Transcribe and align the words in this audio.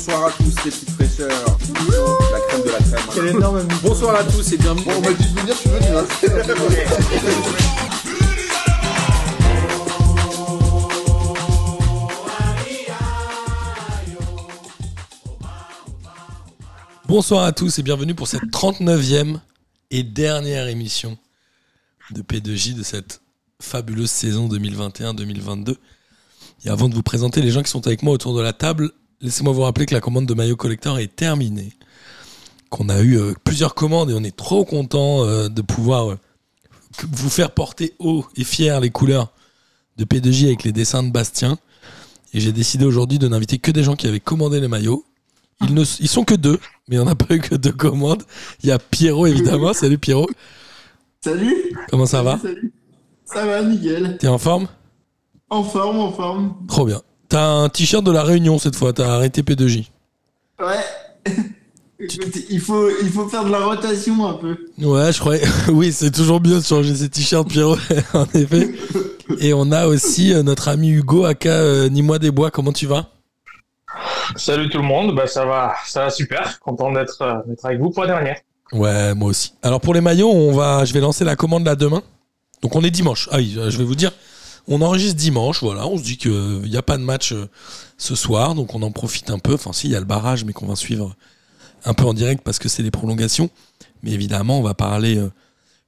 Bonsoir 0.00 0.28
à 0.28 0.30
tous 0.30 0.44
les 0.64 0.70
petites 0.70 0.90
fraîcheurs. 0.92 1.28
La 1.28 2.40
crème 2.48 2.62
de 2.64 2.70
la 2.70 2.78
crème. 2.78 3.00
Quel 3.14 3.26
énorme 3.26 3.68
Bonsoir 3.82 4.16
à 4.16 4.24
tous 4.24 4.50
et 4.50 4.56
bienvenue. 4.56 4.84
Bon, 4.86 4.92
on 4.96 5.00
m'a 5.02 5.12
dit 5.12 5.28
de 5.28 5.40
venir, 5.40 5.54
je 5.54 5.60
suis 5.60 5.68
venu. 5.68 5.86
Hein. 5.94 6.06
Bonsoir 17.06 17.44
à 17.44 17.52
tous 17.52 17.78
et 17.78 17.82
bienvenue 17.82 18.14
pour 18.14 18.26
cette 18.26 18.44
39e 18.44 19.38
et 19.90 20.02
dernière 20.02 20.68
émission 20.68 21.18
de 22.10 22.22
P2J 22.22 22.74
de 22.74 22.82
cette 22.82 23.20
fabuleuse 23.60 24.10
saison 24.10 24.48
2021-2022. 24.48 25.76
Et 26.64 26.70
avant 26.70 26.88
de 26.88 26.94
vous 26.94 27.02
présenter 27.02 27.42
les 27.42 27.50
gens 27.50 27.62
qui 27.62 27.70
sont 27.70 27.86
avec 27.86 28.02
moi 28.02 28.14
autour 28.14 28.34
de 28.34 28.40
la 28.40 28.54
table, 28.54 28.92
laissez-moi 29.20 29.52
vous 29.52 29.62
rappeler 29.62 29.86
que 29.86 29.94
la 29.94 30.00
commande 30.00 30.26
de 30.26 30.34
maillot 30.34 30.56
collector 30.56 30.98
est 30.98 31.14
terminée. 31.14 31.72
Qu'on 32.68 32.88
a 32.88 33.00
eu 33.00 33.18
euh, 33.18 33.32
plusieurs 33.42 33.74
commandes 33.74 34.10
et 34.10 34.14
on 34.14 34.22
est 34.22 34.36
trop 34.36 34.64
content 34.64 35.24
euh, 35.24 35.48
de 35.48 35.62
pouvoir 35.62 36.12
euh, 36.12 36.18
vous 37.10 37.30
faire 37.30 37.50
porter 37.50 37.94
haut 37.98 38.24
et 38.36 38.44
fier 38.44 38.80
les 38.80 38.90
couleurs 38.90 39.32
de 39.96 40.04
P2J 40.04 40.46
avec 40.46 40.64
les 40.64 40.72
dessins 40.72 41.02
de 41.02 41.10
Bastien. 41.10 41.58
Et 42.32 42.40
j'ai 42.40 42.52
décidé 42.52 42.84
aujourd'hui 42.84 43.18
de 43.18 43.26
n'inviter 43.26 43.58
que 43.58 43.72
des 43.72 43.82
gens 43.82 43.96
qui 43.96 44.06
avaient 44.06 44.20
commandé 44.20 44.60
les 44.60 44.68
maillots. 44.68 45.04
Ils, 45.62 45.74
ne, 45.74 45.82
ils 45.82 46.08
sont 46.08 46.24
que 46.24 46.34
deux, 46.34 46.58
mais 46.88 46.98
on 46.98 47.04
n'a 47.04 47.16
pas 47.16 47.34
eu 47.34 47.40
que 47.40 47.56
deux 47.56 47.72
commandes. 47.72 48.22
Il 48.62 48.68
y 48.68 48.72
a 48.72 48.78
Pierrot 48.78 49.26
évidemment. 49.26 49.72
Salut 49.72 49.98
Pierrot. 49.98 50.30
Salut 51.22 51.76
Comment 51.90 52.06
ça 52.06 52.22
va? 52.22 52.38
Salut 52.38 52.72
Ça 53.24 53.44
va, 53.44 53.62
nickel. 53.62 54.16
T'es 54.18 54.28
en 54.28 54.38
forme? 54.38 54.68
En 55.50 55.64
forme, 55.64 55.98
en 55.98 56.12
forme. 56.12 56.54
Trop 56.68 56.86
bien. 56.86 57.02
T'as 57.30 57.46
un 57.46 57.68
t-shirt 57.68 58.04
de 58.04 58.10
la 58.10 58.24
Réunion 58.24 58.58
cette 58.58 58.74
fois. 58.74 58.92
T'as 58.92 59.14
arrêté 59.14 59.42
P2J. 59.42 59.86
Ouais. 60.58 60.66
Écoute, 62.00 62.36
il 62.50 62.60
faut, 62.60 62.88
il 63.02 63.08
faut 63.08 63.28
faire 63.28 63.44
de 63.44 63.50
la 63.50 63.60
rotation 63.60 64.26
un 64.26 64.34
peu. 64.34 64.56
Ouais, 64.78 65.12
je 65.12 65.20
croyais. 65.20 65.42
oui, 65.68 65.92
c'est 65.92 66.10
toujours 66.10 66.40
mieux 66.40 66.58
de 66.58 66.64
changer 66.64 66.94
ses 66.94 67.08
t-shirts, 67.08 67.48
Pierrot, 67.48 67.76
en 68.14 68.26
effet. 68.34 68.70
Et 69.38 69.54
on 69.54 69.70
a 69.70 69.86
aussi 69.86 70.34
euh, 70.34 70.42
notre 70.42 70.68
ami 70.68 70.88
Hugo, 70.88 71.24
aka 71.24 71.50
euh, 71.50 71.88
Ni 71.88 72.02
moi 72.02 72.18
des 72.18 72.32
bois. 72.32 72.50
Comment 72.50 72.72
tu 72.72 72.86
vas? 72.86 73.06
Salut 74.34 74.68
tout 74.68 74.78
le 74.78 74.84
monde, 74.84 75.14
bah 75.14 75.26
ça 75.26 75.44
va, 75.44 75.74
ça 75.84 76.04
va 76.04 76.10
super, 76.10 76.58
content 76.60 76.92
d'être 76.92 77.20
euh, 77.22 77.34
d'être 77.46 77.64
avec 77.64 77.80
vous 77.80 77.90
pour 77.90 78.04
la 78.04 78.14
dernière. 78.14 78.36
Ouais, 78.72 79.14
moi 79.14 79.28
aussi. 79.28 79.52
Alors 79.62 79.80
pour 79.80 79.94
les 79.94 80.00
maillots, 80.00 80.30
on 80.30 80.52
va, 80.52 80.84
je 80.84 80.94
vais 80.94 81.00
lancer 81.00 81.24
la 81.24 81.36
commande 81.36 81.64
là 81.64 81.76
demain. 81.76 82.02
Donc 82.62 82.74
on 82.74 82.82
est 82.82 82.90
dimanche. 82.90 83.28
Ah 83.30 83.36
oui, 83.36 83.56
je 83.56 83.76
vais 83.76 83.84
vous 83.84 83.94
dire, 83.94 84.12
on 84.70 84.80
enregistre 84.80 85.16
dimanche. 85.16 85.62
Voilà, 85.62 85.86
on 85.86 85.98
se 85.98 86.02
dit 86.02 86.16
qu'il 86.16 86.62
n'y 86.62 86.76
a 86.76 86.82
pas 86.82 86.96
de 86.96 87.02
match 87.02 87.32
euh, 87.32 87.48
ce 87.98 88.14
soir, 88.14 88.54
donc 88.54 88.74
on 88.74 88.80
en 88.80 88.92
profite 88.92 89.30
un 89.30 89.38
peu. 89.38 89.54
Enfin, 89.54 89.74
si, 89.74 89.88
il 89.88 89.92
y 89.92 89.96
a 89.96 90.00
le 90.00 90.06
barrage, 90.06 90.44
mais 90.44 90.54
qu'on 90.54 90.66
va 90.66 90.76
suivre 90.76 91.14
un 91.84 91.92
peu 91.92 92.04
en 92.04 92.14
direct 92.14 92.42
parce 92.42 92.58
que 92.58 92.68
c'est 92.68 92.82
les 92.82 92.90
prolongations. 92.90 93.50
Mais 94.02 94.12
évidemment, 94.12 94.58
on 94.58 94.62
va 94.62 94.74
parler 94.74 95.18
euh, 95.18 95.30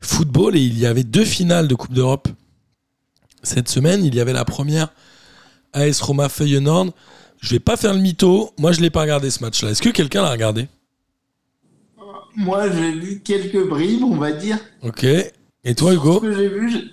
football 0.00 0.56
et 0.56 0.60
il 0.60 0.78
y 0.78 0.84
avait 0.84 1.04
deux 1.04 1.24
finales 1.24 1.68
de 1.68 1.74
Coupe 1.74 1.94
d'Europe 1.94 2.28
cette 3.42 3.68
semaine. 3.68 4.04
Il 4.04 4.14
y 4.14 4.20
avait 4.20 4.32
la 4.32 4.44
première 4.44 4.92
AS 5.72 6.00
Roma 6.00 6.28
Feyenoord. 6.28 6.90
Je 7.40 7.50
vais 7.50 7.60
pas 7.60 7.76
faire 7.76 7.94
le 7.94 8.00
mytho. 8.00 8.52
Moi, 8.58 8.72
je 8.72 8.80
l'ai 8.80 8.90
pas 8.90 9.02
regardé 9.02 9.30
ce 9.30 9.42
match-là. 9.42 9.70
Est-ce 9.70 9.82
que 9.82 9.88
quelqu'un 9.88 10.22
l'a 10.22 10.30
regardé? 10.30 10.68
Moi, 12.34 12.70
j'ai 12.70 12.92
vu 12.92 13.20
quelques 13.20 13.68
bribes, 13.68 14.04
on 14.04 14.16
va 14.16 14.32
dire. 14.32 14.58
Ok. 14.82 15.04
Et 15.64 15.74
toi, 15.74 15.92
Hugo? 15.92 16.14
Ce 16.14 16.20
que 16.20 16.34
j'ai 16.34 16.48
vu, 16.48 16.92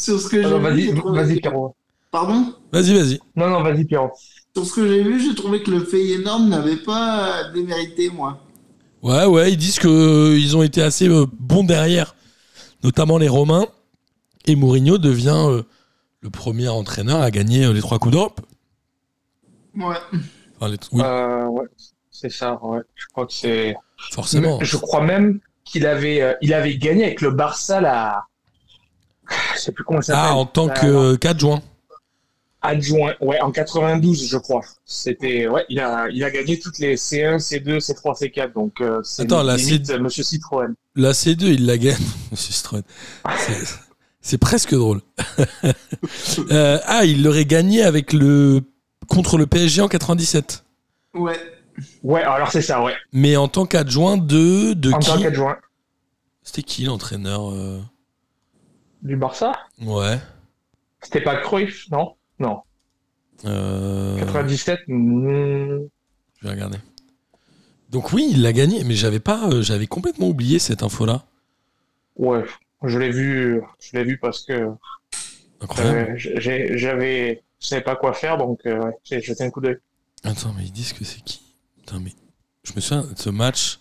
sur 0.00 0.20
ce 0.20 0.28
que 0.28 0.42
j'ai 0.42 0.48
vu, 0.48 0.60
vas-y, 0.62 0.82
j'ai 0.82 0.94
trouvé- 0.94 1.22
vas-y 1.22 1.40
Pierrot. 1.40 1.74
Pardon? 2.10 2.54
Vas-y, 2.72 2.94
vas-y. 2.94 3.20
Non, 3.36 3.48
non, 3.50 3.62
vas-y 3.62 3.84
Pierrot. 3.84 4.10
Sur 4.54 4.66
ce 4.66 4.72
que 4.74 4.86
j'ai 4.88 5.02
vu, 5.02 5.20
j'ai 5.20 5.34
trouvé 5.34 5.62
que 5.62 5.70
le 5.70 5.84
Feyenoord 5.84 6.40
n'avait 6.40 6.76
pas 6.76 7.50
démérité, 7.54 8.10
moi. 8.10 8.40
Ouais, 9.02 9.24
ouais, 9.26 9.52
ils 9.52 9.56
disent 9.56 9.78
qu'ils 9.78 10.56
ont 10.56 10.62
été 10.62 10.82
assez 10.82 11.08
euh, 11.08 11.24
bons 11.38 11.64
derrière, 11.64 12.14
notamment 12.82 13.16
les 13.18 13.28
Romains. 13.28 13.66
Et 14.46 14.56
Mourinho 14.56 14.98
devient 14.98 15.44
euh, 15.46 15.62
le 16.20 16.30
premier 16.30 16.68
entraîneur 16.68 17.20
à 17.22 17.30
gagner 17.30 17.64
euh, 17.66 17.72
les 17.72 17.80
trois 17.80 17.98
coups 17.98 18.12
d'Europe. 18.14 18.40
Ouais. 19.76 19.94
Enfin, 20.58 20.70
les- 20.72 20.76
oui, 20.92 21.02
Euh, 21.04 21.46
ouais, 21.46 21.66
c'est 22.10 22.30
ça, 22.30 22.58
ouais. 22.62 22.80
Je 22.96 23.06
crois 23.12 23.26
que 23.26 23.32
c'est. 23.32 23.74
forcément. 24.12 24.58
Je 24.62 24.76
crois 24.76 25.02
même 25.02 25.40
qu'il 25.64 25.86
avait, 25.86 26.20
euh, 26.22 26.34
il 26.42 26.52
avait 26.52 26.76
gagné 26.76 27.04
avec 27.04 27.20
le 27.20 27.30
Barça 27.30 27.80
la. 27.80 28.24
Je 29.54 29.58
sais 29.60 29.72
plus 29.72 29.84
comment 29.84 30.00
ça 30.02 30.14
s'appelle. 30.14 30.30
Ah, 30.32 30.36
en 30.36 30.46
tant 30.46 30.68
euh, 30.84 31.16
qu'adjoint. 31.16 31.60
adjoint, 32.62 33.14
ouais, 33.20 33.40
en 33.40 33.50
92, 33.52 34.28
je 34.28 34.36
crois. 34.38 34.62
C'était, 34.84 35.48
ouais, 35.48 35.64
il 35.68 35.80
a, 35.80 36.08
il 36.10 36.22
a 36.24 36.30
gagné 36.30 36.58
toutes 36.58 36.78
les 36.78 36.96
C1, 36.96 37.38
C2, 37.38 37.78
C3, 37.78 38.18
C4, 38.20 38.52
donc 38.52 38.80
euh, 38.80 39.00
c'est 39.02 39.22
Attends, 39.22 39.42
la 39.42 39.56
limite, 39.56 39.86
C- 39.86 39.92
euh, 39.94 39.98
Monsieur 40.00 40.22
Citroën. 40.24 40.74
La 40.96 41.12
C2, 41.12 41.44
il 41.44 41.66
la 41.66 41.78
gagne. 41.78 41.96
Monsieur 42.30 42.52
Strohen. 42.52 42.82
C'est- 43.38 43.78
C'est 44.22 44.38
presque 44.38 44.74
drôle. 44.74 45.00
Euh, 46.50 46.78
ah, 46.84 47.04
il 47.04 47.22
l'aurait 47.22 47.44
gagné 47.44 47.82
avec 47.82 48.12
le 48.12 48.62
contre 49.08 49.36
le 49.38 49.46
PSG 49.46 49.82
en 49.82 49.88
97. 49.88 50.64
Ouais. 51.14 51.38
Ouais, 52.02 52.22
alors 52.22 52.50
c'est 52.50 52.62
ça, 52.62 52.82
ouais. 52.82 52.94
Mais 53.12 53.36
en 53.36 53.48
tant 53.48 53.66
qu'adjoint 53.66 54.16
de 54.16 54.72
de 54.74 54.92
en 54.92 54.98
tant 54.98 55.16
qui? 55.16 55.22
qu'adjoint 55.22 55.56
C'était 56.42 56.62
qui 56.62 56.84
l'entraîneur 56.84 57.50
euh? 57.50 57.80
Du 59.02 59.16
Barça. 59.16 59.52
Ouais. 59.80 60.18
C'était 61.00 61.22
pas 61.22 61.36
Cruyff, 61.36 61.90
non? 61.90 62.14
Non. 62.38 62.62
Euh... 63.44 64.18
97, 64.18 64.80
hmm, 64.88 65.86
Je 66.40 66.46
vais 66.46 66.50
regarder. 66.50 66.78
Donc 67.90 68.12
oui, 68.12 68.28
il 68.30 68.42
l'a 68.42 68.52
gagné, 68.52 68.84
mais 68.84 68.94
j'avais 68.94 69.20
pas, 69.20 69.48
euh, 69.48 69.62
j'avais 69.62 69.86
complètement 69.86 70.28
oublié 70.28 70.58
cette 70.58 70.82
info-là. 70.82 71.24
ouais, 72.16 72.44
je 72.84 72.98
l'ai 72.98 73.10
vu, 73.10 73.60
je 73.80 73.96
l'ai 73.96 74.04
vu 74.04 74.18
parce 74.18 74.44
que 74.44 74.52
euh, 75.78 76.06
j'avais, 76.16 77.42
je 77.58 77.66
savais 77.66 77.82
pas 77.82 77.96
quoi 77.96 78.12
faire, 78.12 78.38
donc 78.38 78.60
euh, 78.66 78.90
j'ai 79.02 79.20
jeté 79.20 79.44
un 79.44 79.50
coup 79.50 79.60
d'œil. 79.60 79.78
Attends, 80.22 80.54
mais 80.56 80.64
ils 80.64 80.72
disent 80.72 80.92
que 80.92 81.04
c'est 81.04 81.22
qui? 81.22 81.42
Putain, 81.78 81.98
mais 82.00 82.12
je 82.62 82.72
me 82.76 82.80
souviens, 82.80 83.06
ce 83.16 83.30
match 83.30 83.80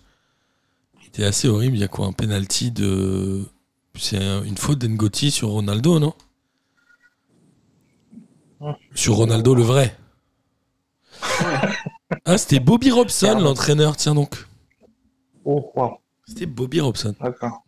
était 1.06 1.26
assez 1.26 1.48
horrible. 1.48 1.76
Il 1.76 1.82
y 1.82 1.84
a 1.84 1.88
quoi? 1.88 2.08
Un 2.08 2.14
penalty 2.14 2.72
de, 2.72 3.46
c'est 3.96 4.18
un- 4.18 4.44
une 4.44 4.58
faute 4.58 4.80
d'Engoti 4.80 5.32
sur 5.32 5.50
Ronaldo, 5.50 6.00
non 6.00 6.14
Ouais. 8.60 8.74
Sur 8.94 9.16
Ronaldo 9.16 9.56
le 9.56 9.64
vrai. 9.64 9.96
ah, 12.26 12.38
c'était 12.38 12.60
Bobby 12.60 12.92
Robson, 12.92 13.40
l'entraîneur. 13.40 13.96
Tiens 13.96 14.16
donc, 14.16 14.36
Oh, 15.46 15.72
wow, 15.76 15.98
c'était 16.28 16.46
Bobby 16.46 16.80
Robson. 16.82 17.16
d'accord. 17.22 17.64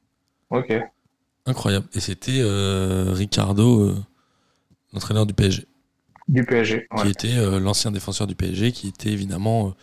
Ok. 0.49 0.73
Incroyable. 1.45 1.87
Et 1.93 1.99
c'était 1.99 2.39
euh, 2.41 3.11
Ricardo, 3.13 3.81
euh, 3.89 3.95
l'entraîneur 4.93 5.25
du 5.25 5.33
PSG. 5.33 5.65
Du 6.27 6.45
PSG. 6.45 6.87
qui 6.97 7.03
Ouais. 7.03 7.09
était 7.11 7.35
euh, 7.37 7.59
l'ancien 7.59 7.91
défenseur 7.91 8.27
du 8.27 8.35
PSG, 8.35 8.71
qui 8.71 8.89
était 8.89 9.09
évidemment, 9.09 9.73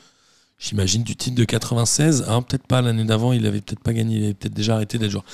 j'imagine, 0.59 1.03
du 1.03 1.17
titre 1.17 1.37
de 1.37 1.45
96. 1.45 2.25
Hein, 2.29 2.43
peut-être 2.43 2.67
pas 2.67 2.83
l'année 2.83 3.05
d'avant, 3.05 3.33
il 3.33 3.47
avait 3.47 3.61
peut-être 3.61 3.83
pas 3.83 3.93
gagné, 3.93 4.17
il 4.17 4.25
avait 4.25 4.35
peut-être 4.35 4.55
déjà 4.55 4.75
arrêté 4.75 4.99
d'être 4.99 5.11
joueur. 5.11 5.25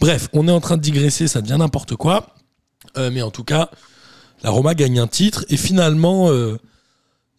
Bref, 0.00 0.28
on 0.32 0.46
est 0.46 0.52
en 0.52 0.60
train 0.60 0.76
de 0.76 0.82
digresser, 0.82 1.26
ça 1.28 1.40
devient 1.40 1.56
n'importe 1.58 1.96
quoi. 1.96 2.34
Euh, 2.96 3.10
mais 3.12 3.22
en 3.22 3.30
tout 3.30 3.44
cas, 3.44 3.70
la 4.42 4.50
Roma 4.50 4.74
gagne 4.74 4.98
un 4.98 5.06
titre. 5.06 5.44
Et 5.48 5.56
finalement, 5.56 6.30
euh, 6.30 6.58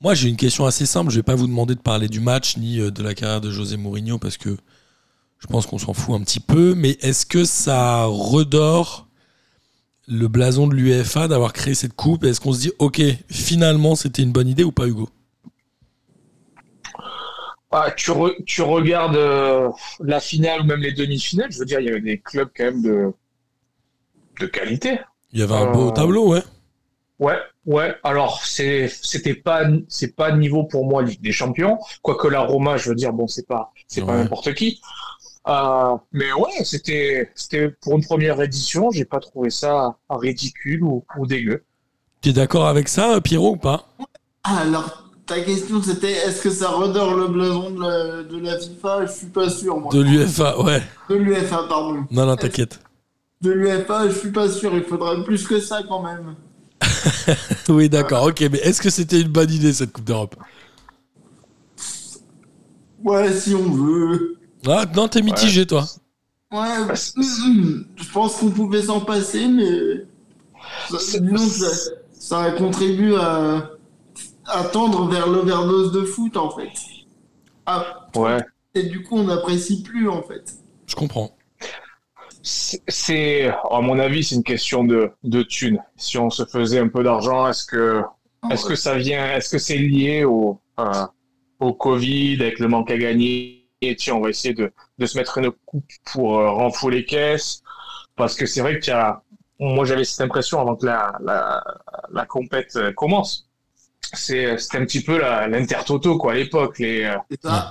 moi 0.01 0.13
j'ai 0.15 0.27
une 0.27 0.37
question 0.37 0.65
assez 0.65 0.85
simple. 0.85 1.11
Je 1.11 1.17
vais 1.17 1.23
pas 1.23 1.35
vous 1.35 1.47
demander 1.47 1.75
de 1.75 1.79
parler 1.79 2.07
du 2.07 2.19
match 2.19 2.57
ni 2.57 2.79
euh, 2.79 2.91
de 2.91 3.03
la 3.03 3.13
carrière 3.13 3.41
de 3.41 3.51
José 3.51 3.77
Mourinho 3.77 4.17
parce 4.17 4.37
que 4.37 4.57
je 5.39 5.47
pense 5.47 5.67
qu'on 5.67 5.77
s'en 5.77 5.93
fout 5.93 6.15
un 6.15 6.23
petit 6.23 6.39
peu. 6.39 6.73
Mais 6.75 6.97
est-ce 7.01 7.25
que 7.25 7.45
ça 7.45 8.05
redore 8.05 9.07
le 10.07 10.27
blason 10.27 10.67
de 10.67 10.73
l'UEFA 10.73 11.27
d'avoir 11.27 11.53
créé 11.53 11.75
cette 11.75 11.93
coupe? 11.93 12.23
Est-ce 12.23 12.41
qu'on 12.41 12.53
se 12.53 12.59
dit, 12.59 12.71
ok, 12.79 13.01
finalement 13.29 13.95
c'était 13.95 14.23
une 14.23 14.31
bonne 14.31 14.47
idée 14.47 14.63
ou 14.63 14.71
pas, 14.71 14.87
Hugo? 14.87 15.09
Ah, 17.77 17.91
tu, 17.91 18.11
re- 18.11 18.41
tu 18.45 18.61
regardes 18.61 19.17
euh, 19.17 19.69
la 19.99 20.21
finale 20.21 20.61
ou 20.61 20.63
même 20.63 20.79
les 20.79 20.93
demi-finales, 20.93 21.51
je 21.51 21.59
veux 21.59 21.65
dire, 21.65 21.81
il 21.81 21.87
y 21.87 21.89
avait 21.89 21.99
des 21.99 22.19
clubs 22.19 22.49
quand 22.55 22.63
même 22.63 22.81
de, 22.81 23.11
de 24.39 24.45
qualité. 24.45 24.99
Il 25.33 25.39
y 25.41 25.43
avait 25.43 25.55
un 25.55 25.73
beau 25.73 25.89
Euh, 25.89 25.91
tableau, 25.91 26.29
ouais. 26.29 26.43
Ouais, 27.19 27.37
ouais. 27.65 27.93
Alors, 28.03 28.45
c'est, 28.45 28.87
c'était 28.87 29.33
pas, 29.33 29.63
c'est 29.89 30.15
pas 30.15 30.31
niveau 30.31 30.63
pour 30.63 30.85
moi 30.85 31.01
Ligue 31.03 31.21
des 31.21 31.33
Champions. 31.33 31.77
Quoique 32.01 32.27
la 32.29 32.41
Roma, 32.41 32.77
je 32.77 32.89
veux 32.89 32.95
dire, 32.95 33.11
bon, 33.11 33.27
c'est 33.27 33.45
pas, 33.47 33.73
c'est 33.87 34.05
pas 34.05 34.15
n'importe 34.15 34.53
qui. 34.53 34.79
Euh, 35.47 35.95
mais 36.13 36.31
ouais, 36.33 36.63
c'était, 36.63 37.31
c'était 37.35 37.69
pour 37.81 37.97
une 37.97 38.03
première 38.05 38.41
édition, 38.41 38.89
j'ai 38.91 39.05
pas 39.05 39.19
trouvé 39.19 39.49
ça 39.49 39.97
ridicule 40.09 40.83
ou, 40.83 41.05
ou 41.17 41.27
dégueu. 41.27 41.63
Tu 42.21 42.29
es 42.29 42.33
d'accord 42.33 42.67
avec 42.67 42.87
ça, 42.87 43.19
Pierrot, 43.21 43.51
ou 43.51 43.57
pas? 43.57 43.87
Alors, 44.43 45.04
ta 45.25 45.41
question 45.41 45.81
c'était 45.81 46.11
est-ce 46.11 46.41
que 46.41 46.49
ça 46.49 46.69
redore 46.69 47.15
le 47.15 47.27
blason 47.27 47.71
de 47.71 47.81
la, 47.81 48.23
de 48.23 48.37
la 48.39 48.59
FIFA? 48.59 49.05
Je 49.07 49.11
suis 49.11 49.27
pas 49.27 49.49
sûr, 49.49 49.79
moi. 49.79 49.91
De 49.93 50.01
l'UEFA, 50.01 50.61
ouais. 50.61 50.83
De 51.09 51.15
l'UFA, 51.15 51.65
pardon. 51.67 52.05
Non, 52.11 52.25
non, 52.25 52.35
t'inquiète. 52.35 52.79
De 53.41 53.51
l'UFA, 53.51 54.09
je 54.09 54.15
suis 54.15 54.31
pas 54.31 54.49
sûr, 54.49 54.73
il 54.75 54.83
faudrait 54.83 55.23
plus 55.23 55.45
que 55.47 55.59
ça 55.59 55.81
quand 55.87 56.01
même. 56.01 56.35
Oui, 57.69 57.89
d'accord, 57.89 58.23
ok, 58.25 58.41
mais 58.51 58.59
est-ce 58.59 58.81
que 58.81 58.89
c'était 58.89 59.19
une 59.21 59.29
bonne 59.29 59.51
idée 59.51 59.73
cette 59.73 59.91
Coupe 59.91 60.05
d'Europe? 60.05 60.35
Ouais, 63.03 63.31
si 63.33 63.53
on 63.55 63.71
veut. 63.71 64.37
Ah, 64.67 64.85
non, 64.95 65.07
t'es 65.07 65.21
mitigé, 65.21 65.65
toi. 65.65 65.85
Ouais, 66.51 66.85
Bah, 66.87 66.95
c'est- 66.95 67.13
je 67.21 68.11
pense 68.11 68.35
qu'on 68.35 68.49
pouvait 68.49 68.81
s'en 68.83 69.01
passer, 69.01 69.47
mais. 69.47 70.05
Ça, 70.89 71.19
que 71.19 71.37
ça, 71.37 71.91
ça 72.19 72.51
contribue 72.51 73.15
à, 73.15 73.71
à 74.47 74.63
tendre 74.65 75.07
vers 75.09 75.27
l'overdose 75.27 75.91
de 75.91 76.03
foot, 76.03 76.37
en 76.37 76.49
fait. 76.51 76.71
Ah, 77.65 78.07
Ouais. 78.15 78.39
et 78.75 78.83
du 78.83 79.03
coup, 79.03 79.17
on 79.17 79.23
n'apprécie 79.23 79.81
plus, 79.83 80.07
en 80.09 80.21
fait. 80.23 80.53
Je 80.87 80.95
comprends. 80.95 81.31
C'est- 82.41 83.47
à 83.71 83.81
mon 83.81 83.97
avis, 83.97 84.23
c'est 84.23 84.35
une 84.35 84.43
question 84.43 84.83
de, 84.83 85.11
de 85.23 85.41
thunes. 85.41 85.81
Si 85.95 86.17
on 86.17 86.29
se 86.29 86.45
faisait 86.45 86.79
un 86.79 86.87
peu 86.89 87.03
d'argent, 87.03 87.47
est-ce 87.47 87.65
que, 87.65 88.03
est-ce 88.51 88.65
que 88.65 88.75
ça 88.75 88.95
vient, 88.97 89.33
est-ce 89.35 89.49
que 89.49 89.57
c'est 89.57 89.77
lié 89.77 90.23
au, 90.25 90.59
euh, 90.79 91.05
au 91.59 91.73
Covid, 91.73 92.37
avec 92.41 92.59
le 92.59 92.67
manque 92.67 92.91
à 92.91 92.97
gagner? 92.97 93.67
Et 93.81 93.95
tiens, 93.95 94.15
on 94.15 94.21
va 94.21 94.29
essayer 94.29 94.53
de, 94.53 94.71
de 94.99 95.05
se 95.05 95.17
mettre 95.17 95.37
une 95.39 95.51
coupe 95.65 95.89
pour 96.11 96.39
euh, 96.39 96.49
renflouer 96.51 96.95
les 96.97 97.05
caisses. 97.05 97.61
Parce 98.15 98.35
que 98.35 98.45
c'est 98.45 98.61
vrai 98.61 98.79
qu'il 98.79 98.93
y 98.93 98.95
a, 98.95 99.21
moi 99.59 99.85
j'avais 99.85 100.05
cette 100.05 100.21
impression 100.21 100.59
avant 100.61 100.75
que 100.75 100.85
la, 100.85 101.13
la, 101.21 101.63
la 102.11 102.25
compète 102.25 102.75
euh, 102.77 102.93
commence. 102.93 103.49
C'est, 104.13 104.57
c'était 104.57 104.77
un 104.77 104.85
petit 104.85 105.01
peu 105.03 105.17
la, 105.19 105.47
l'intertoto, 105.47 106.17
quoi, 106.17 106.33
à 106.33 106.35
l'époque. 106.35 106.79
Les, 106.79 107.03
euh, 107.03 107.15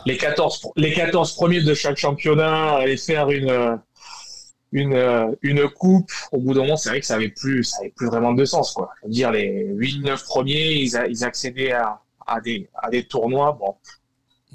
les 0.06 0.16
14, 0.16 0.60
pr- 0.62 0.72
les 0.76 0.92
14 0.92 1.34
premiers 1.34 1.60
de 1.62 1.74
chaque 1.74 1.96
championnat 1.96 2.74
allaient 2.76 2.96
faire 2.96 3.30
une, 3.30 3.50
euh, 3.50 3.76
une, 4.72 4.94
euh, 4.94 5.26
une 5.42 5.68
coupe. 5.68 6.10
Au 6.32 6.38
bout 6.38 6.54
d'un 6.54 6.62
moment, 6.62 6.76
c'est 6.76 6.88
vrai 6.90 7.00
que 7.00 7.06
ça 7.06 7.14
avait 7.14 7.28
plus, 7.28 7.64
ça 7.64 7.78
avait 7.80 7.90
plus 7.96 8.06
vraiment 8.08 8.32
de 8.32 8.44
sens, 8.44 8.72
quoi. 8.72 8.90
Je 9.02 9.06
veux 9.08 9.12
dire, 9.12 9.30
les 9.30 9.66
8, 9.74 10.00
9 10.02 10.24
premiers, 10.24 10.72
ils, 10.72 10.92
ils 11.08 11.24
accédaient 11.24 11.72
à, 11.72 12.00
à 12.26 12.40
des, 12.40 12.68
à 12.82 12.90
des 12.90 13.04
tournois. 13.04 13.56
Bon. 13.58 13.74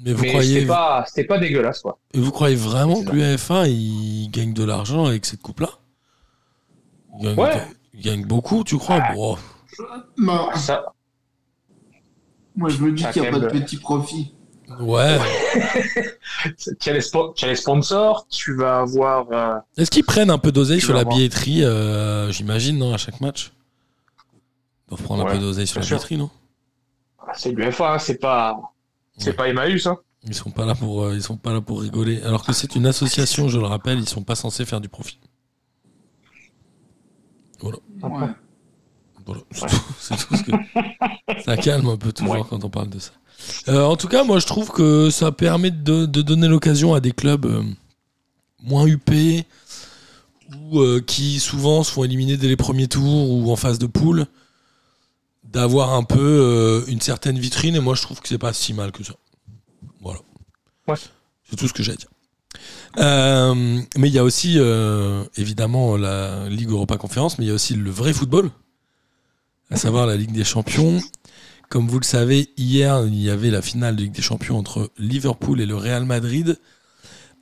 Mais 0.04 0.12
vous 0.12 0.22
Mais 0.22 0.28
croyez, 0.30 0.54
c'était 0.54 0.66
pas, 0.66 1.04
c'était 1.06 1.24
pas 1.24 1.38
dégueulasse, 1.38 1.80
quoi. 1.80 1.98
vous 2.14 2.30
croyez 2.30 2.56
vraiment 2.56 3.02
que 3.04 3.10
l'UEFA, 3.10 3.68
il 3.68 4.28
gagne 4.30 4.52
de 4.54 4.64
l'argent 4.64 5.04
avec 5.06 5.26
cette 5.26 5.42
coupe-là? 5.42 5.68
Il 7.18 7.24
gagne, 7.24 7.36
Ouais. 7.38 7.62
il 7.94 8.00
gagne 8.02 8.24
beaucoup, 8.24 8.64
tu 8.64 8.78
crois? 8.78 8.98
Ah. 9.02 9.12
Bon, 9.14 9.36
Bah, 10.18 10.50
Ça, 10.56 10.84
moi, 12.60 12.68
je 12.68 12.78
me 12.82 12.92
dis 12.92 13.02
Ça 13.02 13.12
qu'il 13.12 13.22
n'y 13.22 13.28
a 13.28 13.30
pas 13.32 13.38
de 13.40 13.46
petit 13.48 13.76
profit. 13.78 14.34
Ouais. 14.80 15.18
tu 16.78 16.88
as 16.90 16.92
les, 16.92 17.00
spo- 17.00 17.34
tu 17.34 17.44
as 17.44 17.48
les 17.48 17.56
sponsors, 17.56 18.26
tu 18.28 18.54
vas 18.54 18.80
avoir, 18.80 19.26
euh, 19.32 19.58
Est-ce 19.76 19.90
qu'ils 19.90 20.04
prennent 20.04 20.30
un 20.30 20.38
peu 20.38 20.52
d'oseille 20.52 20.80
sur 20.80 20.94
la 20.94 21.04
billetterie, 21.04 21.64
euh, 21.64 22.30
j'imagine, 22.30 22.78
non, 22.78 22.94
à 22.94 22.96
chaque 22.98 23.20
match? 23.20 23.50
Ils 24.86 24.90
doivent 24.90 25.02
prendre 25.02 25.26
un 25.26 25.32
peu 25.32 25.38
d'oseille 25.38 25.66
sur 25.66 25.80
la 25.80 25.86
sûr. 25.86 25.96
billetterie, 25.96 26.18
non? 26.18 26.30
C'est 27.34 27.50
l'UEFA, 27.50 27.94
hein, 27.94 27.98
c'est 27.98 28.18
pas, 28.18 28.60
c'est 29.18 29.30
Ouais. 29.30 29.32
pas 29.36 29.48
Emmaüs, 29.48 29.86
hein. 29.86 29.96
Ils 30.26 30.34
sont 30.34 30.50
pas 30.50 30.66
là 30.66 30.74
pour, 30.74 31.02
euh, 31.04 31.14
ils 31.14 31.22
sont 31.22 31.36
pas 31.38 31.52
là 31.52 31.60
pour 31.62 31.80
rigoler. 31.80 32.22
Alors 32.22 32.44
que 32.44 32.52
c'est 32.52 32.76
une 32.76 32.86
association, 32.86 33.48
je 33.48 33.58
le 33.58 33.66
rappelle, 33.66 33.98
ils 33.98 34.08
sont 34.08 34.22
pas 34.22 34.34
censés 34.34 34.66
faire 34.66 34.80
du 34.80 34.88
profit. 34.90 35.18
Ouais. 37.62 37.72
Voilà. 39.26 39.42
C'est 39.98 40.16
tout, 40.16 40.36
ce 40.36 40.42
que... 40.42 40.52
Ça 41.44 41.56
calme 41.56 41.88
un 41.88 41.96
peu 41.96 42.12
toujours 42.12 42.34
Ouais. 42.34 42.42
quand 42.48 42.64
on 42.64 42.70
parle 42.70 42.88
de 42.90 42.98
ça. 42.98 43.12
Euh, 43.68 43.84
en 43.84 43.96
tout 43.96 44.08
cas, 44.08 44.24
moi 44.24 44.38
je 44.38 44.46
trouve 44.46 44.70
que 44.70 45.08
ça 45.10 45.32
permet 45.32 45.70
de, 45.70 46.06
de 46.06 46.22
donner 46.22 46.46
l'occasion 46.48 46.92
à 46.94 47.00
des 47.00 47.12
clubs 47.12 47.46
euh, 47.46 47.62
moins 48.62 48.86
huppés 48.86 49.44
ou 50.52 50.80
euh, 50.80 51.00
qui 51.00 51.40
souvent 51.40 51.82
se 51.82 51.90
font 51.92 52.04
éliminer 52.04 52.36
dès 52.36 52.48
les 52.48 52.56
premiers 52.56 52.88
tours 52.88 53.30
ou 53.30 53.50
en 53.50 53.56
phase 53.56 53.78
de 53.78 53.86
poule 53.86 54.26
d'avoir 55.44 55.94
un 55.94 56.04
peu 56.04 56.84
une 56.86 57.00
certaine 57.00 57.38
vitrine 57.38 57.74
et 57.76 57.80
moi 57.80 57.94
je 57.94 58.02
trouve 58.02 58.20
que 58.20 58.28
c'est 58.28 58.38
pas 58.38 58.52
si 58.52 58.72
mal 58.74 58.92
que 58.92 59.02
ça. 59.02 59.14
Voilà. 60.00 60.20
Ouais. 60.86 60.96
C'est 61.48 61.56
tout 61.56 61.66
ce 61.66 61.72
que 61.72 61.82
j'ai 61.82 61.92
à 61.92 61.96
dire. 61.96 62.08
Euh, 62.98 63.80
mais 63.96 64.08
il 64.08 64.14
y 64.14 64.18
a 64.18 64.24
aussi 64.24 64.54
euh, 64.58 65.24
évidemment 65.36 65.96
la 65.96 66.48
Ligue 66.48 66.70
Europa 66.70 66.96
Conférence, 66.98 67.38
mais 67.38 67.44
il 67.46 67.48
y 67.48 67.50
a 67.50 67.54
aussi 67.54 67.74
le 67.74 67.90
vrai 67.90 68.12
football, 68.12 68.50
à 69.70 69.76
savoir 69.76 70.06
la 70.06 70.16
Ligue 70.16 70.32
des 70.32 70.44
Champions. 70.44 71.00
Comme 71.68 71.86
vous 71.86 72.00
le 72.00 72.04
savez, 72.04 72.50
hier 72.56 73.04
il 73.06 73.20
y 73.20 73.30
avait 73.30 73.50
la 73.50 73.62
finale 73.62 73.96
de 73.96 74.02
Ligue 74.02 74.12
des 74.12 74.22
Champions 74.22 74.58
entre 74.58 74.90
Liverpool 74.98 75.60
et 75.60 75.66
le 75.66 75.76
Real 75.76 76.04
Madrid. 76.04 76.58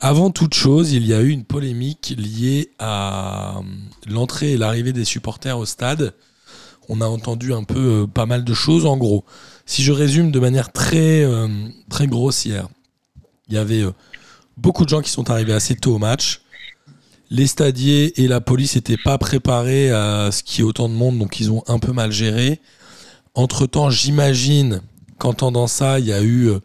Avant 0.00 0.30
toute 0.30 0.54
chose, 0.54 0.92
il 0.92 1.06
y 1.06 1.14
a 1.14 1.22
eu 1.22 1.30
une 1.30 1.44
polémique 1.44 2.14
liée 2.16 2.70
à 2.78 3.58
euh, 3.58 3.62
l'entrée 4.06 4.52
et 4.52 4.56
l'arrivée 4.56 4.92
des 4.92 5.04
supporters 5.04 5.58
au 5.58 5.66
stade. 5.66 6.14
On 6.88 7.00
a 7.00 7.06
entendu 7.06 7.52
un 7.52 7.64
peu 7.64 8.02
euh, 8.02 8.06
pas 8.06 8.26
mal 8.26 8.44
de 8.44 8.54
choses. 8.54 8.86
En 8.86 8.96
gros, 8.96 9.24
si 9.66 9.82
je 9.82 9.90
résume 9.90 10.30
de 10.30 10.38
manière 10.38 10.70
très, 10.70 11.24
euh, 11.24 11.48
très 11.90 12.06
grossière, 12.06 12.68
il 13.48 13.54
y 13.54 13.58
avait 13.58 13.84
beaucoup 14.56 14.84
de 14.84 14.90
gens 14.90 15.00
qui 15.00 15.10
sont 15.10 15.30
arrivés 15.30 15.54
assez 15.54 15.74
tôt 15.74 15.94
au 15.94 15.98
match. 15.98 16.42
Les 17.30 17.46
stadiers 17.46 18.22
et 18.22 18.26
la 18.26 18.40
police 18.40 18.76
n'étaient 18.76 18.96
pas 18.96 19.18
préparés 19.18 19.90
à 19.90 20.30
ce 20.32 20.42
qu'il 20.42 20.60
y 20.60 20.66
ait 20.66 20.68
autant 20.68 20.88
de 20.88 20.94
monde, 20.94 21.18
donc 21.18 21.40
ils 21.40 21.50
ont 21.50 21.62
un 21.66 21.78
peu 21.78 21.92
mal 21.92 22.10
géré. 22.10 22.60
Entre-temps, 23.34 23.90
j'imagine 23.90 24.80
qu'entendant 25.18 25.66
ça, 25.66 25.98
il 25.98 26.06
y 26.06 26.12
a 26.12 26.22
eu 26.22 26.48
euh, 26.48 26.60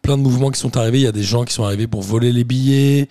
plein 0.00 0.16
de 0.16 0.22
mouvements 0.22 0.50
qui 0.50 0.58
sont 0.58 0.76
arrivés. 0.76 0.98
Il 0.98 1.04
y 1.04 1.08
a 1.08 1.12
des 1.12 1.22
gens 1.22 1.44
qui 1.44 1.52
sont 1.52 1.64
arrivés 1.64 1.86
pour 1.86 2.02
voler 2.02 2.32
les 2.32 2.44
billets. 2.44 3.08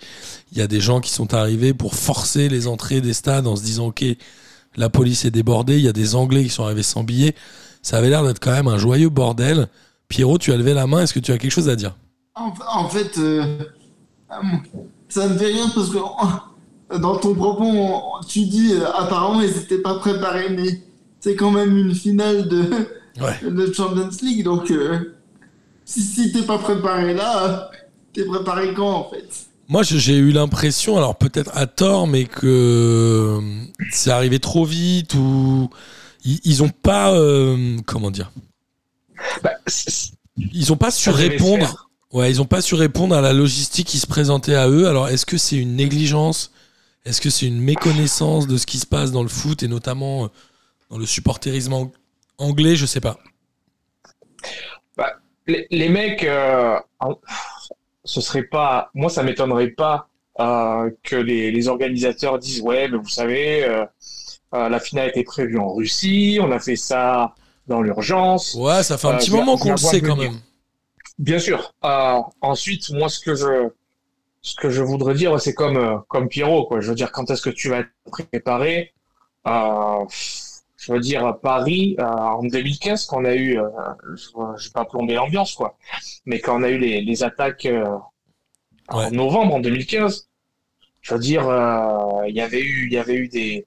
Il 0.52 0.58
y 0.58 0.62
a 0.62 0.66
des 0.66 0.80
gens 0.80 1.00
qui 1.00 1.10
sont 1.10 1.32
arrivés 1.32 1.74
pour 1.74 1.94
forcer 1.94 2.48
les 2.48 2.66
entrées 2.66 3.00
des 3.00 3.12
stades 3.12 3.46
en 3.46 3.54
se 3.54 3.62
disant 3.62 3.86
OK, 3.86 4.04
la 4.76 4.88
police 4.88 5.24
est 5.24 5.30
débordée. 5.30 5.76
Il 5.78 5.84
y 5.84 5.88
a 5.88 5.92
des 5.92 6.14
Anglais 6.14 6.42
qui 6.42 6.50
sont 6.50 6.64
arrivés 6.64 6.82
sans 6.82 7.04
billets. 7.04 7.34
Ça 7.82 7.98
avait 7.98 8.10
l'air 8.10 8.24
d'être 8.24 8.40
quand 8.40 8.52
même 8.52 8.68
un 8.68 8.78
joyeux 8.78 9.10
bordel. 9.10 9.68
Pierrot, 10.08 10.38
tu 10.38 10.52
as 10.52 10.56
levé 10.56 10.74
la 10.74 10.86
main. 10.86 11.02
Est-ce 11.02 11.14
que 11.14 11.20
tu 11.20 11.32
as 11.32 11.38
quelque 11.38 11.52
chose 11.52 11.68
à 11.68 11.76
dire? 11.76 11.96
En, 12.34 12.88
fait, 12.88 13.16
euh, 13.18 13.58
ça 15.08 15.28
me 15.28 15.38
fait 15.38 15.46
rire 15.46 15.70
parce 15.74 15.88
que 15.88 15.98
dans 16.90 17.16
ton 17.18 17.34
propos, 17.34 17.64
on- 17.64 18.02
tu 18.26 18.40
dis 18.46 18.72
euh, 18.74 18.86
apparemment 18.94 19.40
ils 19.40 19.50
n'étaient 19.54 19.78
pas 19.78 19.94
préparés, 19.98 20.50
mais 20.50 20.82
c'est 21.20 21.34
quand 21.36 21.50
même 21.50 21.76
une 21.76 21.94
finale 21.94 22.48
de, 22.48 22.64
Ouais. 23.20 23.38
de 23.50 23.72
Champions 23.72 24.10
League, 24.22 24.44
donc 24.44 24.70
euh, 24.70 25.16
si, 25.84 26.02
si 26.02 26.32
t'es 26.32 26.42
pas 26.42 26.58
préparé 26.58 27.14
là, 27.14 27.70
t'es 28.12 28.24
préparé 28.24 28.74
quand 28.74 28.90
en 28.92 29.10
fait? 29.10 29.28
Moi, 29.68 29.82
j'ai 29.82 30.14
eu 30.16 30.30
l'impression, 30.30 30.96
alors 30.96 31.16
peut-être 31.16 31.50
à 31.54 31.66
tort, 31.66 32.06
mais 32.06 32.24
que 32.24 32.46
euh, 32.46 33.40
c'est 33.90 34.10
arrivé 34.10 34.38
trop 34.38 34.64
vite 34.64 35.14
ou 35.14 35.68
ils, 36.24 36.38
ils 36.44 36.62
ont 36.62 36.68
pas, 36.68 37.12
euh, 37.14 37.76
comment 37.84 38.12
dire, 38.12 38.30
Bah, 39.42 39.50
ils 40.52 40.72
ont 40.72 40.76
pas 40.76 40.92
su 40.92 41.10
répondre. 41.10 41.88
Ouais, 42.12 42.30
ils 42.30 42.40
ont 42.40 42.44
pas 42.46 42.62
su 42.62 42.76
répondre 42.76 43.14
à 43.16 43.20
la 43.20 43.32
logistique 43.32 43.88
qui 43.88 43.98
se 43.98 44.06
présentait 44.06 44.54
à 44.54 44.68
eux. 44.68 44.86
Alors, 44.86 45.08
est-ce 45.08 45.26
que 45.26 45.36
c'est 45.36 45.56
une 45.56 45.74
négligence? 45.74 46.52
Est-ce 47.06 47.20
que 47.20 47.30
c'est 47.30 47.46
une 47.46 47.60
méconnaissance 47.60 48.48
de 48.48 48.56
ce 48.56 48.66
qui 48.66 48.78
se 48.78 48.86
passe 48.86 49.12
dans 49.12 49.22
le 49.22 49.28
foot 49.28 49.62
et 49.62 49.68
notamment 49.68 50.24
euh, 50.24 50.28
dans 50.90 50.98
le 50.98 51.06
supporterisme 51.06 51.72
ang- 51.72 51.92
anglais? 52.38 52.74
Je 52.74 52.84
sais 52.84 53.00
pas. 53.00 53.16
les, 55.46 55.66
les 55.70 55.88
mecs, 55.88 56.24
euh, 56.24 56.78
ce 58.04 58.20
serait 58.20 58.42
pas, 58.42 58.90
moi 58.94 59.08
ça 59.08 59.22
m'étonnerait 59.22 59.70
pas 59.70 60.08
euh, 60.40 60.90
que 61.04 61.14
les, 61.14 61.52
les 61.52 61.68
organisateurs 61.68 62.40
disent 62.40 62.60
ouais, 62.60 62.88
mais 62.88 62.98
vous 62.98 63.08
savez, 63.08 63.62
euh, 63.64 63.86
la 64.52 64.80
finale 64.80 65.10
était 65.10 65.22
prévue 65.22 65.58
en 65.58 65.72
Russie, 65.72 66.38
on 66.42 66.50
a 66.50 66.58
fait 66.58 66.74
ça 66.76 67.34
dans 67.68 67.82
l'urgence. 67.82 68.54
Ouais, 68.54 68.82
ça 68.82 68.98
fait 68.98 69.06
un 69.06 69.16
petit 69.18 69.30
moment 69.30 69.56
qu'on 69.56 69.70
le 69.72 69.76
sait 69.76 70.00
quand 70.00 70.16
même. 70.16 70.40
Bien 71.18 71.38
sûr. 71.38 71.72
Ensuite, 72.40 72.90
moi 72.90 73.08
ce 73.08 73.20
que 73.20 73.36
je 73.36 73.68
ce 74.46 74.54
que 74.56 74.70
je 74.70 74.82
voudrais 74.82 75.14
dire, 75.14 75.40
c'est 75.40 75.54
comme 75.54 75.76
euh, 75.78 75.98
comme 76.08 76.28
Pierrot, 76.28 76.66
quoi. 76.66 76.80
Je 76.80 76.88
veux 76.90 76.94
dire, 76.94 77.12
quand 77.12 77.30
est-ce 77.30 77.42
que 77.42 77.50
tu 77.50 77.68
vas 77.70 77.78
être 77.80 77.90
préparé 78.10 78.94
euh, 79.46 80.04
Je 80.76 80.92
veux 80.92 81.00
dire, 81.00 81.38
Paris 81.42 81.96
euh, 82.00 82.04
en 82.04 82.44
2015, 82.44 83.06
quand 83.06 83.22
on 83.22 83.24
a 83.24 83.34
eu, 83.34 83.58
euh, 83.60 83.68
je 84.16 84.66
vais 84.68 84.72
pas 84.72 84.84
plomber 84.84 85.14
l'ambiance, 85.14 85.54
quoi, 85.54 85.76
mais 86.26 86.40
quand 86.40 86.60
on 86.60 86.64
a 86.64 86.70
eu 86.70 86.78
les, 86.78 87.00
les 87.02 87.24
attaques 87.24 87.66
euh, 87.66 87.86
Ouais. 88.92 89.06
en 89.06 89.10
novembre 89.12 89.54
en 89.56 89.60
2015, 89.60 90.28
je 91.02 91.14
veux 91.14 91.20
dire, 91.20 91.48
euh, 91.48 92.24
il 92.28 92.36
y 92.36 92.40
avait 92.42 92.60
eu 92.62 92.86
il 92.88 92.92
y 92.94 92.98
avait 92.98 93.14
eu 93.16 93.28
des 93.28 93.66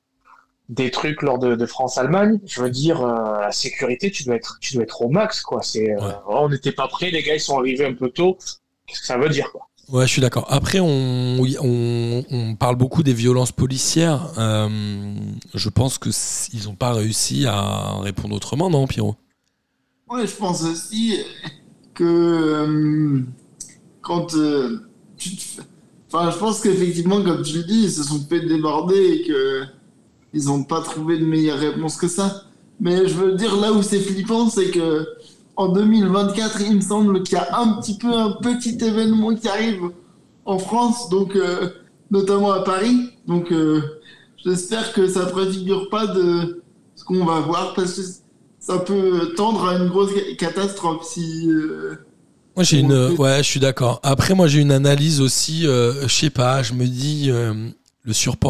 des 0.70 0.92
trucs 0.92 1.24
lors 1.24 1.40
de, 1.40 1.56
de 1.56 1.66
France-Allemagne. 1.68 2.40
Je 2.46 2.62
veux 2.62 2.72
dire, 2.72 3.02
euh, 3.04 3.42
la 3.42 3.52
sécurité, 3.54 4.12
tu 4.12 4.26
dois 4.26 4.36
être 4.38 4.60
tu 4.62 4.76
dois 4.76 4.84
être 4.84 5.02
au 5.04 5.10
max, 5.10 5.42
quoi. 5.42 5.64
C'est 5.64 5.92
euh, 5.94 6.00
Ouais. 6.08 6.16
oh, 6.28 6.38
on 6.42 6.50
n'était 6.50 6.74
pas 6.74 6.88
prêts, 6.90 7.12
les 7.12 7.24
gars, 7.24 7.36
ils 7.36 7.42
sont 7.42 7.60
arrivés 7.60 7.86
un 7.88 7.94
peu 7.96 8.10
tôt. 8.12 8.38
Qu'est-ce 8.88 9.02
que 9.02 9.08
ça 9.08 9.18
veut 9.20 9.30
dire, 9.30 9.52
quoi? 9.54 9.69
Ouais, 9.92 10.06
je 10.06 10.12
suis 10.12 10.22
d'accord. 10.22 10.46
Après, 10.50 10.80
on, 10.80 12.56
parle 12.60 12.76
beaucoup 12.76 13.02
des 13.04 13.14
violences 13.14 13.52
policières. 13.52 14.32
Euh, 14.38 14.68
je 15.54 15.70
pense 15.70 15.98
que 15.98 16.10
s- 16.10 16.50
ils 16.54 16.66
n'ont 16.66 16.76
pas 16.76 16.94
réussi 16.94 17.46
à 17.48 18.00
répondre 18.02 18.36
autrement, 18.36 18.70
non, 18.70 18.86
Pierrot? 18.88 19.16
Ouais, 20.10 20.26
je 20.26 20.36
pense 20.36 20.64
aussi 20.64 21.20
que 21.94 22.04
euh, 22.04 23.22
quand 24.02 24.36
euh, 24.36 24.80
tu 25.18 25.38
te 25.38 25.62
Enfin, 26.12 26.32
je 26.32 26.38
pense 26.40 26.62
qu'effectivement, 26.62 27.24
comme 27.24 27.44
tu 27.44 27.58
le 27.58 27.64
dis, 27.66 27.84
ils 27.86 27.92
se 27.92 28.04
sont 28.04 28.20
fait 28.30 28.42
déborder 28.42 28.96
et 28.98 29.28
que 29.28 29.64
ils 30.34 30.46
n'ont 30.46 30.64
pas 30.64 30.82
trouvé 30.82 31.20
de 31.20 31.26
meilleure 31.26 31.60
réponse 31.60 31.98
que 31.98 32.08
ça. 32.08 32.46
Mais 32.80 33.08
je 33.08 33.16
veux 33.16 33.36
dire, 33.36 33.56
là 33.58 33.74
où 33.74 33.84
c'est 33.84 34.00
flippant, 34.00 34.50
c'est 34.50 34.72
que 34.72 35.08
en 35.60 35.68
2024, 35.68 36.62
il 36.62 36.76
me 36.78 36.82
semble 36.82 37.22
qu'il 37.24 37.34
y 37.38 37.42
a 37.42 37.58
un 37.60 37.74
petit 37.80 37.98
peu 37.98 38.14
un 38.14 38.32
petit 38.42 38.78
événement 38.82 39.36
qui 39.36 39.48
arrive 39.50 39.82
en 40.46 40.58
France, 40.58 41.10
donc 41.10 41.36
euh, 41.36 41.70
notamment 42.12 42.52
à 42.54 42.62
Paris. 42.62 43.12
Donc 43.28 43.52
euh, 43.52 43.82
j'espère 44.44 44.94
que 44.94 45.08
ça 45.08 45.26
ne 45.26 45.30
préfigure 45.32 45.90
pas 45.90 46.08
de 46.08 46.62
ce 46.96 47.04
qu'on 47.04 47.26
va 47.26 47.42
voir 47.42 47.74
parce 47.76 47.94
que 47.94 48.02
ça 48.60 48.80
peut 48.80 49.34
tendre 49.36 49.68
à 49.68 49.76
une 49.76 49.90
grosse 49.90 50.12
catastrophe 50.38 51.04
si. 51.06 51.48
euh, 51.50 51.96
Moi, 52.56 52.64
j'ai 52.64 52.80
une. 52.80 53.10
fait- 53.10 53.18
Ouais, 53.18 53.38
je 53.40 53.50
suis 53.50 53.60
d'accord. 53.60 54.00
Après, 54.04 54.34
moi, 54.36 54.48
j'ai 54.48 54.62
une 54.62 54.72
analyse 54.72 55.20
aussi. 55.20 55.64
je 55.64 56.08
sais 56.08 56.30
pas, 56.30 56.64
je 56.64 56.74
me 56.74 56.86
dis. 56.86 57.28
le, 57.28 57.74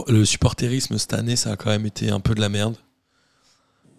le 0.07 0.25
supporterisme 0.25 0.97
cette 0.99 1.13
année, 1.13 1.35
ça 1.35 1.53
a 1.53 1.55
quand 1.55 1.71
même 1.71 1.87
été 1.87 2.11
un 2.11 2.19
peu 2.19 2.35
de 2.35 2.39
la 2.41 2.49
merde. 2.49 2.75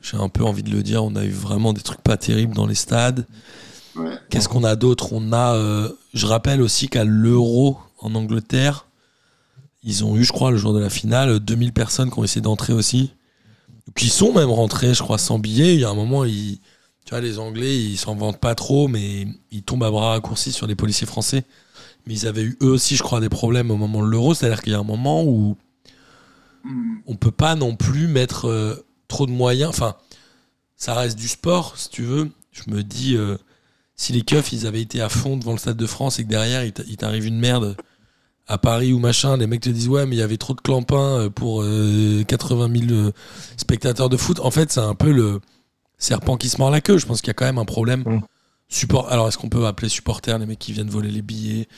J'ai 0.03 0.17
un 0.17 0.29
peu 0.29 0.45
envie 0.45 0.63
de 0.63 0.71
le 0.71 0.83
dire. 0.83 1.05
On 1.05 1.15
a 1.17 1.25
eu 1.25 1.31
vraiment 1.31 1.73
des 1.73 1.83
trucs 1.83 2.01
pas 2.01 2.17
terribles 2.17 2.55
dans 2.55 2.67
les 2.67 2.75
stades. 2.75 3.27
ouais. 3.97 4.15
Qu'est-ce 4.31 4.49
qu'on 4.49 4.65
a 4.65 4.77
d'autre? 4.77 5.13
On 5.13 5.33
a. 5.33 5.55
euh, 5.55 5.91
je 6.15 6.27
rappelle 6.27 6.63
aussi 6.63 6.89
qu'à 6.89 7.05
l'Euro 7.05 7.79
en 8.01 8.15
Angleterre, 8.15 8.87
ils 9.83 10.05
ont 10.05 10.17
eu, 10.17 10.25
je 10.25 10.33
crois, 10.33 10.51
le 10.51 10.57
jour 10.57 10.73
de 10.75 10.81
la 10.81 10.91
finale, 10.91 11.41
2000 11.41 11.73
personnes 11.73 12.11
qui 12.11 12.19
ont 12.19 12.25
essayé 12.25 12.41
d'entrer 12.41 12.73
aussi. 12.73 13.13
Qui 13.97 14.09
sont 14.09 14.33
même 14.33 14.51
rentrés, 14.51 14.95
je 14.95 15.03
crois, 15.03 15.19
sans 15.19 15.39
billets. 15.39 15.75
Il 15.75 15.81
y 15.81 15.85
a 15.85 15.91
un 15.91 15.95
moment, 15.95 16.25
ils, 16.25 16.59
tu 17.05 17.11
vois, 17.11 17.21
les 17.21 17.39
Anglais, 17.39 17.77
ils 17.77 17.97
s'en 17.97 18.15
vantent 18.15 18.41
pas 18.41 18.55
trop, 18.55 18.89
mais 18.89 19.27
ils 19.51 19.63
tombent 19.63 19.85
à 19.85 19.91
bras 19.91 20.11
raccourcis 20.11 20.53
sur 20.53 20.67
les 20.67 20.77
policiers 20.77 21.07
français. 21.07 21.45
Mais 22.07 22.15
ils 22.15 22.27
avaient 22.27 22.43
eu 22.43 22.57
eux 22.63 22.71
aussi, 22.71 22.97
je 22.97 23.03
crois, 23.03 23.21
des 23.21 23.29
problèmes 23.29 23.71
au 23.71 23.77
moment 23.77 24.03
de 24.03 24.09
l'Euro. 24.09 24.33
C'est-à-dire 24.35 24.63
qu'il 24.63 24.73
y 24.73 24.77
a 24.77 24.79
un 24.79 24.85
moment 24.85 25.25
où 25.25 25.57
Hmm. 26.63 26.99
on 27.07 27.17
peut 27.17 27.31
pas 27.31 27.55
non 27.55 27.75
plus 27.75 28.07
mettre 28.07 28.47
euh, 28.47 28.75
trop 29.11 29.27
de 29.27 29.33
moyens. 29.33 29.69
Enfin, 29.71 29.97
ça 30.77 30.95
reste 30.95 31.19
du 31.19 31.29
sport, 31.29 31.75
si 31.77 31.91
tu 31.91 32.03
veux. 32.03 32.31
Je 32.53 32.63
me 32.71 32.83
dis, 32.83 33.17
euh, 33.17 33.37
si 33.97 34.13
les 34.13 34.23
keufs, 34.23 34.53
ils 34.53 34.67
avaient 34.67 34.81
été 34.81 35.01
à 35.03 35.09
fond 35.09 35.37
devant 35.37 35.53
le 35.53 35.59
Stade 35.59 35.77
de 35.77 35.87
France 35.87 36.19
et 36.19 36.25
que 36.25 36.29
derrière, 36.29 36.65
il 36.65 36.73
t'a- 36.73 36.83
il 36.89 36.97
t'arrive 36.97 37.27
une 37.27 37.39
merde 37.39 37.77
à 38.49 38.59
Paris 38.59 38.93
ou 38.93 38.99
machin, 38.99 39.37
les 39.37 39.47
mecs 39.47 39.61
te 39.61 39.69
disent, 39.71 39.89
ouais, 39.89 40.07
mais 40.07 40.17
il 40.17 40.19
y 40.19 40.23
avait 40.23 40.37
trop 40.39 40.55
de 40.55 40.61
clampins 40.61 41.21
euh, 41.21 41.31
pour 41.31 41.63
euh, 41.63 42.25
80 42.27 42.69
000 42.89 42.93
euh, 42.93 43.13
spectateurs 43.57 44.09
de 44.09 44.17
foot. 44.17 44.41
En 44.41 44.51
fait, 44.51 44.73
c'est 44.73 44.81
un 44.81 44.95
peu 44.97 45.13
le 45.13 45.41
serpent 45.99 46.37
qui 46.37 46.49
se 46.49 46.57
mord 46.59 46.71
la 46.71 46.81
queue. 46.81 46.99
Je 46.99 47.07
pense 47.07 47.21
qu'il 47.21 47.29
y 47.29 47.31
a 47.31 47.35
quand 47.35 47.45
même 47.45 47.59
un 47.59 47.65
problème. 47.65 48.03
Mm. 48.07 48.21
Support... 48.69 49.11
Alors, 49.11 49.29
est-ce 49.29 49.37
qu'on 49.39 49.49
peut 49.49 49.67
appeler 49.67 49.89
supporters 49.89 50.39
les 50.39 50.47
mecs 50.47 50.59
qui 50.59 50.73
viennent 50.73 50.89
voler 50.91 51.11
les 51.11 51.23
billets? 51.23 51.69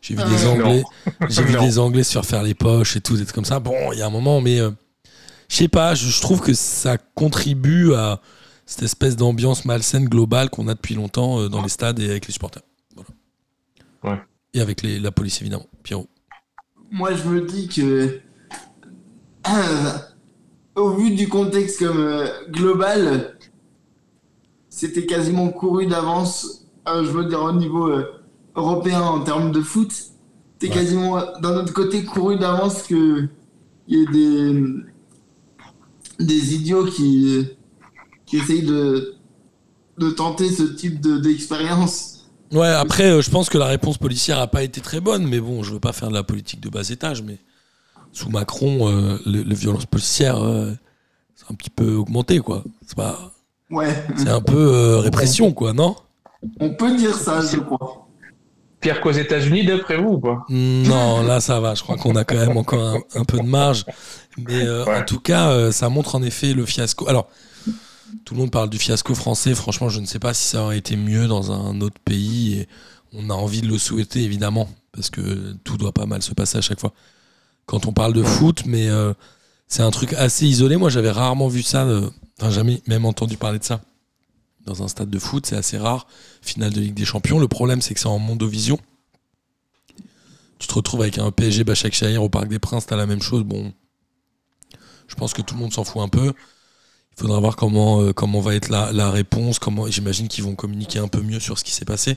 J'ai 0.00 0.14
vu 0.14 0.22
Ah, 0.24 0.28
des. 0.30 0.46
Anglais. 0.46 0.82
J'ai 1.28 1.42
vu 1.44 1.52
Non. 1.54 1.62
des 1.64 1.78
Anglais 1.78 2.02
se 2.02 2.12
faire 2.12 2.24
faire 2.24 2.42
les 2.42 2.54
poches 2.54 2.96
et 2.96 3.00
tout, 3.00 3.14
trucs 3.16 3.32
comme 3.32 3.44
ça. 3.44 3.58
Bon, 3.60 3.92
il 3.92 3.98
y 3.98 4.02
a 4.02 4.06
un 4.06 4.10
moment, 4.10 4.40
mais 4.40 4.58
euh, 4.60 4.70
je 5.52 5.58
sais 5.58 5.68
pas, 5.68 5.94
je, 5.94 6.18
trouve 6.22 6.40
que 6.40 6.54
ça 6.54 6.96
contribue 6.96 7.92
à 7.92 8.22
cette 8.64 8.84
espèce 8.84 9.16
d'ambiance 9.16 9.66
malsaine 9.66 10.06
globale 10.08 10.48
qu'on 10.48 10.66
a 10.66 10.72
depuis 10.72 10.94
longtemps 10.94 11.40
euh, 11.40 11.48
dans 11.50 11.60
les 11.62 11.68
stades 11.68 11.98
et 11.98 12.08
avec 12.08 12.26
les 12.26 12.32
supporters. 12.32 12.62
Voilà. 14.02 14.16
Ouais. 14.16 14.22
Et 14.54 14.62
avec 14.62 14.80
les- 14.80 14.98
la 14.98 15.10
police, 15.12 15.42
évidemment. 15.42 15.66
Pierrot. 15.82 16.08
Moi, 16.90 17.12
je 17.14 17.24
me 17.28 17.42
dis 17.42 17.68
que, 17.68 18.18
euh, 19.46 19.92
au 20.74 20.94
vu 20.96 21.10
du 21.14 21.28
contexte 21.28 21.80
comme 21.80 21.98
euh, 22.00 22.28
global, 22.50 23.36
c'était 24.70 25.04
quasiment 25.04 25.50
couru 25.50 25.86
d'avance. 25.86 26.64
euh, 26.88 27.04
je 27.04 27.10
veux 27.10 27.26
dire 27.26 27.42
au 27.42 27.52
niveau 27.52 27.88
euh, 27.88 28.10
européen 28.56 29.02
en 29.02 29.20
termes 29.20 29.52
de 29.52 29.60
foot, 29.60 29.92
c'était 29.92 30.74
Ouais. 30.74 30.82
quasiment 30.82 31.18
d'un 31.42 31.56
autre 31.56 31.74
côté 31.74 32.04
couru 32.06 32.38
d'avance 32.38 32.84
que 32.84 33.28
il 33.86 33.98
y 33.98 34.02
ait 34.02 34.06
des 34.12 34.64
des 36.18 36.54
idiots 36.54 36.84
qui 36.86 37.46
qui 38.26 38.36
essayent 38.38 38.62
de 38.66 39.14
de 39.98 40.10
tenter 40.10 40.50
ce 40.50 40.62
type 40.62 41.00
de- 41.00 41.18
d'expérience. 41.18 42.26
Ouais, 42.50 42.68
après, 42.68 43.04
euh, 43.10 43.22
je 43.22 43.30
pense 43.30 43.48
que 43.48 43.58
la 43.58 43.66
réponse 43.66 43.98
policière 43.98 44.38
a 44.38 44.46
pas 44.46 44.62
été 44.62 44.80
très 44.80 45.00
bonne, 45.00 45.26
mais 45.26 45.40
bon, 45.40 45.62
je 45.62 45.72
veux 45.72 45.80
pas 45.80 45.92
faire 45.92 46.08
de 46.08 46.14
la 46.14 46.22
politique 46.22 46.60
de 46.60 46.68
bas 46.68 46.88
étage, 46.88 47.22
mais 47.22 47.38
sous 48.12 48.28
Macron, 48.30 48.88
euh, 48.88 49.18
le- 49.26 49.42
les 49.42 49.54
violences 49.54 49.86
policières, 49.86 50.42
euh, 50.42 50.72
c'est 51.34 51.50
un 51.50 51.54
petit 51.54 51.70
peu 51.70 51.94
augmenté, 51.94 52.40
quoi. 52.40 52.62
C'est 52.86 52.96
pas, 52.96 53.32
ouais, 53.70 54.04
c'est 54.16 54.28
un 54.28 54.40
peu 54.40 54.96
répression, 54.96 55.52
quoi, 55.52 55.72
non? 55.72 55.96
on 56.60 56.70
peut 56.74 56.96
dire 56.96 57.14
ça, 57.16 57.40
je 57.40 57.58
crois. 57.58 58.08
Pire 58.82 59.00
qu'aux 59.00 59.12
États-Unis, 59.12 59.64
d'après 59.64 59.96
vous 59.96 60.10
ou 60.14 60.18
pas? 60.20 60.44
Non, 60.50 61.22
là 61.22 61.40
ça 61.40 61.60
va. 61.60 61.74
Je 61.74 61.82
crois 61.82 61.96
qu'on 61.96 62.16
a 62.16 62.24
quand 62.24 62.34
même 62.36 62.56
encore 62.56 62.82
un, 62.82 63.00
un 63.14 63.24
peu 63.24 63.38
de 63.38 63.44
marge. 63.46 63.84
Mais 64.36 64.62
euh, 64.62 64.84
Ouais. 64.84 64.98
en 64.98 65.04
tout 65.04 65.20
cas, 65.20 65.50
euh, 65.50 65.72
ça 65.72 65.88
montre 65.88 66.14
en 66.16 66.22
effet 66.22 66.52
le 66.52 66.66
fiasco. 66.66 67.08
Alors, 67.08 67.28
tout 68.24 68.34
le 68.34 68.40
monde 68.40 68.50
parle 68.50 68.68
du 68.70 68.78
fiasco 68.78 69.14
français. 69.14 69.54
Franchement, 69.54 69.88
je 69.88 70.00
ne 70.00 70.06
sais 70.06 70.18
pas 70.18 70.34
si 70.34 70.44
ça 70.48 70.62
aurait 70.62 70.78
été 70.78 70.96
mieux 70.96 71.26
dans 71.28 71.52
un 71.52 71.80
autre 71.80 71.98
pays. 72.04 72.54
Et 72.58 72.68
on 73.12 73.30
a 73.30 73.34
envie 73.34 73.60
de 73.62 73.68
le 73.68 73.78
souhaiter, 73.78 74.22
évidemment, 74.22 74.68
parce 74.92 75.10
que 75.10 75.54
tout 75.64 75.76
doit 75.76 75.92
pas 75.92 76.06
mal 76.06 76.22
se 76.22 76.34
passer 76.34 76.58
à 76.58 76.60
chaque 76.60 76.80
fois. 76.80 76.92
Quand 77.66 77.86
on 77.86 77.92
parle 77.92 78.12
de 78.12 78.22
foot, 78.22 78.62
mais 78.66 78.88
euh, 78.88 79.12
c'est 79.68 79.82
un 79.82 79.90
truc 79.92 80.12
assez 80.14 80.46
isolé. 80.46 80.76
Moi, 80.76 80.90
j'avais 80.90 81.10
rarement 81.10 81.46
vu 81.48 81.62
ça. 81.62 81.86
Enfin, 82.40 82.50
jamais 82.50 82.82
même 82.88 83.04
entendu 83.04 83.36
parler 83.36 83.58
de 83.60 83.64
ça. 83.64 83.80
Dans 84.66 84.82
un 84.82 84.88
stade 84.88 85.10
de 85.10 85.18
foot, 85.18 85.46
c'est 85.46 85.56
assez 85.56 85.78
rare. 85.78 86.06
Finale 86.40 86.72
de 86.72 86.80
Ligue 86.80 86.94
des 86.94 87.04
Champions. 87.04 87.38
Le 87.38 87.48
problème, 87.48 87.82
c'est 87.82 87.94
que 87.94 88.00
c'est 88.00 88.06
en 88.06 88.18
mondovision. 88.18 88.78
Tu 90.58 90.68
te 90.68 90.74
retrouves 90.74 91.02
avec 91.02 91.18
un 91.18 91.30
PSG 91.32 91.64
Bachak 91.64 91.92
Shahir 91.92 92.22
au 92.22 92.28
Parc 92.28 92.46
des 92.46 92.60
Princes, 92.60 92.86
t'as 92.86 92.96
la 92.96 93.06
même 93.06 93.22
chose. 93.22 93.42
Bon, 93.42 93.72
je 95.08 95.14
pense 95.16 95.32
que 95.32 95.42
tout 95.42 95.54
le 95.54 95.60
monde 95.60 95.72
s'en 95.72 95.82
fout 95.82 96.00
un 96.02 96.08
peu. 96.08 96.32
Il 97.16 97.20
faudra 97.20 97.40
voir 97.40 97.56
comment, 97.56 98.00
euh, 98.00 98.12
comment 98.12 98.40
va 98.40 98.54
être 98.54 98.68
la, 98.68 98.92
la 98.92 99.10
réponse. 99.10 99.58
Comment, 99.58 99.88
j'imagine 99.88 100.28
qu'ils 100.28 100.44
vont 100.44 100.54
communiquer 100.54 101.00
un 101.00 101.08
peu 101.08 101.20
mieux 101.20 101.40
sur 101.40 101.58
ce 101.58 101.64
qui 101.64 101.72
s'est 101.72 101.84
passé. 101.84 102.16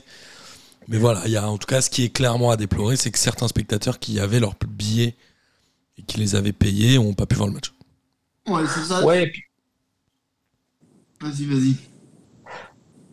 Mais 0.88 0.98
voilà, 0.98 1.22
il 1.26 1.32
y 1.32 1.36
a 1.36 1.50
en 1.50 1.58
tout 1.58 1.66
cas 1.66 1.80
ce 1.80 1.90
qui 1.90 2.04
est 2.04 2.10
clairement 2.10 2.50
à 2.50 2.56
déplorer, 2.56 2.96
c'est 2.96 3.10
que 3.10 3.18
certains 3.18 3.48
spectateurs 3.48 3.98
qui 3.98 4.20
avaient 4.20 4.38
leurs 4.38 4.54
billets 4.68 5.16
et 5.98 6.02
qui 6.02 6.18
les 6.18 6.36
avaient 6.36 6.52
payés 6.52 6.96
n'ont 6.96 7.12
pas 7.14 7.26
pu 7.26 7.34
voir 7.34 7.48
le 7.48 7.54
match. 7.54 7.72
Ouais, 8.46 8.62
c'est 8.72 8.84
ça. 8.84 9.04
Ouais, 9.04 9.32
Vas-y, 11.20 11.44
vas-y. 11.46 11.74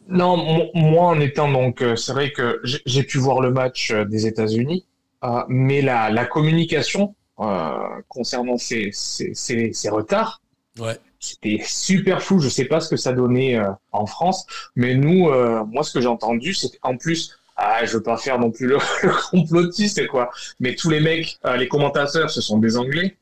Non, 0.08 0.38
mo- 0.38 0.70
moi 0.74 1.08
en 1.08 1.20
étant 1.20 1.52
donc, 1.52 1.82
euh, 1.82 1.96
c'est 1.96 2.12
vrai 2.14 2.32
que 2.32 2.62
j'ai 2.64 3.04
pu 3.04 3.18
voir 3.18 3.42
le 3.42 3.52
match 3.52 3.92
euh, 3.92 4.06
des 4.06 4.28
États-Unis, 4.28 4.86
euh, 5.24 5.44
mais 5.48 5.82
la, 5.82 6.10
la 6.10 6.26
communication 6.26 7.16
euh, 7.40 7.72
concernant 8.10 8.58
ces, 8.58 8.90
ces, 8.94 9.34
ces, 9.34 9.72
ces 9.74 9.90
retards, 9.90 10.42
Ouais. 10.80 10.98
c'était 11.20 11.60
super 11.64 12.22
fou. 12.22 12.40
Je 12.40 12.50
sais 12.50 12.66
pas 12.66 12.80
ce 12.80 12.90
que 12.90 12.98
ça 12.98 13.14
donnait 13.14 13.56
euh, 13.58 13.70
en 13.92 14.06
France, 14.08 14.46
mais 14.76 14.96
nous, 14.96 15.30
euh, 15.30 15.64
moi 15.66 15.84
ce 15.84 15.94
que 15.94 16.02
j'ai 16.02 16.08
entendu, 16.08 16.54
c'est 16.54 16.72
en 16.82 16.98
plus, 16.98 17.38
ah, 17.56 17.86
je 17.86 17.94
veux 17.98 18.04
pas 18.04 18.18
faire 18.18 18.40
non 18.40 18.52
plus 18.52 18.68
le, 18.68 18.78
le 19.04 19.30
complotiste 19.32 20.06
quoi, 20.08 20.32
mais 20.60 20.76
tous 20.76 20.90
les 20.90 21.00
mecs, 21.00 21.38
euh, 21.46 21.56
les 21.58 21.68
commentateurs, 21.68 22.30
ce 22.30 22.42
sont 22.42 22.58
des 22.58 22.76
Anglais. 22.78 23.18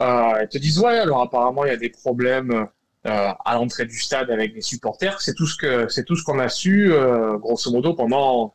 Euh, 0.00 0.42
ils 0.42 0.48
te 0.48 0.58
disent 0.58 0.78
ouais, 0.78 0.98
alors 0.98 1.22
apparemment 1.22 1.64
il 1.64 1.68
y 1.68 1.74
a 1.74 1.76
des 1.76 1.88
problèmes 1.90 2.66
à 3.06 3.54
l'entrée 3.54 3.86
du 3.86 3.98
stade 3.98 4.30
avec 4.30 4.54
les 4.54 4.62
supporters. 4.62 5.20
C'est 5.20 5.34
tout 5.34 5.46
ce 5.46 5.56
que 5.56 5.88
c'est 5.88 6.04
tout 6.04 6.16
ce 6.16 6.24
qu'on 6.24 6.38
a 6.38 6.48
su 6.48 6.92
euh, 6.92 7.36
grosso 7.38 7.70
modo 7.70 7.94
pendant 7.94 8.54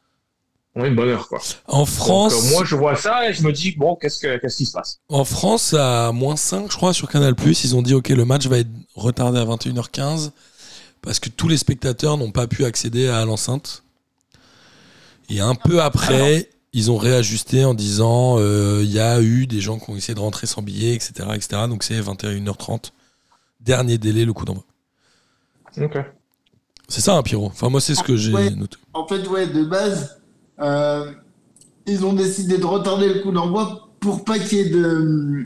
on 0.76 0.86
une 0.86 0.96
bonne 0.96 1.10
heure 1.10 1.28
quoi. 1.28 1.40
En 1.68 1.80
Donc, 1.80 1.88
France, 1.88 2.34
euh, 2.34 2.56
moi 2.56 2.64
je 2.66 2.76
vois 2.76 2.96
ça 2.96 3.30
et 3.30 3.34
je 3.34 3.44
me 3.44 3.52
dis 3.52 3.72
bon 3.72 3.96
qu'est-ce 3.96 4.20
que 4.20 4.38
qu'est-ce 4.38 4.58
qui 4.58 4.66
se 4.66 4.72
passe? 4.72 5.00
En 5.10 5.26
France, 5.26 5.74
à 5.78 6.12
moins 6.14 6.36
5, 6.36 6.72
je 6.72 6.78
crois, 6.78 6.94
sur 6.94 7.10
Canal+, 7.10 7.36
ils 7.46 7.76
ont 7.76 7.82
dit, 7.82 7.94
OK, 7.94 8.10
le 8.10 8.26
match 8.26 8.48
va 8.48 8.60
être 8.60 8.70
retardé 8.96 9.40
à 9.40 9.46
21h15 9.46 10.32
parce 11.02 11.20
que 11.20 11.30
tous 11.30 11.48
les 11.48 11.58
spectateurs 11.58 12.18
n'ont 12.18 12.32
pas 12.32 12.48
pu 12.48 12.64
accéder 12.64 13.08
à 13.10 13.26
l'enceinte. 13.26 13.84
Et 15.30 15.40
un 15.40 15.56
peu 15.56 15.82
après, 15.82 16.50
ils 16.74 16.92
ont 16.92 16.98
réajusté 16.98 17.66
en 17.66 17.74
disant, 17.74 18.38
euh, 18.38 18.82
il 18.84 18.92
y 18.92 19.00
a 19.00 19.22
eu 19.22 19.48
des 19.48 19.60
gens 19.62 19.80
qui 19.80 19.90
ont 19.90 19.96
essayé 19.96 20.14
de 20.14 20.20
rentrer 20.20 20.48
sans 20.48 20.62
billet, 20.62 20.94
etc. 20.94 21.30
etc. 21.34 21.64
donc 21.68 21.84
c'est 21.84 22.00
21h30. 22.00 22.92
Dernier 23.62 23.98
délai, 23.98 24.26
le 24.26 24.34
coup 24.34 24.46
d'envoi. 24.46 24.64
Ok. 25.80 25.98
C'est 26.88 27.02
ça, 27.02 27.16
hein, 27.16 27.24
Pierrot 27.24 27.46
Enfin, 27.48 27.70
moi, 27.70 27.80
c'est 27.80 27.96
ce 27.96 28.04
que 28.04 28.16
j'ai 28.18 28.34
Ouais. 28.34 28.50
noté. 28.50 28.78
En 28.94 29.08
fait, 29.08 29.26
ouais, 29.28 29.48
de 29.48 29.64
base, 29.64 30.20
euh, 30.60 31.12
ils 31.86 32.04
ont 32.06 32.14
décidé 32.14 32.58
de 32.58 32.66
retarder 32.66 33.08
le 33.14 33.20
coup 33.22 33.32
d'envoi 33.32 33.90
pour 34.00 34.26
pas 34.26 34.40
qu'il 34.40 34.58
y 34.58 34.62
ait 34.62 34.70
de 34.70 35.46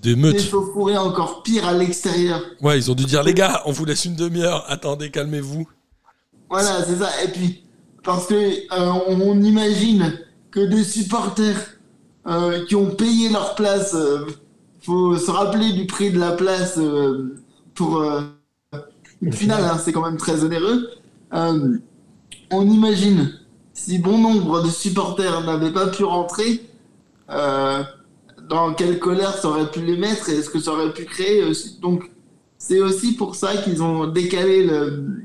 Des 0.00 0.16
meutes. 0.16 0.34
d'échauffourée 0.36 0.96
encore 0.96 1.42
pire 1.42 1.66
à 1.66 1.72
l'extérieur. 1.74 2.40
Ouais, 2.62 2.78
ils 2.78 2.90
ont 2.90 2.94
dû 2.94 3.04
dire, 3.04 3.22
les 3.22 3.34
gars, 3.34 3.62
on 3.66 3.72
vous 3.72 3.84
laisse 3.84 4.04
une 4.04 4.16
demi-heure. 4.16 4.64
Attendez, 4.68 5.10
calmez-vous. 5.10 5.68
Voilà, 6.48 6.84
c'est 6.84 6.96
ça. 6.96 7.10
Et 7.24 7.28
puis, 7.28 7.64
parce 8.02 8.26
que 8.26 8.34
euh, 8.34 8.92
on, 9.08 9.20
on 9.20 9.42
imagine 9.42 10.18
que 10.50 10.60
des 10.60 10.84
supporters 10.84 11.56
euh, 12.26 12.64
qui 12.66 12.76
ont 12.76 12.90
payé 12.94 13.28
leur 13.28 13.54
place, 13.54 13.92
euh, 13.94 14.24
faut 14.84 15.16
se 15.16 15.30
rappeler 15.30 15.72
du 15.72 15.86
prix 15.86 16.10
de 16.10 16.18
la 16.18 16.32
place 16.32 16.78
euh, 16.78 17.36
pour 17.74 17.98
euh, 17.98 18.20
une 19.22 19.32
finale, 19.32 19.64
hein, 19.64 19.78
c'est 19.82 19.92
quand 19.92 20.04
même 20.04 20.18
très 20.18 20.44
onéreux. 20.44 20.88
Euh, 21.32 21.78
on 22.50 22.68
imagine 22.70 23.32
si 23.72 23.98
bon 23.98 24.18
nombre 24.18 24.62
de 24.62 24.68
supporters 24.68 25.42
n'avaient 25.42 25.72
pas 25.72 25.88
pu 25.88 26.04
rentrer, 26.04 26.62
dans 27.28 28.74
quelle 28.76 28.98
colère 28.98 29.32
ça 29.32 29.48
aurait 29.48 29.70
pu 29.70 29.80
les 29.80 29.96
mettre 29.96 30.28
et 30.28 30.34
est-ce 30.34 30.50
que 30.50 30.60
ça 30.60 30.72
aurait 30.72 30.92
pu 30.92 31.06
créer. 31.06 31.42
Donc, 31.80 32.10
c'est 32.58 32.80
aussi 32.80 33.14
pour 33.16 33.34
ça 33.34 33.56
qu'ils 33.56 33.82
ont 33.82 34.06
décalé 34.06 34.64
le, 34.64 35.24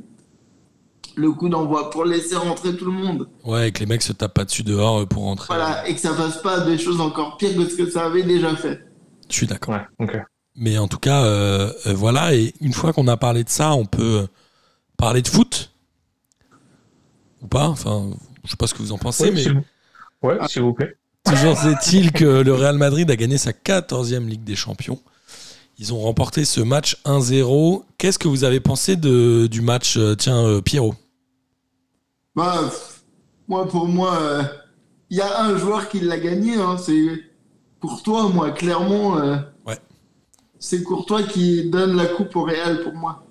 le 1.16 1.32
coup 1.32 1.50
d'envoi 1.50 1.92
pour 1.92 2.06
laisser 2.06 2.38
rentrer 2.38 2.76
tout 2.76 2.86
le 2.86 2.92
monde. 2.92 3.28
Ouais, 3.46 3.68
et 3.68 3.72
que 3.72 3.82
les 3.82 3.86
mecs 3.86 4.02
se 4.02 4.14
tapent 4.14 4.34
pas 4.34 4.46
dessus 4.46 4.64
dehors 4.64 5.06
pour 5.08 5.24
rentrer. 5.24 5.48
Voilà, 5.48 5.88
et 5.88 5.94
que 5.94 6.00
ça 6.00 6.14
fasse 6.14 6.42
pas 6.42 6.62
des 6.62 6.78
choses 6.78 7.02
encore 7.02 7.38
pires 7.38 7.56
que 7.56 7.70
ce 7.70 7.76
que 7.76 7.90
ça 7.90 8.06
avait 8.06 8.24
déjà 8.24 8.56
fait. 8.56 8.89
Je 9.30 9.36
suis 9.36 9.48
d'accord. 9.48 9.76
Ouais. 10.00 10.08
Mais 10.56 10.78
en 10.78 10.88
tout 10.88 10.98
cas, 11.00 11.24
euh, 11.24 11.72
euh, 11.88 11.94
voilà. 11.94 12.34
Et 12.36 12.54
une 12.62 12.74
fois 12.74 12.92
qu'on 12.94 13.08
a 13.08 13.18
parlé 13.18 13.44
de 13.44 13.50
ça, 13.50 13.74
on 13.74 13.86
peut 13.86 14.22
euh, 14.24 14.28
parler 14.98 15.22
de 15.22 15.28
foot? 15.28 15.72
Ou 17.42 17.48
pas? 17.48 17.68
Enfin, 17.68 18.10
je 18.44 18.50
sais 18.52 18.58
pas 18.58 18.68
ce 18.68 18.74
que 18.74 18.80
vous 18.80 18.92
en 18.92 18.98
pensez, 18.98 19.26
Ouais, 19.26 19.32
mais 19.32 19.42
s'il 19.44 19.54
vous- 19.54 19.64
Ouais, 20.22 20.38
s'il 20.50 20.62
vous 20.64 20.74
plaît. 20.74 20.98
toujours 21.24 21.58
est-il 21.66 22.12
que 22.12 22.26
le 22.42 22.54
Real 22.54 22.78
Madrid 22.78 23.10
a 23.10 23.16
gagné 23.16 23.38
sa 23.38 23.52
14e 23.54 24.28
Ligue 24.28 24.44
des 24.44 24.56
Champions. 24.58 25.00
Ils 25.78 25.94
ont 25.94 26.00
remporté 26.00 26.44
ce 26.44 26.60
match 26.60 26.98
1-0. 27.06 27.86
Qu'est-ce 27.98 28.20
que 28.20 28.28
vous 28.28 28.44
avez 28.44 28.60
pensé 28.60 28.98
de, 28.98 29.48
du 29.48 29.62
match 29.62 29.98
Tiens, 30.18 30.44
euh, 30.46 30.60
Pierrot? 30.62 30.94
Bah, 32.36 32.70
moi, 33.48 33.66
pour 33.68 33.88
moi, 33.88 34.20
euh, 34.20 34.44
il 35.10 35.18
y 35.18 35.22
a 35.22 35.42
un 35.42 35.58
joueur 35.58 35.88
qui 35.88 36.02
l'a 36.02 36.20
gagné, 36.20 36.56
hein, 36.56 36.76
c'est 36.78 37.08
Courtois, 37.82 38.30
moi, 38.30 38.52
clairement. 38.52 39.18
euh, 39.20 39.38
Ouais. 39.66 39.78
C'est 40.60 40.84
Courtois 40.84 41.24
qui 41.24 41.70
donne 41.70 41.96
la 41.96 42.06
coupe 42.06 42.36
au 42.36 42.44
Real 42.44 42.84
pour 42.84 42.94
moi. 42.94 43.24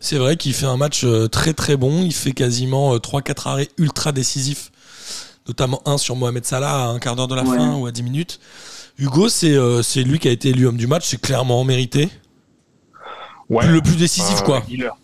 C'est 0.00 0.16
vrai 0.18 0.36
qu'il 0.36 0.52
fait 0.54 0.66
un 0.66 0.76
match 0.76 1.04
euh, 1.04 1.28
très 1.28 1.52
très 1.52 1.76
bon. 1.76 2.02
Il 2.02 2.12
fait 2.14 2.32
quasiment 2.32 2.96
3-4 2.96 3.46
arrêts 3.48 3.68
ultra 3.78 4.10
décisifs, 4.12 4.72
notamment 5.46 5.80
un 5.86 5.98
sur 5.98 6.16
Mohamed 6.16 6.44
Salah 6.44 6.84
à 6.84 6.86
un 6.88 6.98
quart 6.98 7.14
d'heure 7.16 7.28
de 7.28 7.34
la 7.34 7.44
Ouais. 7.44 7.56
fin 7.56 7.76
ou 7.76 7.86
à 7.86 7.92
10 7.92 8.02
minutes. 8.02 8.40
Hugo, 8.98 9.28
c'est 9.28 9.54
euh, 9.54 9.82
c'est 9.82 10.02
lui 10.02 10.18
qui 10.18 10.28
a 10.28 10.30
été 10.32 10.48
élu 10.50 10.66
homme 10.66 10.76
du 10.76 10.86
match, 10.86 11.06
c'est 11.06 11.20
clairement 11.20 11.62
mérité. 11.64 12.08
Ouais. 13.48 13.66
Le 13.66 13.80
plus 13.80 13.96
décisif, 13.96 14.40
Euh, 14.40 14.44
quoi. 14.44 14.62
il 14.68 14.84
a- 14.84 14.96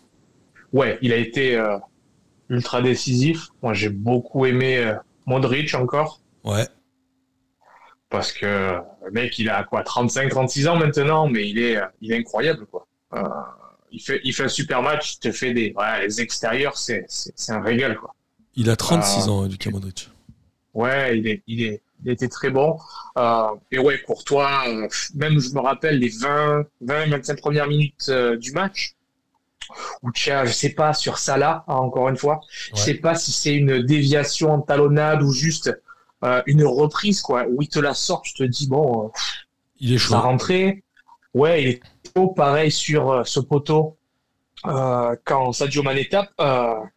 Ouais, 0.72 0.98
il 1.00 1.12
a 1.12 1.16
été 1.16 1.54
euh, 1.56 1.78
ultra 2.48 2.82
décisif. 2.82 3.48
Moi, 3.62 3.72
j'ai 3.74 3.88
beaucoup 3.88 4.44
aimé 4.46 4.76
euh, 4.78 4.94
Modric 5.26 5.74
encore. 5.74 6.20
Ouais. 6.44 6.66
Parce 8.10 8.32
que 8.32 8.46
euh, 8.46 8.78
le 9.04 9.10
mec, 9.10 9.38
il 9.38 9.50
a 9.50 9.64
quoi, 9.64 9.82
35, 9.82 10.30
36 10.30 10.68
ans 10.68 10.76
maintenant, 10.76 11.28
mais 11.28 11.48
il 11.48 11.58
est, 11.58 11.76
euh, 11.76 11.84
il 12.00 12.12
est 12.12 12.16
incroyable, 12.16 12.66
quoi. 12.66 12.86
Euh, 13.14 13.22
il 13.90 14.00
fait, 14.00 14.20
il 14.24 14.32
fait 14.32 14.44
un 14.44 14.48
super 14.48 14.82
match, 14.82 15.14
il 15.14 15.18
te 15.18 15.32
fait 15.32 15.52
des, 15.52 15.74
ouais, 15.76 16.06
les 16.06 16.20
extérieurs, 16.20 16.76
c'est, 16.76 17.06
un 17.48 17.60
régal, 17.60 17.96
quoi. 17.96 18.14
Il 18.54 18.70
a 18.70 18.76
36 18.76 19.24
Ah. 19.26 19.30
ans, 19.30 19.44
euh, 19.44 19.48
Luka 19.48 19.70
Modric. 19.70 20.10
Ouais, 20.74 21.18
il 21.18 21.26
est, 21.26 21.42
il 21.46 21.62
est, 21.62 21.82
il 22.04 22.10
était 22.12 22.28
très 22.28 22.50
bon. 22.50 22.78
Euh, 23.18 23.48
et 23.72 23.78
ouais, 23.78 24.00
Courtois, 24.00 24.62
euh, 24.68 24.88
même 25.14 25.38
je 25.40 25.50
me 25.54 25.60
rappelle 25.60 25.98
les 25.98 26.08
20, 26.08 26.64
20, 26.80 27.06
25 27.10 27.40
premières 27.40 27.66
minutes 27.66 28.06
euh, 28.08 28.36
du 28.36 28.52
match. 28.52 28.94
Où 30.02 30.10
tiens, 30.12 30.46
je 30.46 30.52
sais 30.52 30.70
pas 30.70 30.94
sur 30.94 31.18
Salah, 31.18 31.64
hein, 31.68 31.74
encore 31.74 32.08
une 32.08 32.16
fois, 32.16 32.40
je 32.74 32.80
sais 32.80 32.94
pas 32.94 33.14
si 33.14 33.32
c'est 33.32 33.54
une 33.54 33.82
déviation 33.82 34.50
en 34.52 34.60
talonnade 34.62 35.22
ou 35.22 35.30
juste 35.32 35.70
euh, 36.24 36.42
une 36.46 36.64
reprise, 36.64 37.20
quoi, 37.20 37.44
où 37.48 37.62
il 37.62 37.68
te 37.68 37.78
la 37.78 37.94
sort, 37.94 38.22
tu 38.22 38.34
te 38.34 38.42
dis 38.42 38.66
bon, 38.66 39.06
euh, 39.06 39.08
Il 39.80 39.92
est 39.92 39.98
chaud. 39.98 40.12
sa 40.14 40.20
rentrée. 40.20 40.82
Ouais, 41.34 41.62
il 41.62 41.68
est 41.68 41.80
chaud, 42.16 42.28
pareil 42.28 42.70
sur 42.72 43.10
euh, 43.10 43.22
ce 43.24 43.40
poteau. 43.40 43.96
Quand 45.24 45.52
Sadio 45.52 45.82
Mané 45.84 46.08
tape, 46.08 46.30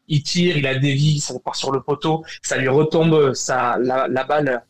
il 0.08 0.24
tire, 0.24 0.58
il 0.58 0.66
a 0.66 0.74
dévie, 0.76 1.20
ça 1.20 1.36
part 1.40 1.56
sur 1.56 1.72
le 1.72 1.82
poteau, 1.82 2.24
ça 2.42 2.58
lui 2.58 2.68
retombe, 2.68 3.34
ça, 3.34 3.78
la, 3.80 4.08
la 4.08 4.24
balle 4.24 4.64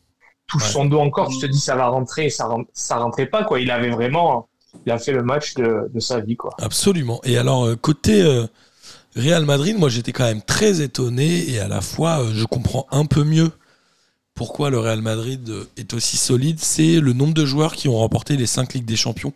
touche 0.46 0.64
Ouais. 0.64 0.68
son 0.72 0.84
dos 0.84 0.98
encore, 1.00 1.28
tu 1.30 1.38
te 1.38 1.46
dis 1.46 1.58
ça 1.58 1.74
va 1.74 1.86
rentrer, 1.88 2.28
ça, 2.28 2.46
ça 2.74 2.98
rentrait 2.98 3.26
pas, 3.26 3.44
quoi. 3.44 3.60
Il 3.60 3.70
avait 3.70 3.88
vraiment, 3.88 4.48
il 4.84 4.92
a 4.92 4.98
fait 4.98 5.12
le 5.12 5.22
match 5.22 5.54
de, 5.54 5.90
de 5.92 6.00
sa 6.00 6.20
vie, 6.20 6.36
quoi. 6.36 6.50
Absolument. 6.60 7.20
Et 7.24 7.38
alors, 7.38 7.66
côté 7.80 8.22
Real 9.16 9.44
Madrid, 9.46 9.78
moi 9.78 9.88
j'étais 9.88 10.12
quand 10.12 10.24
même 10.24 10.42
très 10.42 10.82
étonné 10.82 11.48
et 11.50 11.60
à 11.60 11.68
la 11.68 11.80
fois 11.80 12.20
je 12.34 12.44
comprends 12.44 12.86
un 12.90 13.06
peu 13.06 13.24
mieux 13.24 13.50
pourquoi 14.34 14.70
le 14.70 14.78
Real 14.78 15.02
Madrid 15.02 15.52
est 15.76 15.94
aussi 15.94 16.16
solide. 16.16 16.58
C'est 16.60 17.00
le 17.00 17.12
nombre 17.12 17.34
de 17.34 17.44
joueurs 17.44 17.74
qui 17.74 17.88
ont 17.88 17.96
remporté 17.98 18.36
les 18.36 18.46
5 18.46 18.74
Ligues 18.74 18.84
des 18.86 18.96
Champions. 18.96 19.32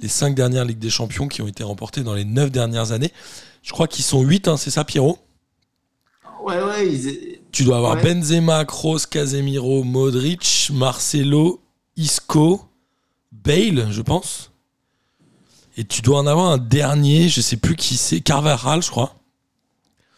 Les 0.00 0.08
5 0.08 0.34
dernières 0.34 0.64
Ligues 0.64 0.78
des 0.78 0.90
Champions 0.90 1.28
qui 1.28 1.42
ont 1.42 1.48
été 1.48 1.62
remportées 1.64 2.02
dans 2.02 2.14
les 2.14 2.24
9 2.24 2.50
dernières 2.50 2.92
années. 2.92 3.12
Je 3.62 3.72
crois 3.72 3.88
qu'ils 3.88 4.04
sont 4.04 4.22
8, 4.22 4.56
c'est 4.56 4.70
ça 4.70 4.84
Pierrot? 4.84 5.18
Ouais, 6.44 6.62
ouais, 6.62 6.88
ils... 6.88 7.38
Tu 7.52 7.64
dois 7.64 7.78
avoir 7.78 7.96
Ouais. 7.96 8.02
Benzema, 8.14 8.64
Kroos, 8.64 9.00
Casemiro, 9.10 9.82
Modric, 9.84 10.70
Marcelo, 10.72 11.60
Isco, 11.96 12.62
Bale, 13.32 13.88
je 13.90 14.02
pense. 14.02 14.50
Et 15.76 15.84
tu 15.84 16.02
dois 16.02 16.18
en 16.18 16.26
avoir 16.26 16.50
un 16.50 16.58
dernier, 16.58 17.28
je 17.28 17.40
sais 17.40 17.56
plus 17.56 17.76
qui 17.76 17.96
c'est, 17.96 18.20
Carvajal, 18.20 18.82
je 18.82 18.90
crois. 18.90 19.14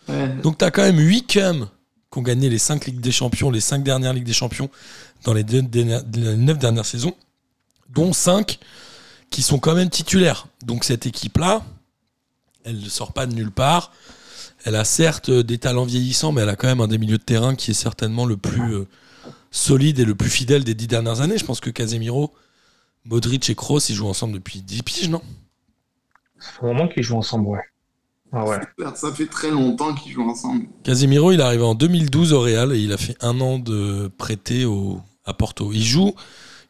ouais. 0.08 0.28
Donc 0.42 0.58
tu 0.58 0.64
as 0.64 0.70
quand 0.70 0.82
même 0.82 0.98
8 0.98 1.26
cums 1.26 1.68
qui 2.10 2.18
ont 2.18 2.22
gagné 2.22 2.48
les 2.48 2.58
5 2.58 2.86
Ligues 2.86 3.00
des 3.00 3.12
Champions, 3.12 3.50
les 3.50 3.60
5 3.60 3.82
dernières 3.82 4.12
Ligues 4.12 4.24
des 4.24 4.32
Champions 4.32 4.70
dans 5.24 5.32
les, 5.32 5.44
deux, 5.44 5.62
les 5.72 6.36
9 6.36 6.58
dernières 6.58 6.86
saisons, 6.86 7.14
dont 7.88 8.12
5 8.12 8.58
qui 9.30 9.42
sont 9.42 9.58
quand 9.58 9.74
même 9.74 9.90
titulaires. 9.90 10.46
Donc 10.64 10.84
cette 10.84 11.06
équipe-là, 11.06 11.62
elle 12.64 12.80
ne 12.80 12.88
sort 12.88 13.12
pas 13.12 13.26
de 13.26 13.34
nulle 13.34 13.52
part. 13.52 13.92
Elle 14.64 14.76
a 14.76 14.84
certes 14.84 15.30
des 15.30 15.58
talents 15.58 15.84
vieillissants, 15.84 16.32
mais 16.32 16.42
elle 16.42 16.48
a 16.48 16.56
quand 16.56 16.66
même 16.66 16.80
un 16.80 16.88
des 16.88 16.98
milieux 16.98 17.18
de 17.18 17.22
terrain 17.22 17.54
qui 17.54 17.70
est 17.70 17.74
certainement 17.74 18.26
le 18.26 18.36
plus 18.36 18.74
euh, 18.74 18.86
solide 19.50 19.98
et 20.00 20.04
le 20.04 20.14
plus 20.14 20.28
fidèle 20.28 20.64
des 20.64 20.74
10 20.74 20.88
dernières 20.88 21.20
années. 21.20 21.38
Je 21.38 21.44
pense 21.44 21.60
que 21.60 21.70
Casemiro, 21.70 22.34
Modric 23.04 23.48
et 23.48 23.54
Kroos, 23.54 23.78
ils 23.88 23.94
jouent 23.94 24.08
ensemble 24.08 24.34
depuis 24.34 24.60
10 24.60 24.82
piges, 24.82 25.08
non? 25.08 25.22
Ça 26.38 26.50
fait 26.52 26.66
un 26.66 26.68
moment 26.68 26.88
qu'ils 26.88 27.02
jouent 27.02 27.16
ensemble, 27.16 27.46
ouais. 27.48 27.60
Ah 28.32 28.44
ouais. 28.44 28.58
Ça 28.94 29.12
fait 29.12 29.26
très 29.26 29.50
longtemps 29.50 29.94
qu'ils 29.94 30.12
jouent 30.12 30.28
ensemble. 30.30 30.66
Casemiro, 30.84 31.32
il 31.32 31.40
est 31.40 31.42
arrivé 31.42 31.64
en 31.64 31.74
2012 31.74 32.32
au 32.32 32.40
Real 32.40 32.72
et 32.72 32.78
il 32.78 32.92
a 32.92 32.96
fait 32.96 33.16
un 33.20 33.40
an 33.40 33.58
de 33.58 34.10
prêté 34.18 34.64
au, 34.64 35.00
à 35.24 35.34
Porto. 35.34 35.72
Il 35.72 35.82
joue, 35.82 36.14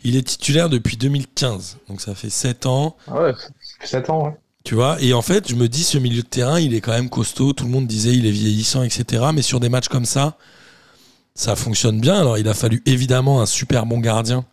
il 0.02 0.16
est 0.16 0.26
titulaire 0.26 0.70
depuis 0.70 0.96
2015, 0.96 1.78
donc 1.88 2.00
ça 2.00 2.14
fait 2.14 2.30
7 2.30 2.66
ans, 2.66 2.96
Ah 3.08 3.22
ouais, 3.22 3.32
ça 3.34 3.48
fait 3.80 3.86
7 3.86 4.10
ans, 4.10 4.24
ouais. 4.26 4.36
tu 4.64 4.74
vois. 4.74 4.96
Et 5.02 5.12
en 5.12 5.20
fait, 5.22 5.48
je 5.50 5.54
me 5.54 5.68
dis, 5.68 5.84
ce 5.84 5.98
milieu 5.98 6.22
de 6.22 6.26
terrain, 6.28 6.58
il 6.58 6.72
est 6.74 6.80
quand 6.80 6.92
même 6.92 7.10
costaud. 7.10 7.52
Tout 7.52 7.64
le 7.64 7.70
monde 7.70 7.86
disait, 7.86 8.14
il 8.14 8.24
est 8.26 8.30
vieillissant, 8.30 8.82
etc. 8.82 9.24
Mais 9.34 9.42
sur 9.42 9.60
des 9.60 9.68
matchs 9.68 9.88
comme 9.88 10.06
ça, 10.06 10.38
ça 11.34 11.56
fonctionne 11.56 12.00
bien. 12.00 12.18
Alors, 12.18 12.38
il 12.38 12.48
a 12.48 12.54
fallu 12.54 12.82
évidemment 12.86 13.42
un 13.42 13.46
super 13.46 13.84
bon 13.84 13.98
gardien 13.98 14.44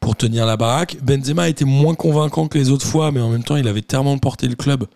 pour 0.00 0.16
tenir 0.16 0.46
la 0.46 0.56
baraque. 0.56 0.96
Benzema 1.02 1.42
a 1.44 1.48
été 1.48 1.64
moins 1.64 1.94
convaincant 1.94 2.48
que 2.48 2.58
les 2.58 2.70
autres 2.70 2.86
fois, 2.86 3.10
mais 3.12 3.20
en 3.20 3.30
même 3.30 3.42
temps, 3.44 3.56
il 3.56 3.66
avait 3.68 3.82
tellement 3.82 4.18
porté 4.18 4.46
le 4.48 4.54
club 4.56 4.86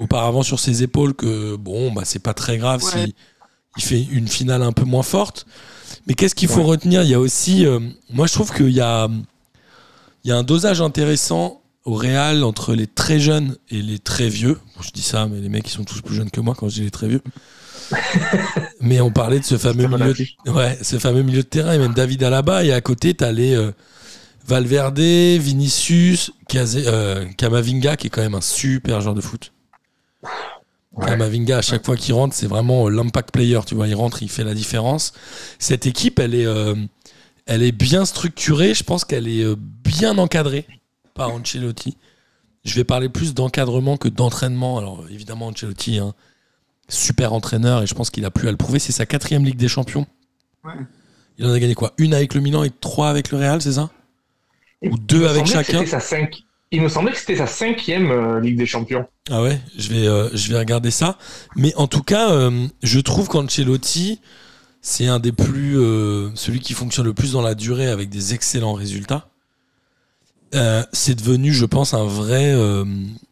auparavant 0.00 0.42
sur 0.42 0.58
ses 0.58 0.82
épaules 0.82 1.14
que 1.14 1.54
bon, 1.56 1.92
bah, 1.92 2.02
c'est 2.04 2.18
pas 2.18 2.34
très 2.34 2.58
grave 2.58 2.82
Ouais. 2.82 2.90
si 3.06 3.14
il 3.76 3.82
fait 3.82 4.02
une 4.10 4.26
finale 4.26 4.62
un 4.62 4.72
peu 4.72 4.84
moins 4.84 5.04
forte. 5.04 5.46
Mais 6.06 6.14
qu'est-ce 6.14 6.34
qu'il 6.34 6.48
faut 6.48 6.60
Ouais. 6.60 6.64
retenir? 6.64 7.02
Il 7.02 7.08
y 7.10 7.14
a 7.14 7.20
aussi, 7.20 7.64
euh, 7.66 7.78
moi, 8.10 8.26
je 8.26 8.32
trouve 8.32 8.52
qu'il 8.52 8.70
y 8.70 8.80
a, 8.80 9.08
il 10.24 10.28
y 10.28 10.32
a 10.32 10.36
un 10.36 10.42
dosage 10.42 10.80
intéressant 10.80 11.60
au 11.84 11.94
Real 11.94 12.42
entre 12.44 12.74
les 12.74 12.86
très 12.86 13.20
jeunes 13.20 13.56
et 13.70 13.80
les 13.82 13.98
très 13.98 14.28
vieux. 14.28 14.54
Bon, 14.76 14.82
je 14.82 14.90
dis 14.90 15.02
ça, 15.02 15.26
mais 15.28 15.40
les 15.40 15.48
mecs, 15.48 15.66
ils 15.68 15.70
sont 15.72 15.84
tous 15.84 16.00
plus 16.00 16.14
jeunes 16.14 16.30
que 16.30 16.40
moi 16.40 16.54
quand 16.58 16.68
je 16.68 16.74
dis 16.74 16.82
les 16.82 16.90
très 16.90 17.08
vieux. 17.08 17.22
mais 18.80 19.00
on 19.00 19.10
parlait 19.10 19.40
de 19.40 19.44
ce 19.44 19.58
fameux 19.58 19.86
milieu, 19.88 20.10
affiche. 20.10 20.36
ouais, 20.46 20.78
ce 20.82 20.98
fameux 20.98 21.22
milieu 21.22 21.42
de 21.42 21.46
terrain 21.48 21.72
et 21.72 21.78
même 21.78 21.94
David 21.94 22.22
Alaba. 22.22 22.64
Et 22.64 22.72
à 22.72 22.80
côté, 22.80 23.14
t'as 23.14 23.32
les 23.32 23.54
euh, 23.54 23.72
Valverde, 24.46 24.98
Vinicius, 25.00 26.30
Kaze- 26.48 26.84
euh, 26.86 27.26
Kamavinga, 27.36 27.96
qui 27.96 28.06
est 28.06 28.10
quand 28.10 28.22
même 28.22 28.34
un 28.34 28.40
super 28.40 29.00
joueur 29.00 29.14
de 29.14 29.20
foot. 29.20 29.52
Ouais. 30.92 31.06
Kamavinga, 31.06 31.58
à 31.58 31.62
chaque 31.62 31.84
fois 31.84 31.96
qu'il 31.96 32.14
rentre, 32.14 32.34
c'est 32.34 32.48
vraiment 32.48 32.86
euh, 32.86 32.90
l'impact 32.90 33.32
player. 33.32 33.60
Tu 33.66 33.74
vois, 33.74 33.86
il 33.86 33.94
rentre, 33.94 34.22
il 34.22 34.28
fait 34.28 34.44
la 34.44 34.54
différence. 34.54 35.12
Cette 35.58 35.86
équipe, 35.86 36.18
elle 36.18 36.34
est, 36.34 36.46
euh, 36.46 36.74
elle 37.46 37.62
est 37.62 37.72
bien 37.72 38.04
structurée. 38.04 38.74
Je 38.74 38.82
pense 38.82 39.04
qu'elle 39.04 39.28
est 39.28 39.44
euh, 39.44 39.54
bien 39.56 40.18
encadrée 40.18 40.66
par 41.14 41.30
Ancelotti. 41.30 41.96
Je 42.64 42.74
vais 42.74 42.84
parler 42.84 43.08
plus 43.08 43.34
d'encadrement 43.34 43.96
que 43.96 44.08
d'entraînement. 44.08 44.78
Alors, 44.78 45.04
évidemment, 45.10 45.46
Ancelotti, 45.46 45.98
hein, 45.98 46.12
super 46.88 47.32
entraîneur, 47.32 47.82
et 47.82 47.86
je 47.86 47.94
pense 47.94 48.10
qu'il 48.10 48.24
a 48.24 48.30
plus 48.32 48.48
à 48.48 48.50
le 48.50 48.56
prouver. 48.56 48.80
C'est 48.80 48.92
sa 48.92 49.06
quatrième 49.06 49.44
Ligue 49.44 49.56
des 49.56 49.68
Champions. 49.68 50.06
Ouais. 50.64 50.74
Il 51.38 51.46
en 51.46 51.52
a 51.52 51.58
gagné 51.60 51.74
quoi? 51.74 51.94
Une 51.96 52.12
avec 52.12 52.34
le 52.34 52.40
Milan 52.40 52.64
et 52.64 52.70
trois 52.70 53.08
avec 53.08 53.30
le 53.30 53.38
Real, 53.38 53.62
c'est 53.62 53.72
ça? 53.72 53.90
Ou 54.82 54.98
deux 54.98 55.26
avec 55.26 55.46
chacun 55.46 55.78
c'était 55.78 55.90
sa 55.90 56.00
cinq- 56.00 56.42
Il 56.72 56.82
me 56.82 56.88
semblait 56.88 57.10
que 57.12 57.18
c'était 57.18 57.36
sa 57.36 57.46
cinquième 57.48 58.10
euh, 58.12 58.40
Ligue 58.40 58.56
des 58.56 58.66
Champions. 58.66 59.06
Ah 59.28 59.42
ouais, 59.42 59.60
je 59.76 59.88
vais, 59.88 60.06
euh, 60.06 60.28
je 60.34 60.52
vais 60.52 60.58
regarder 60.58 60.90
ça. 60.92 61.18
Mais 61.56 61.74
en 61.74 61.88
tout 61.88 62.02
cas, 62.02 62.30
euh, 62.30 62.68
je 62.84 63.00
trouve 63.00 63.26
qu'Ancelotti, 63.28 64.20
c'est 64.80 65.08
un 65.08 65.18
des 65.18 65.32
plus. 65.32 65.78
euh, 65.78 66.30
celui 66.36 66.60
qui 66.60 66.74
fonctionne 66.74 67.06
le 67.06 67.14
plus 67.14 67.32
dans 67.32 67.42
la 67.42 67.56
durée 67.56 67.88
avec 67.88 68.08
des 68.08 68.34
excellents 68.34 68.74
résultats. 68.74 69.28
Euh, 70.54 70.84
c'est 70.92 71.16
devenu, 71.16 71.52
je 71.52 71.64
pense, 71.64 71.92
un 71.92 72.04
vrai 72.04 72.52
euh, 72.54 72.84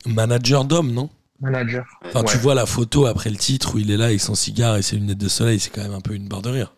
manager 0.07 0.64
d'homme, 0.64 0.92
non? 0.92 1.09
Manager. 1.40 1.85
Enfin, 2.05 2.24
tu 2.24 2.38
vois 2.38 2.57
la 2.57 2.66
photo 2.66 3.07
après 3.07 3.31
le 3.31 3.37
titre 3.37 3.77
où 3.77 3.79
il 3.79 3.92
est 3.92 3.96
là 3.96 4.07
avec 4.07 4.20
son 4.20 4.35
cigare 4.35 4.77
et 4.77 4.83
ses 4.83 4.96
lunettes 4.96 5.18
de 5.18 5.29
soleil, 5.29 5.61
c'est 5.61 5.70
quand 5.70 5.83
même 5.83 5.94
un 5.94 6.01
peu 6.01 6.14
une 6.14 6.27
barre 6.27 6.42
de 6.42 6.51
rire. 6.51 6.74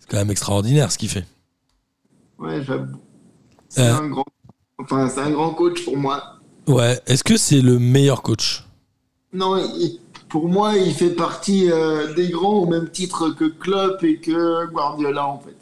C'est 0.00 0.08
quand 0.10 0.16
même 0.16 0.32
extraordinaire 0.32 0.90
ce 0.90 0.98
qu'il 0.98 1.08
fait. 1.08 1.24
Ouais, 2.40 2.60
j'avoue. 2.64 2.96
C'est 3.68 3.82
Euh. 3.82 3.94
un 3.96 4.08
grand. 4.08 4.24
Enfin, 4.78 5.08
c'est 5.08 5.20
un 5.20 5.30
grand 5.30 5.50
coach 5.50 5.84
pour 5.84 5.96
moi. 5.96 6.34
Ouais, 6.66 7.00
est-ce 7.06 7.24
que 7.24 7.36
c'est 7.36 7.60
le 7.60 7.78
meilleur 7.78 8.22
coach? 8.22 8.64
Non, 9.32 9.56
il- 9.56 10.00
pour 10.28 10.48
moi, 10.48 10.76
il 10.76 10.92
fait 10.92 11.10
partie 11.10 11.70
euh, 11.70 12.12
des 12.14 12.28
grands 12.28 12.58
au 12.58 12.66
même 12.66 12.90
titre 12.90 13.30
que 13.30 13.46
Klopp 13.46 14.04
et 14.04 14.18
que 14.18 14.66
Guardiola, 14.70 15.26
en 15.26 15.38
fait. 15.40 15.56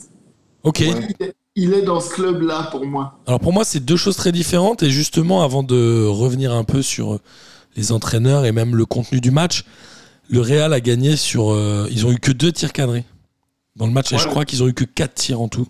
Ok. 0.64 0.80
Ouais. 0.80 1.34
Il 1.54 1.72
est- 1.72 1.82
dans 1.82 2.00
ce 2.00 2.10
club-là 2.12 2.64
pour 2.70 2.84
moi. 2.84 3.18
Alors 3.26 3.40
pour 3.40 3.52
moi, 3.52 3.64
c'est 3.64 3.80
deux 3.80 3.96
choses 3.96 4.16
très 4.16 4.32
différentes. 4.32 4.82
Et 4.82 4.90
justement, 4.90 5.42
avant 5.42 5.62
de 5.62 6.04
revenir 6.06 6.52
un 6.52 6.64
peu 6.64 6.82
sur 6.82 7.18
les 7.76 7.92
entraîneurs 7.92 8.44
et 8.44 8.52
même 8.52 8.74
le 8.76 8.84
contenu 8.84 9.20
du 9.22 9.30
match, 9.30 9.64
le 10.28 10.40
Real 10.40 10.72
a 10.74 10.80
gagné 10.80 11.16
sur. 11.16 11.52
euh, 11.52 11.86
ils 11.90 12.04
ont 12.04 12.10
eu 12.12 12.18
que 12.18 12.32
deux 12.32 12.52
tirs 12.52 12.72
cadrés 12.74 13.04
dans 13.76 13.86
le 13.86 13.92
match. 13.92 14.12
Et 14.12 14.18
je 14.18 14.26
crois 14.28 14.44
qu'ils 14.44 14.62
ont 14.64 14.68
eu 14.68 14.74
que 14.74 14.84
quatre 14.84 15.14
tirs 15.14 15.40
en 15.40 15.48
tout. 15.48 15.66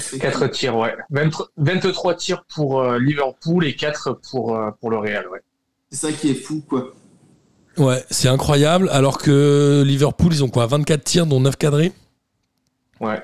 C'est- 0.00 0.18
4 0.18 0.46
tirs, 0.48 0.76
ouais. 0.76 0.94
20 1.10 1.30
23 1.56 2.14
tirs 2.14 2.44
pour 2.54 2.80
euh, 2.80 2.98
Liverpool 2.98 3.64
et 3.66 3.74
4 3.76 4.18
pour, 4.30 4.56
euh, 4.56 4.70
pour 4.80 4.90
le 4.90 4.98
Real, 4.98 5.26
ouais. 5.28 5.40
C'est 5.90 6.06
ça 6.08 6.12
qui 6.12 6.30
est 6.30 6.34
fou, 6.34 6.62
quoi. 6.68 6.92
Ouais, 7.76 8.04
c'est 8.10 8.28
incroyable. 8.28 8.88
Alors 8.92 9.18
que 9.18 9.82
Liverpool, 9.86 10.32
ils 10.32 10.44
ont 10.44 10.48
quoi 10.48 10.66
24 10.66 11.02
tirs, 11.04 11.26
dont 11.26 11.40
9 11.40 11.56
cadrés? 11.56 11.92
Ouais. 13.00 13.20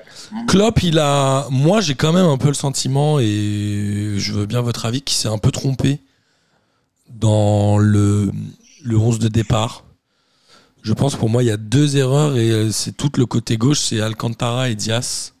Klopp, 0.47 0.83
il 0.83 0.99
a. 0.99 1.47
Moi, 1.49 1.79
j'ai 1.81 1.95
quand 1.95 2.11
même 2.13 2.25
un 2.25 2.37
peu 2.37 2.49
le 2.49 2.53
sentiment, 2.53 3.19
et 3.19 4.15
je 4.17 4.33
veux 4.33 4.45
bien 4.45 4.61
votre 4.61 4.85
avis, 4.85 5.01
qu'il 5.01 5.17
s'est 5.17 5.29
un 5.29 5.37
peu 5.37 5.51
trompé 5.51 5.99
dans 7.09 7.77
le, 7.77 8.31
le 8.83 8.97
11 8.97 9.19
de 9.19 9.27
départ. 9.27 9.83
Je 10.83 10.93
pense 10.93 11.15
pour 11.15 11.29
moi, 11.29 11.43
il 11.43 11.47
y 11.47 11.51
a 11.51 11.57
deux 11.57 11.95
erreurs, 11.97 12.35
et 12.37 12.49
euh, 12.51 12.71
c'est 12.71 12.95
tout 12.95 13.11
le 13.17 13.25
côté 13.25 13.57
gauche, 13.57 13.79
c'est 13.79 14.01
Alcantara 14.01 14.69
et 14.69 14.75
Diaz, 14.75 15.33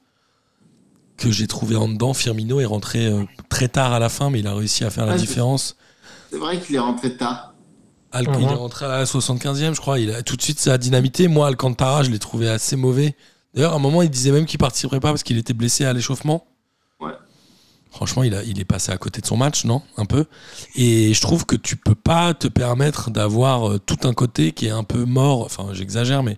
que 1.21 1.31
j'ai 1.31 1.47
trouvé 1.47 1.75
en 1.75 1.87
dedans. 1.87 2.13
Firmino 2.13 2.59
est 2.59 2.65
rentré 2.65 3.05
euh, 3.07 3.23
très 3.49 3.67
tard 3.67 3.93
à 3.93 3.99
la 3.99 4.09
fin, 4.09 4.29
mais 4.29 4.39
il 4.39 4.47
a 4.47 4.53
réussi 4.53 4.83
à 4.83 4.89
faire 4.89 5.05
la 5.05 5.13
Ouais, 5.13 5.17
c'est- 5.19 5.25
différence. 5.25 5.75
C'est 6.31 6.37
vrai 6.37 6.59
qu'il 6.59 6.75
est 6.75 6.79
rentré 6.79 7.15
tard. 7.17 7.53
Al- 8.11 8.27
Mhm. 8.27 8.35
Il 8.39 8.43
est 8.43 8.53
rentré 8.53 8.85
à 8.85 8.89
la 8.89 9.05
75e, 9.05 9.73
je 9.75 9.79
crois. 9.81 9.99
Il 9.99 10.11
a 10.11 10.21
tout 10.23 10.35
de 10.35 10.41
suite 10.41 10.59
ça 10.59 10.73
a 10.73 10.77
dynamité. 10.77 11.27
Moi, 11.27 11.47
Alcantara, 11.47 12.03
je 12.03 12.09
l'ai 12.09 12.19
trouvé 12.19 12.49
assez 12.49 12.75
mauvais. 12.75 13.15
D'ailleurs, 13.53 13.73
à 13.73 13.75
un 13.75 13.79
moment, 13.79 14.01
il 14.01 14.09
disait 14.09 14.31
même 14.31 14.45
qu'il 14.45 14.57
participerait 14.59 14.99
pas 14.99 15.09
parce 15.09 15.23
qu'il 15.23 15.37
était 15.37 15.53
blessé 15.53 15.85
à 15.85 15.93
l'échauffement. 15.93 16.45
Ouais. 16.99 17.11
Franchement, 17.91 18.23
il, 18.23 18.33
a, 18.33 18.43
il 18.43 18.59
est 18.59 18.65
passé 18.65 18.91
à 18.93 18.97
côté 18.97 19.19
de 19.21 19.25
son 19.25 19.35
match, 19.37 19.65
non? 19.65 19.81
Un 19.97 20.05
peu. 20.05 20.25
Et 20.75 21.13
je 21.13 21.21
trouve 21.21 21.45
que 21.45 21.55
tu 21.57 21.75
peux 21.75 21.95
pas 21.95 22.33
te 22.33 22.47
permettre 22.47 23.11
d'avoir 23.11 23.69
euh, 23.69 23.79
tout 23.79 23.99
un 24.07 24.13
côté 24.13 24.53
qui 24.53 24.67
est 24.67 24.71
un 24.71 24.83
peu 24.85 25.03
mort. 25.05 25.41
Enfin, 25.41 25.67
j'exagère, 25.73 26.23
mais 26.23 26.37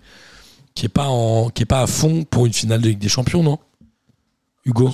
qui 0.74 0.88
est 0.88 0.90
pas 0.90 1.08
en, 1.10 1.50
qui 1.50 1.62
est 1.64 1.68
pas 1.68 1.82
à 1.82 1.88
fond 1.88 2.24
pour 2.24 2.48
une 2.48 2.54
finale 2.54 2.82
de 2.82 2.90
Ligue 2.90 2.98
des 3.00 3.10
Champions, 3.10 3.44
non? 3.44 3.60
Hugo 4.66 4.90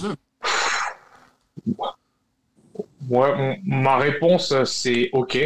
Ouais, 3.09 3.59
ma 3.63 3.97
réponse, 3.97 4.53
c'est 4.65 5.09
OK. 5.13 5.37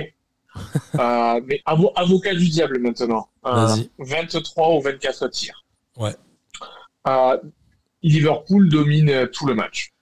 Euh, 0.99 1.41
mais 1.47 1.61
avo- 1.65 1.91
avocat 1.95 2.35
du 2.35 2.47
diable 2.47 2.77
maintenant. 2.77 3.27
Euh, 3.43 3.65
Vas-y. 3.65 3.89
23 3.97 4.75
ou 4.75 4.81
24 4.81 5.27
tirs. 5.29 5.65
Ouais. 5.97 6.15
Euh, 7.07 7.39
Liverpool 8.03 8.69
domine 8.69 9.27
tout 9.29 9.47
le 9.47 9.55
match. 9.55 9.93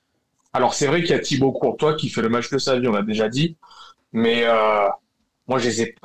Alors, 0.52 0.74
c'est 0.74 0.88
vrai 0.88 1.00
qu'il 1.00 1.12
y 1.12 1.14
a 1.14 1.20
Thibaut 1.20 1.54
Courtois 1.54 1.94
qui 1.96 2.10
fait 2.10 2.22
le 2.22 2.28
match 2.28 2.50
de 2.50 2.58
sa 2.58 2.78
vie, 2.78 2.86
on 2.90 2.92
l'a 2.92 3.02
déjà 3.02 3.30
dit. 3.30 3.56
Mais 4.12 4.44
euh, 4.44 4.90
moi, 5.48 5.58
je 5.60 5.70
les 5.70 5.82
ai. 5.84 5.96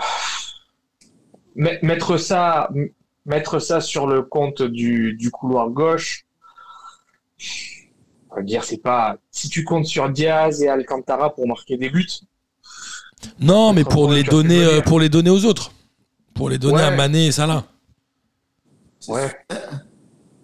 Met- 1.57 1.81
Mettre 1.83 2.17
ça, 2.17 2.71
mettre 3.25 3.59
ça 3.59 3.81
sur 3.81 4.07
le 4.07 4.23
compte 4.23 4.63
du, 4.63 5.15
du 5.15 5.33
couloir 5.33 5.71
gauche, 5.71 6.25
on 8.37 8.41
va 8.41 8.45
dire, 8.45 8.65
c'est 8.65 8.77
pas. 8.83 9.17
Si 9.31 9.49
tu 9.49 9.65
comptes 9.65 9.87
sur 9.87 10.11
Diaz 10.11 10.63
et 10.63 10.69
Alcantara 10.69 11.35
pour 11.35 11.47
marquer 11.49 11.79
des 11.79 11.89
buts, 11.89 12.07
Non, 13.41 13.73
mais 13.73 13.83
pour 13.85 14.13
les 14.13 14.25
je 14.25 14.31
donner, 14.31 14.59
veux 14.63 14.75
euh, 14.75 14.81
pour 14.83 15.01
les 15.01 15.09
donner 15.09 15.31
aux 15.31 15.45
autres, 15.47 15.73
pour 16.35 16.51
les 16.51 16.59
donner 16.59 16.77
Ouais. 16.77 16.83
à 16.83 16.91
Mané 16.91 17.29
et 17.29 17.33
Salah. 17.33 17.65
ouais. 19.09 19.35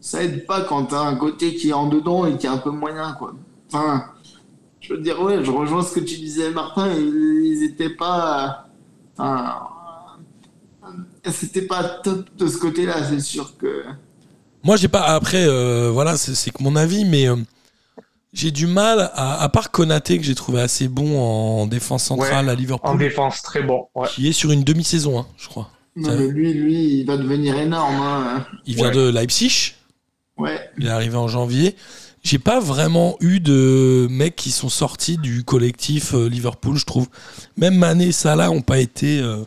Ça 0.00 0.22
aide 0.24 0.46
pas 0.46 0.62
quand 0.62 0.86
t'as 0.86 1.00
un 1.02 1.14
côté 1.16 1.54
qui 1.54 1.68
est 1.68 1.74
en 1.74 1.86
dedans 1.86 2.26
et 2.26 2.36
qui 2.36 2.46
est 2.46 2.48
un 2.50 2.58
peu 2.58 2.70
moyen, 2.70 3.12
quoi. 3.12 3.34
Enfin, 3.68 4.06
je 4.80 4.94
veux 4.94 5.00
dire, 5.00 5.20
ouais, 5.22 5.44
je 5.44 5.50
rejoins 5.50 5.82
ce 5.82 5.92
que 5.92 6.00
tu 6.00 6.16
disais, 6.16 6.50
Martin. 6.50 6.90
Ils, 6.92 7.62
étaient 7.62 7.94
pas. 7.94 8.66
Enfin, 9.16 9.60
c'était 11.30 11.62
pas 11.66 11.84
top 12.02 12.26
de 12.36 12.48
ce 12.48 12.56
côté-là, 12.58 13.04
c'est 13.08 13.20
sûr 13.20 13.56
que. 13.58 13.84
Moi, 14.64 14.76
j'ai 14.76 14.88
pas. 14.88 15.02
Après, 15.02 15.44
euh, 15.46 15.90
voilà, 15.92 16.16
c'est 16.16 16.34
c'est 16.34 16.50
que 16.50 16.62
mon 16.62 16.74
avis, 16.74 17.04
mais 17.04 17.28
euh, 17.28 17.36
j'ai 18.32 18.50
du 18.50 18.66
mal, 18.66 19.10
à, 19.14 19.42
à 19.42 19.48
part 19.48 19.70
Konaté, 19.70 20.18
que 20.18 20.24
j'ai 20.24 20.34
trouvé 20.34 20.60
assez 20.60 20.88
bon 20.88 21.20
en 21.20 21.66
défense 21.66 22.04
centrale 22.04 22.48
à 22.48 22.52
En 22.52 22.56
Liverpool, 22.56 22.98
défense, 22.98 23.42
très 23.42 23.62
bon. 23.62 23.86
Ouais. 23.94 24.08
qui 24.08 24.28
est 24.28 24.32
sur 24.32 24.50
une 24.52 24.64
demi-saison, 24.64 25.18
hein, 25.20 25.26
je 25.36 25.48
crois. 25.48 25.70
Non, 25.96 26.08
Ça- 26.08 26.16
mais 26.16 26.26
lui, 26.28 26.52
lui, 26.54 27.00
il 27.00 27.04
va 27.06 27.16
devenir 27.18 27.58
énorme. 27.58 27.96
Hein. 28.00 28.46
Il 28.64 28.76
vient 28.76 28.86
Ouais. 28.88 28.94
de 28.94 29.08
Leipzig, 29.10 29.74
Ouais. 30.38 30.58
il 30.78 30.86
est 30.86 30.90
arrivé 30.90 31.16
en 31.16 31.28
janvier. 31.28 31.76
J'ai 32.22 32.38
pas 32.38 32.60
vraiment 32.60 33.16
eu 33.20 33.40
de 33.40 34.06
mecs 34.08 34.36
qui 34.36 34.52
sont 34.52 34.68
sortis 34.68 35.18
du 35.18 35.42
collectif 35.44 36.14
euh, 36.14 36.28
Liverpool, 36.28 36.76
je 36.78 36.86
trouve. 36.86 37.08
Même 37.56 37.74
Mané 37.76 38.06
et 38.06 38.12
Salah 38.12 38.50
ont 38.52 38.62
pas 38.62 38.78
été 38.78 39.18
euh, 39.20 39.38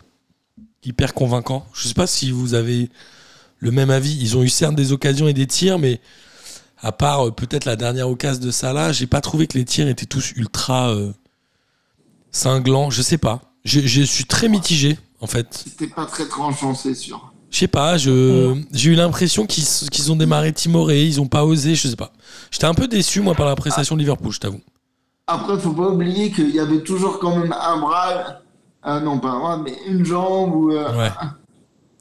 hyper 0.84 1.14
convaincants. 1.14 1.66
Je 1.74 1.88
sais 1.88 1.94
pas 1.94 2.06
si 2.06 2.32
vous 2.32 2.54
avez 2.54 2.90
le 3.60 3.72
même 3.72 3.90
avis. 3.90 4.16
Ils 4.22 4.36
ont 4.38 4.44
eu 4.44 4.50
certes 4.50 4.76
des 4.76 4.92
occasions 4.92 5.28
et 5.30 5.34
des 5.34 5.48
tirs, 5.48 5.80
mais 5.80 6.02
à 6.82 6.92
part 6.92 7.28
euh, 7.28 7.32
peut-être 7.32 7.66
la 7.66 7.76
dernière 7.76 8.10
occasion 8.10 8.42
de 8.44 8.52
Salah, 8.52 8.92
j'ai 8.92 9.08
pas 9.08 9.22
trouvé 9.22 9.48
que 9.48 9.58
les 9.58 9.66
tirs 9.66 9.88
étaient 9.88 10.06
tous 10.06 10.32
ultra 10.36 10.90
euh, 10.90 11.12
cinglants. 12.32 12.90
Je 12.90 13.02
sais 13.02 13.18
pas. 13.18 13.42
Je, 13.64 13.82
je 13.82 14.02
suis 14.04 14.26
très 14.26 14.48
mitigé, 14.50 14.98
en 15.22 15.28
fait. 15.28 15.64
C'était 15.68 15.88
pas 15.94 16.06
très 16.06 16.28
tranchant, 16.28 16.76
c'est 16.76 16.94
sûr. 16.96 17.32
Je 17.50 17.60
sais 17.60 17.68
pas, 17.68 17.98
je, 17.98 18.54
j'ai 18.74 18.92
eu 18.92 18.96
l'impression 18.96 19.46
qu'ils, 19.46 19.64
qu'ils 19.64 20.12
ont 20.12 20.18
démarré 20.18 20.52
timorés, 20.52 21.06
ils 21.06 21.22
ont 21.22 21.28
pas 21.28 21.46
osé, 21.46 21.74
je 21.76 21.88
sais 21.88 21.96
pas. 21.96 22.12
J'étais 22.52 22.66
un 22.66 22.74
peu 22.74 22.88
déçu, 22.88 23.22
moi, 23.22 23.34
par 23.34 23.46
la 23.46 23.56
prestation 23.56 23.96
de 23.96 24.02
Liverpool, 24.02 24.32
je 24.34 24.40
t'avoue. 24.40 24.60
Après, 25.28 25.58
faut 25.58 25.72
pas 25.72 25.88
oublier 25.88 26.32
qu'il 26.32 26.50
y 26.54 26.60
avait 26.60 26.82
toujours 26.84 27.18
quand 27.20 27.36
même 27.38 27.54
un 27.54 27.78
bras. 27.80 28.42
Ah 28.84 29.00
non, 29.00 29.20
pas 29.20 29.30
un 29.30 29.40
bras, 29.40 29.58
mais 29.58 29.74
une 29.88 30.06
jambe 30.06 30.54
ou. 30.54 30.72
euh, 30.72 30.96
Ouais. 30.98 31.10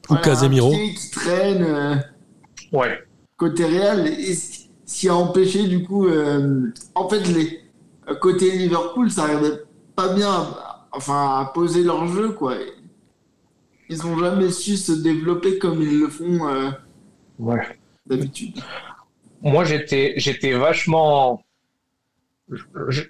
Ou 0.04 0.06
voilà, 0.08 0.22
Casemiro. 0.22 0.70
Un 0.74 0.76
pied 0.76 0.94
qui 0.94 1.10
traîne. 1.12 1.62
euh, 1.62 1.96
Ouais. 2.72 2.98
côté 3.38 3.64
Real, 3.64 4.06
et 4.06 4.34
ce 4.86 5.00
qui 5.00 5.08
a 5.08 5.14
empêché 5.14 5.66
du 5.68 5.82
coup, 5.84 6.06
euh, 6.06 6.70
en 6.94 7.08
fait, 7.08 7.20
les 7.28 7.60
côté 8.20 8.50
Liverpool, 8.52 9.10
ça 9.10 9.24
arrivait 9.24 9.62
pas 9.96 10.12
bien, 10.14 10.30
à- 10.30 10.86
enfin, 10.92 11.40
à 11.40 11.50
poser 11.54 11.82
leur 11.82 12.06
jeu, 12.06 12.30
quoi. 12.30 12.54
Ils 13.88 14.06
ont 14.06 14.18
jamais 14.18 14.50
su 14.50 14.76
se 14.76 14.92
développer 14.92 15.58
comme 15.58 15.80
ils 15.82 15.98
le 16.00 16.08
font 16.08 16.48
euh, 16.48 16.70
Ouais. 17.38 17.78
d'habitude. 18.06 18.58
Moi, 19.42 19.64
j'étais, 19.64 20.14
j'étais 20.16 20.52
vachement. 20.52 21.42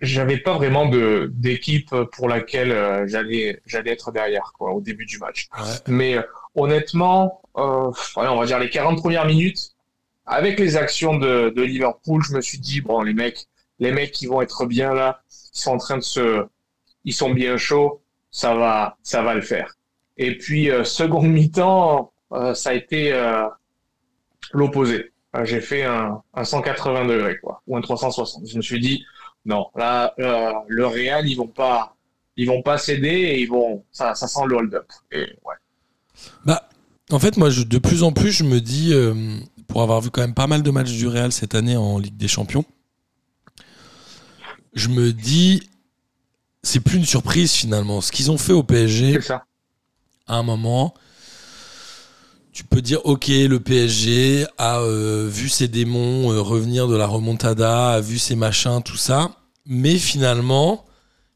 J'avais 0.00 0.38
pas 0.38 0.54
vraiment 0.54 0.88
de 0.88 1.28
d'équipe 1.34 1.92
pour 2.12 2.28
laquelle 2.28 2.70
euh, 2.70 3.04
j'allais 3.08 3.60
j'allais 3.66 3.90
être 3.90 4.12
derrière 4.12 4.52
quoi 4.56 4.72
au 4.72 4.80
début 4.80 5.06
du 5.06 5.18
match. 5.18 5.48
Ouais. 5.58 5.64
Mais 5.88 6.18
honnêtement, 6.54 7.42
euh, 7.56 7.90
on 8.16 8.36
va 8.38 8.46
dire 8.46 8.60
les 8.60 8.70
40 8.70 8.98
premières 8.98 9.26
minutes, 9.26 9.73
avec 10.26 10.58
les 10.58 10.76
actions 10.76 11.16
de, 11.16 11.52
Liverpool, 11.60 12.22
je 12.26 12.34
me 12.34 12.40
suis 12.40 12.58
dit 12.58 12.80
bon 12.80 13.02
les 13.02 13.14
mecs, 13.14 13.46
les 13.78 13.92
mecs 13.92 14.12
qui 14.12 14.26
vont 14.26 14.40
être 14.40 14.66
bien 14.66 14.94
là, 14.94 15.20
ils 15.54 15.60
sont 15.60 15.72
en 15.72 15.78
train 15.78 15.96
de 15.96 16.02
se, 16.02 16.46
ils 17.04 17.12
sont 17.12 17.30
bien 17.30 17.56
chauds, 17.56 18.02
ça 18.30 18.54
va, 18.54 18.96
ça 19.02 19.22
va 19.22 19.34
le 19.34 19.42
faire. 19.42 19.74
Et 20.16 20.38
puis 20.38 20.70
euh, 20.70 20.84
seconde 20.84 21.28
mi-temps, 21.30 22.12
euh, 22.32 22.54
ça 22.54 22.70
a 22.70 22.74
été 22.74 23.12
euh, 23.12 23.46
l'opposé. 24.52 25.12
J'ai 25.42 25.60
fait 25.60 25.82
un, 25.82 26.22
un 26.32 26.44
180 26.44 27.06
degrés 27.06 27.38
quoi, 27.38 27.60
ou 27.66 27.76
un 27.76 27.80
360. 27.80 28.46
Je 28.46 28.56
me 28.56 28.62
suis 28.62 28.78
dit 28.78 29.04
non, 29.44 29.66
là 29.74 30.14
le 30.16 30.86
Real 30.86 31.28
ils 31.28 31.34
vont 31.34 31.48
pas, 31.48 31.96
ils 32.36 32.46
vont 32.46 32.62
pas 32.62 32.78
céder 32.78 33.08
et 33.08 33.40
ils 33.40 33.48
vont, 33.48 33.84
ça, 33.90 34.14
ça 34.14 34.28
sent 34.28 34.42
le 34.46 34.56
hold-up. 34.56 34.86
Et 35.10 35.22
ouais. 35.44 35.54
Bah, 36.44 36.68
en 37.10 37.18
fait, 37.18 37.36
moi, 37.36 37.50
de 37.50 37.78
plus 37.78 38.02
en 38.02 38.12
plus, 38.12 38.30
je 38.32 38.44
me 38.44 38.60
dis, 38.60 38.94
pour 39.66 39.82
avoir 39.82 40.00
vu 40.00 40.10
quand 40.10 40.20
même 40.20 40.34
pas 40.34 40.46
mal 40.46 40.62
de 40.62 40.70
matchs 40.70 40.92
du 40.92 41.06
Real 41.08 41.32
cette 41.32 41.54
année 41.54 41.76
en 41.76 41.98
Ligue 41.98 42.16
des 42.16 42.28
Champions, 42.28 42.64
je 44.74 44.88
me 44.88 45.12
dis, 45.12 45.62
c'est 46.62 46.80
plus 46.80 46.98
une 46.98 47.04
surprise 47.04 47.52
finalement. 47.52 48.00
Ce 48.00 48.10
qu'ils 48.12 48.30
ont 48.30 48.38
fait 48.38 48.52
au 48.52 48.62
PSG, 48.62 49.20
ça. 49.20 49.44
à 50.26 50.36
un 50.36 50.42
moment, 50.42 50.94
tu 52.52 52.64
peux 52.64 52.80
dire 52.82 53.00
ok, 53.04 53.28
le 53.28 53.58
PSG 53.58 54.46
a 54.58 54.78
euh, 54.80 55.28
vu 55.28 55.48
ses 55.48 55.68
démons 55.68 56.32
euh, 56.32 56.40
revenir 56.40 56.88
de 56.88 56.96
la 56.96 57.06
remontada, 57.06 57.92
a 57.92 58.00
vu 58.00 58.18
ses 58.18 58.36
machins, 58.36 58.80
tout 58.82 58.96
ça, 58.96 59.36
mais 59.66 59.98
finalement, 59.98 60.84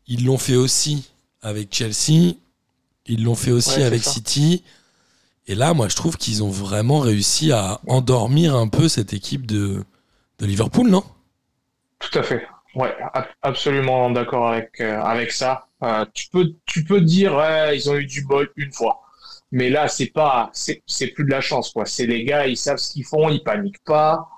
ils 0.07 0.25
l'ont 0.25 0.39
fait 0.39 0.57
aussi 0.57 1.05
avec 1.43 1.75
Chelsea, 1.75 2.35
ils 3.07 3.25
l'ont 3.25 3.35
fait 3.35 3.51
aussi 3.51 3.79
Ouais, 3.79 3.85
avec 3.85 4.05
ça. 4.05 4.13
Et 5.49 5.55
là, 5.57 5.75
moi, 5.75 5.89
je 5.89 5.97
trouve 5.97 6.17
qu'ils 6.17 6.43
ont 6.45 6.51
vraiment 6.51 7.01
réussi 7.01 7.51
à 7.53 7.81
endormir 7.89 8.55
un 8.55 8.69
peu 8.69 8.89
cette 8.89 9.13
équipe 9.13 9.47
de, 9.47 9.83
de 10.39 10.47
Liverpool, 10.47 10.89
non? 10.89 11.03
Tout 11.99 12.19
à 12.19 12.23
fait. 12.23 12.47
Ouais, 12.75 12.95
ab- 13.15 13.27
absolument 13.43 14.11
d'accord 14.11 14.49
avec 14.49 14.81
euh, 14.81 15.01
avec 15.01 15.33
ça. 15.33 15.67
Euh, 15.83 16.05
tu 16.15 16.29
peux 16.31 16.53
tu 16.67 16.85
peux 16.85 17.01
dire 17.01 17.35
ouais, 17.35 17.77
ils 17.77 17.91
ont 17.91 17.97
eu 17.97 18.07
du 18.07 18.25
bol 18.25 18.51
une 18.57 18.73
fois. 18.73 19.01
Mais 19.51 19.71
là, 19.71 19.89
c'est 19.89 20.07
pas, 20.13 20.51
c'est 20.53 20.83
c'est 20.87 21.09
plus 21.09 21.25
de 21.25 21.31
la 21.31 21.41
chance, 21.41 21.71
quoi. 21.73 21.87
C'est 21.87 22.07
les 22.07 22.25
gars, 22.25 22.47
ils 22.47 22.57
savent 22.57 22.77
ce 22.79 22.93
qu'ils 22.93 23.05
font, 23.05 23.29
ils 23.31 23.43
paniquent 23.43 23.83
pas. 23.85 24.29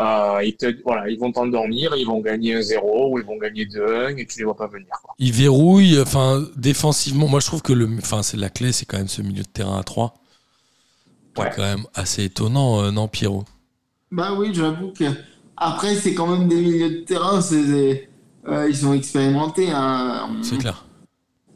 Euh, 0.00 0.40
ils 0.44 0.56
te, 0.56 0.80
voilà, 0.84 1.08
ils 1.08 1.18
vont 1.18 1.32
t'endormir, 1.32 1.96
ils 1.96 2.06
vont 2.06 2.20
gagner 2.20 2.54
un 2.54 2.62
0 2.62 3.12
ou 3.12 3.18
ils 3.18 3.24
vont 3.24 3.36
gagner 3.36 3.64
2-1 3.66 4.16
et 4.18 4.26
tu 4.26 4.38
les 4.38 4.44
vois 4.44 4.56
pas 4.56 4.68
venir. 4.68 4.90
Quoi. 5.02 5.14
Il 5.18 5.32
verrouille, 5.32 6.00
enfin, 6.00 6.44
défensivement. 6.56 7.26
Moi, 7.26 7.40
je 7.40 7.46
trouve 7.46 7.62
que 7.62 7.72
le, 7.72 7.88
enfin, 7.98 8.22
c'est 8.22 8.36
la 8.36 8.48
clé, 8.50 8.70
c'est 8.70 8.84
quand 8.86 8.98
même 8.98 9.08
ce 9.08 9.22
milieu 9.22 9.42
de 9.42 9.48
terrain 9.48 9.78
à 9.78 9.82
3. 9.82 10.14
Ouais. 11.44 11.50
quand 11.54 11.62
même 11.62 11.84
assez 11.94 12.24
étonnant, 12.24 12.80
euh, 12.82 12.90
non, 12.90 13.08
Pierrot? 13.08 13.44
Bah 14.10 14.32
oui, 14.36 14.50
j'avoue 14.52 14.92
que. 14.92 15.04
Après, 15.56 15.94
c'est 15.96 16.14
quand 16.14 16.26
même 16.28 16.46
des 16.48 16.60
milieux 16.60 16.90
de 16.90 17.04
terrain, 17.04 17.40
c'est 17.40 17.64
des- 17.64 18.08
euh, 18.46 18.68
ils 18.68 18.76
sont 18.76 18.92
expérimentés. 18.94 19.70
Hein. 19.70 20.28
C'est 20.42 20.56
clair. 20.58 20.84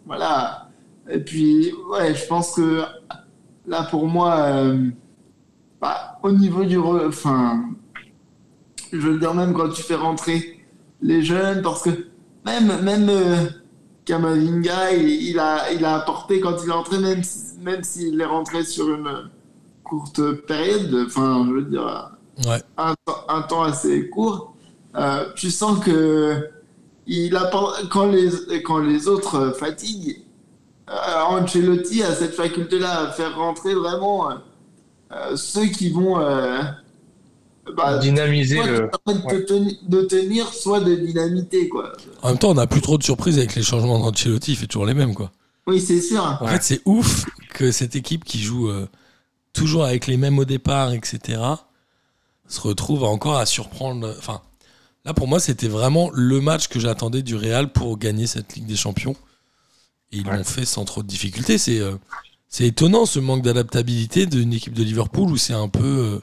Voilà. 0.07 0.69
Et 1.11 1.19
puis, 1.19 1.73
ouais, 1.91 2.15
je 2.15 2.27
pense 2.27 2.55
que 2.55 2.83
là, 3.67 3.85
pour 3.85 4.07
moi, 4.09 4.37
euh, 4.41 4.89
bah, 5.81 6.19
au 6.23 6.33
niveau 6.33 6.65
du. 6.65 6.79
re- 6.79 7.09
Enfin, 7.09 7.65
je 8.93 8.99
veux 8.99 9.19
dire, 9.19 9.35
même 9.35 9.53
quand 9.55 9.69
tu 9.71 9.83
fais 9.83 9.95
rentrer 9.95 10.61
les 11.01 11.23
jeunes, 11.23 11.63
parce 11.63 11.83
que 11.83 11.91
même, 12.45 12.83
même 12.83 13.09
euh, 13.09 13.47
Kamavinga, 14.05 14.93
il, 14.95 15.09
il 15.31 15.39
a, 15.39 15.71
il 15.73 15.85
a 15.85 15.95
apporté 15.97 16.41
quand 16.41 16.57
il 16.63 16.69
est 16.69 16.73
entré, 16.73 16.99
même 16.99 17.23
si- 17.23 17.57
même 17.61 17.83
s'il 17.85 18.21
est 18.21 18.25
rentré 18.25 18.65
sur 18.65 18.93
une 18.93 19.31
courte 19.85 20.33
période, 20.47 21.05
enfin, 21.07 21.45
je 21.49 21.53
veux 21.55 21.63
dire 21.63 22.11
Ouais. 22.47 22.63
un, 22.79 22.95
temps- 23.05 23.25
un 23.29 23.43
temps 23.43 23.63
assez 23.63 24.09
court, 24.09 24.55
euh, 24.97 25.27
tu 25.37 25.51
sens 25.51 25.79
que 25.85 26.49
il 27.07 27.37
apporte, 27.37 27.89
quand, 27.91 28.07
les, 28.07 28.63
quand 28.63 28.79
les 28.79 29.09
autres 29.09 29.55
fatiguent, 29.59 30.23
euh, 30.89 31.23
Ancelotti 31.29 32.03
a 32.03 32.15
cette 32.15 32.35
faculté-là 32.35 33.01
à 33.03 33.11
faire 33.13 33.37
rentrer 33.37 33.75
vraiment 33.75 34.31
euh, 34.31 35.37
ceux 35.37 35.67
qui 35.67 35.91
vont 35.91 36.19
euh, 36.21 36.61
bah, 37.77 37.99
Dynamiser 37.99 38.57
soit 38.57 38.67
le. 38.67 38.91
de, 39.07 39.45
teni- 39.47 39.79
de 39.89 40.03
tenir, 40.03 40.49
soit 40.53 40.81
de 40.81 40.95
dynamiter. 40.95 41.69
Quoi. 41.69 41.93
En 42.23 42.29
même 42.29 42.39
temps, 42.39 42.51
on 42.51 42.55
n'a 42.55 42.67
plus 42.67 42.81
trop 42.81 42.99
de 42.99 43.03
surprises 43.03 43.39
avec 43.39 43.55
les 43.55 43.63
changements 43.63 43.99
d'Ancelotti, 43.99 44.53
il 44.53 44.57
fait 44.57 44.67
toujours 44.67 44.87
les 44.87 44.95
mêmes, 44.95 45.15
quoi. 45.15 45.31
Oui, 45.67 45.81
c'est 45.81 46.01
sûr. 46.01 46.25
En 46.41 46.45
Ouais. 46.45 46.53
fait, 46.53 46.63
c'est 46.63 46.81
ouf 46.87 47.25
que 47.55 47.71
cette 47.71 47.95
équipe 47.95 48.25
qui 48.25 48.41
joue 48.41 48.69
euh, 48.69 48.87
toujours 49.53 49.85
avec 49.85 50.07
les 50.07 50.17
mêmes 50.17 50.39
au 50.39 50.45
départ, 50.45 50.93
etc., 50.93 51.67
se 52.49 52.61
retrouve 52.61 53.05
encore 53.05 53.37
à 53.39 53.47
surprendre. 53.47 54.15
Enfin, 54.19 54.43
là, 55.05 55.15
pour 55.15 55.29
moi, 55.29 55.41
c'était 55.41 55.69
vraiment 55.69 56.11
le 56.15 56.41
match 56.41 56.69
que 56.69 56.81
j'attendais 56.81 57.23
du 57.23 57.37
Real 57.37 57.73
pour 57.73 57.99
gagner 57.99 58.27
cette 58.27 58.55
Ligue 58.57 58.67
des 58.67 58.77
Champions. 58.77 59.17
Et 60.13 60.19
ils 60.19 60.31
Ouais. 60.31 60.31
l'ont 60.31 60.45
fait 60.45 60.65
sans 60.67 60.85
trop 60.85 61.03
de 61.03 61.09
difficultés. 61.09 61.59
C'est 61.59 61.81
euh, 61.81 61.97
c'est 62.49 62.67
étonnant 62.69 63.07
ce 63.07 63.19
manque 63.21 63.43
d'adaptabilité 63.43 64.27
d'une 64.27 64.53
équipe 64.55 64.75
de 64.75 64.83
Liverpool 64.85 65.31
où 65.31 65.37
c'est 65.39 65.55
un 65.55 65.69
peu. 65.69 65.85
euh, 65.85 66.21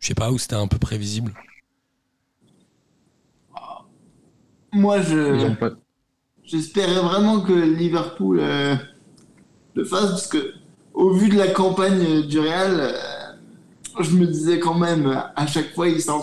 je 0.00 0.08
sais 0.08 0.14
pas, 0.14 0.32
où 0.32 0.38
c'était 0.38 0.56
un 0.56 0.68
peu 0.68 0.78
prévisible. 0.78 1.34
Moi, 4.72 5.00
je, 5.02 5.54
j'espérais 6.44 7.00
vraiment 7.02 7.40
que 7.42 7.52
Liverpool 7.52 8.40
euh, 8.40 8.76
le 9.74 9.84
fasse, 9.84 10.10
parce 10.10 10.26
que 10.28 10.54
au 10.98 11.10
vu 11.12 11.28
de 11.28 11.36
la 11.38 11.46
campagne 11.48 12.22
du 12.22 12.40
Real, 12.40 12.76
euh, 12.80 12.92
je 14.00 14.10
me 14.16 14.26
disais 14.26 14.58
quand 14.58 14.74
même, 14.74 15.06
à 15.36 15.46
chaque 15.46 15.72
fois, 15.74 15.88
ils 15.88 16.02
s'en 16.02 16.20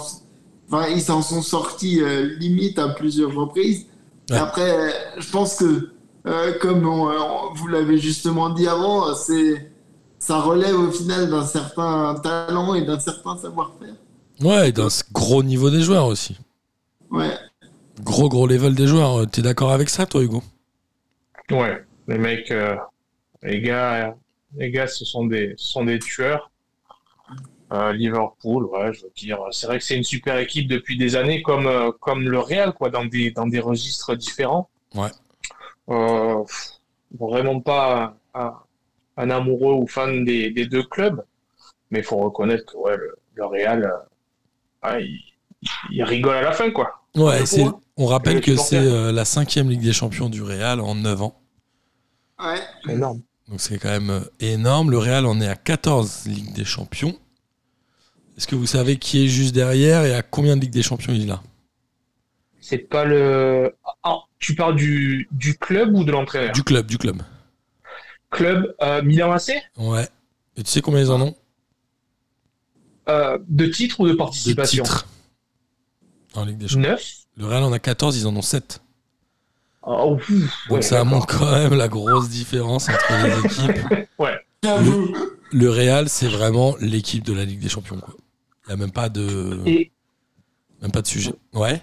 enfin, 0.69 0.87
ils 0.89 1.01
s'en 1.01 1.21
sont 1.21 1.41
sortis 1.41 2.01
euh, 2.01 2.35
limite 2.39 2.77
à 2.77 2.89
plusieurs 2.89 3.33
reprises. 3.33 3.85
Ouais. 4.29 4.37
Après, 4.37 4.71
euh, 4.71 4.89
je 5.17 5.29
pense 5.29 5.55
que, 5.55 5.89
euh, 6.27 6.53
comme 6.59 6.85
on- 6.87 7.07
on- 7.09 7.53
vous 7.53 7.67
l'avez 7.67 7.97
justement 7.99 8.49
dit 8.49 8.67
avant, 8.67 9.13
c'est 9.15 9.71
ça 10.19 10.39
relève 10.41 10.75
au 10.79 10.91
final 10.91 11.29
d'un 11.29 11.45
certain 11.45 12.15
talent 12.23 12.73
et 12.73 12.83
d'un 12.83 12.99
certain 12.99 13.37
savoir-faire. 13.37 13.93
Ouais, 14.41 14.69
et 14.69 14.71
d'un 14.71 14.87
gros 15.13 15.43
niveau 15.43 15.69
des 15.69 15.81
joueurs 15.81 16.07
aussi. 16.07 16.35
Ouais. 17.11 17.31
Gros, 18.03 18.27
gros 18.27 18.47
level 18.47 18.73
des 18.75 18.87
joueurs. 18.87 19.21
Euh, 19.21 19.25
T'es 19.25 19.41
d'accord 19.41 19.71
avec 19.71 19.89
ça, 19.89 20.05
toi, 20.05 20.21
Hugo? 20.21 20.41
Ouais, 21.51 21.85
les 22.07 22.17
mecs, 22.17 22.49
euh, 22.51 22.75
les 23.43 23.61
gars, 23.61 23.93
euh, 23.93 24.11
les 24.57 24.71
gars, 24.71 24.87
ce 24.87 25.05
sont 25.05 25.25
des, 25.25 25.53
ce 25.57 25.73
sont 25.73 25.85
des 25.85 25.99
tueurs. 25.99 26.51
Euh, 27.73 27.91
Liverpool, 27.93 28.65
ouais, 28.65 28.93
je 28.93 29.03
veux 29.03 29.11
dire, 29.15 29.39
c'est 29.51 29.65
vrai 29.65 29.79
que 29.79 29.83
c'est 29.83 29.97
une 29.97 30.03
super 30.03 30.37
équipe 30.37 30.67
depuis 30.67 30.97
des 30.97 31.15
années, 31.15 31.41
comme 31.41 31.65
euh, 31.65 31.91
comme 31.99 32.21
le 32.21 32.39
Real, 32.39 32.73
quoi, 32.73 32.89
dans 32.89 33.05
des 33.05 33.31
dans 33.31 33.47
des 33.47 33.59
registres 33.59 34.15
différents. 34.15 34.69
Ouais. 34.93 35.09
Euh, 35.89 36.43
vraiment 37.19 37.59
pas 37.61 38.17
un, 38.33 38.53
un 39.17 39.29
amoureux 39.29 39.73
ou 39.73 39.87
fan 39.87 40.25
des, 40.25 40.51
des 40.51 40.67
deux 40.67 40.83
clubs, 40.83 41.23
mais 41.89 41.99
il 41.99 42.05
faut 42.05 42.17
reconnaître 42.17 42.71
que 42.71 42.77
ouais, 42.77 42.97
le, 42.97 43.15
le 43.33 43.45
Real, 43.45 43.91
il, 44.99 45.19
il 45.91 46.03
rigole 46.03 46.35
à 46.35 46.41
la 46.41 46.51
fin, 46.51 46.69
quoi. 46.71 47.01
Ouais, 47.15 47.45
c'est, 47.45 47.61
point. 47.61 47.79
on 47.97 48.05
rappelle 48.05 48.41
que 48.41 48.55
c'est 48.55 48.77
euh, 48.77 49.11
la 49.11 49.25
cinquième 49.25 49.69
Ligue 49.69 49.81
des 49.81 49.93
Champions 49.93 50.29
du 50.29 50.41
Real 50.41 50.79
en 50.79 50.95
9 50.95 51.21
ans. 51.21 51.41
Ouais. 52.39 52.59
C'est 52.85 52.91
énorme. 52.93 53.21
Donc 53.49 53.61
c'est 53.61 53.77
quand 53.77 53.89
même 53.89 54.09
euh, 54.09 54.19
énorme. 54.39 54.91
Le 54.91 54.97
Real 54.97 55.25
en 55.25 55.39
est 55.41 55.47
à 55.47 55.55
14 55.55 56.25
Ligues 56.25 56.53
des 56.53 56.65
Champions. 56.65 57.17
Est-ce 58.37 58.47
que 58.47 58.55
vous 58.55 58.65
savez 58.65 58.97
qui 58.97 59.23
est 59.23 59.27
juste 59.27 59.53
derrière 59.55 60.03
et 60.03 60.13
à 60.13 60.21
combien 60.21 60.55
de 60.57 60.61
Ligues 60.61 60.71
des 60.73 60.81
Champions 60.83 61.13
il 61.13 61.29
a 61.31 61.41
C'est 62.59 62.79
pas 62.79 63.05
le. 63.05 63.75
Ah, 64.03 64.17
tu 64.39 64.55
parles 64.55 64.75
du, 64.75 65.27
du 65.31 65.57
club 65.57 65.93
ou 65.95 66.03
de 66.03 66.11
l'entraîneur? 66.11 66.51
Du 66.53 66.63
club, 66.63 66.85
du 66.87 66.97
club. 66.97 67.21
Club 68.31 68.75
euh, 68.81 69.01
Milan 69.03 69.31
AC 69.31 69.51
Ouais. 69.77 70.07
Et 70.57 70.63
tu 70.63 70.69
sais 70.71 70.81
combien 70.81 71.01
ils 71.01 71.11
en 71.11 71.21
ont? 71.21 71.35
Euh, 73.07 73.37
De 73.47 73.67
titre 73.67 73.99
ou 73.99 74.07
de 74.07 74.13
De 74.13 74.17
participation? 74.17 74.83
titres 74.83 75.07
en 76.33 76.43
Ligue 76.45 76.57
des 76.57 76.67
Champions. 76.67 76.89
9 76.89 77.13
Le 77.37 77.45
Real 77.45 77.63
en 77.63 77.71
a 77.71 77.79
14, 77.79 78.17
ils 78.17 78.27
en 78.27 78.35
ont 78.35 78.41
7. 78.41 78.81
Oh, 79.85 80.17
ouf, 80.17 80.29
Donc 80.69 80.83
ça 80.83 81.03
montre 81.03 81.27
quand 81.27 81.51
même 81.51 81.73
la 81.75 81.87
grosse 81.87 82.27
différence 82.29 82.89
entre 82.89 83.13
les 83.23 83.45
équipes. 83.45 84.07
Le 85.51 85.69
Real, 85.69 86.09
c'est 86.09 86.27
vraiment 86.27 86.75
l'équipe 86.79 87.23
de 87.23 87.33
la 87.33 87.45
Ligue 87.45 87.59
des 87.59 87.69
Champions. 87.69 87.97
quoi. 87.99 88.13
Il 88.65 88.69
n'y 88.69 88.73
a 88.73 88.77
même 88.77 88.91
pas 88.91 89.09
de, 89.09 89.59
Et 89.65 89.91
même 90.81 90.91
pas 90.91 91.01
de 91.01 91.07
sujet. 91.07 91.33
Ouais. 91.53 91.81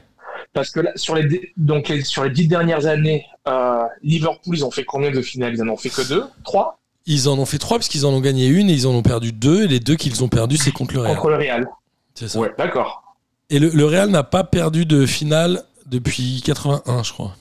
parce 0.53 0.71
que 0.71 0.81
là, 0.81 0.91
sur 0.97 1.15
les, 1.15 1.27
dix- 1.29 1.41
donc 1.57 1.89
les, 1.89 2.03
sur 2.03 2.25
les 2.25 2.31
dix 2.31 2.49
dernières 2.49 2.87
années, 2.87 3.25
euh, 3.49 3.85
Liverpool, 4.03 4.57
ils 4.57 4.65
ont 4.65 4.71
fait 4.73 4.85
combien 4.85 5.11
de 5.13 5.23
finales? 5.23 5.55
Ils 5.55 5.63
en 5.63 5.69
ont 5.69 5.77
fait 5.77 5.91
que 5.91 6.07
deux? 6.09 6.25
Trois? 6.45 6.81
Ils 7.07 7.29
en 7.29 7.39
ont 7.39 7.47
fait 7.47 7.59
trois 7.59 7.79
parce 7.79 7.89
qu'ils 7.89 8.05
en 8.05 8.11
ont 8.11 8.21
gagné 8.21 8.47
une 8.49 8.69
et 8.69 8.73
ils 8.73 8.87
en 8.87 8.91
ont 8.93 9.03
perdu 9.03 9.33
deux. 9.33 9.63
Et 9.65 9.69
les 9.69 9.81
deux 9.81 9.95
qu'ils 9.97 10.23
ont 10.25 10.29
perdu, 10.29 10.57
c'est 10.57 10.73
contre 10.73 10.95
le 10.95 11.01
Real. 11.03 11.15
contre 11.17 11.31
le 11.31 11.37
Real. 11.37 11.67
C'est 12.15 12.29
ça. 12.29 12.39
Ouais, 12.41 12.53
d'accord. 12.59 13.17
Et 13.49 13.59
le, 13.61 13.69
le 13.71 13.85
Real 13.87 14.11
n'a 14.11 14.23
pas 14.25 14.45
perdu 14.45 14.87
de 14.87 15.07
finale 15.07 15.63
depuis 15.87 16.43
81, 16.45 17.03
je 17.05 17.13
crois. 17.13 17.37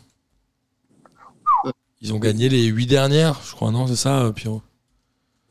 Ils 2.01 2.13
ont 2.13 2.19
gagné 2.19 2.49
les 2.49 2.63
huit 2.65 2.87
dernières, 2.87 3.39
je 3.45 3.51
crois, 3.53 3.71
non 3.71 3.85
C'est 3.87 3.95
ça, 3.95 4.21
euh, 4.23 4.31
Pierrot 4.31 4.61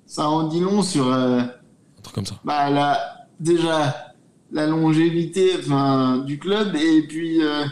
Ça 0.07 0.29
en 0.29 0.49
dit 0.49 0.61
long 0.61 0.83
sur. 0.83 1.07
euh, 1.13 1.41
Un 1.41 2.03
truc 2.03 2.15
comme 2.15 2.27
ça. 2.27 2.37
bah, 2.45 2.71
la, 2.71 2.99
déjà 3.39 4.15
la 4.53 4.67
longévité 4.67 5.53
enfin, 5.59 6.19
du 6.27 6.39
club 6.41 6.75
et 6.75 7.03
puis 7.07 7.41
euh, 7.43 7.65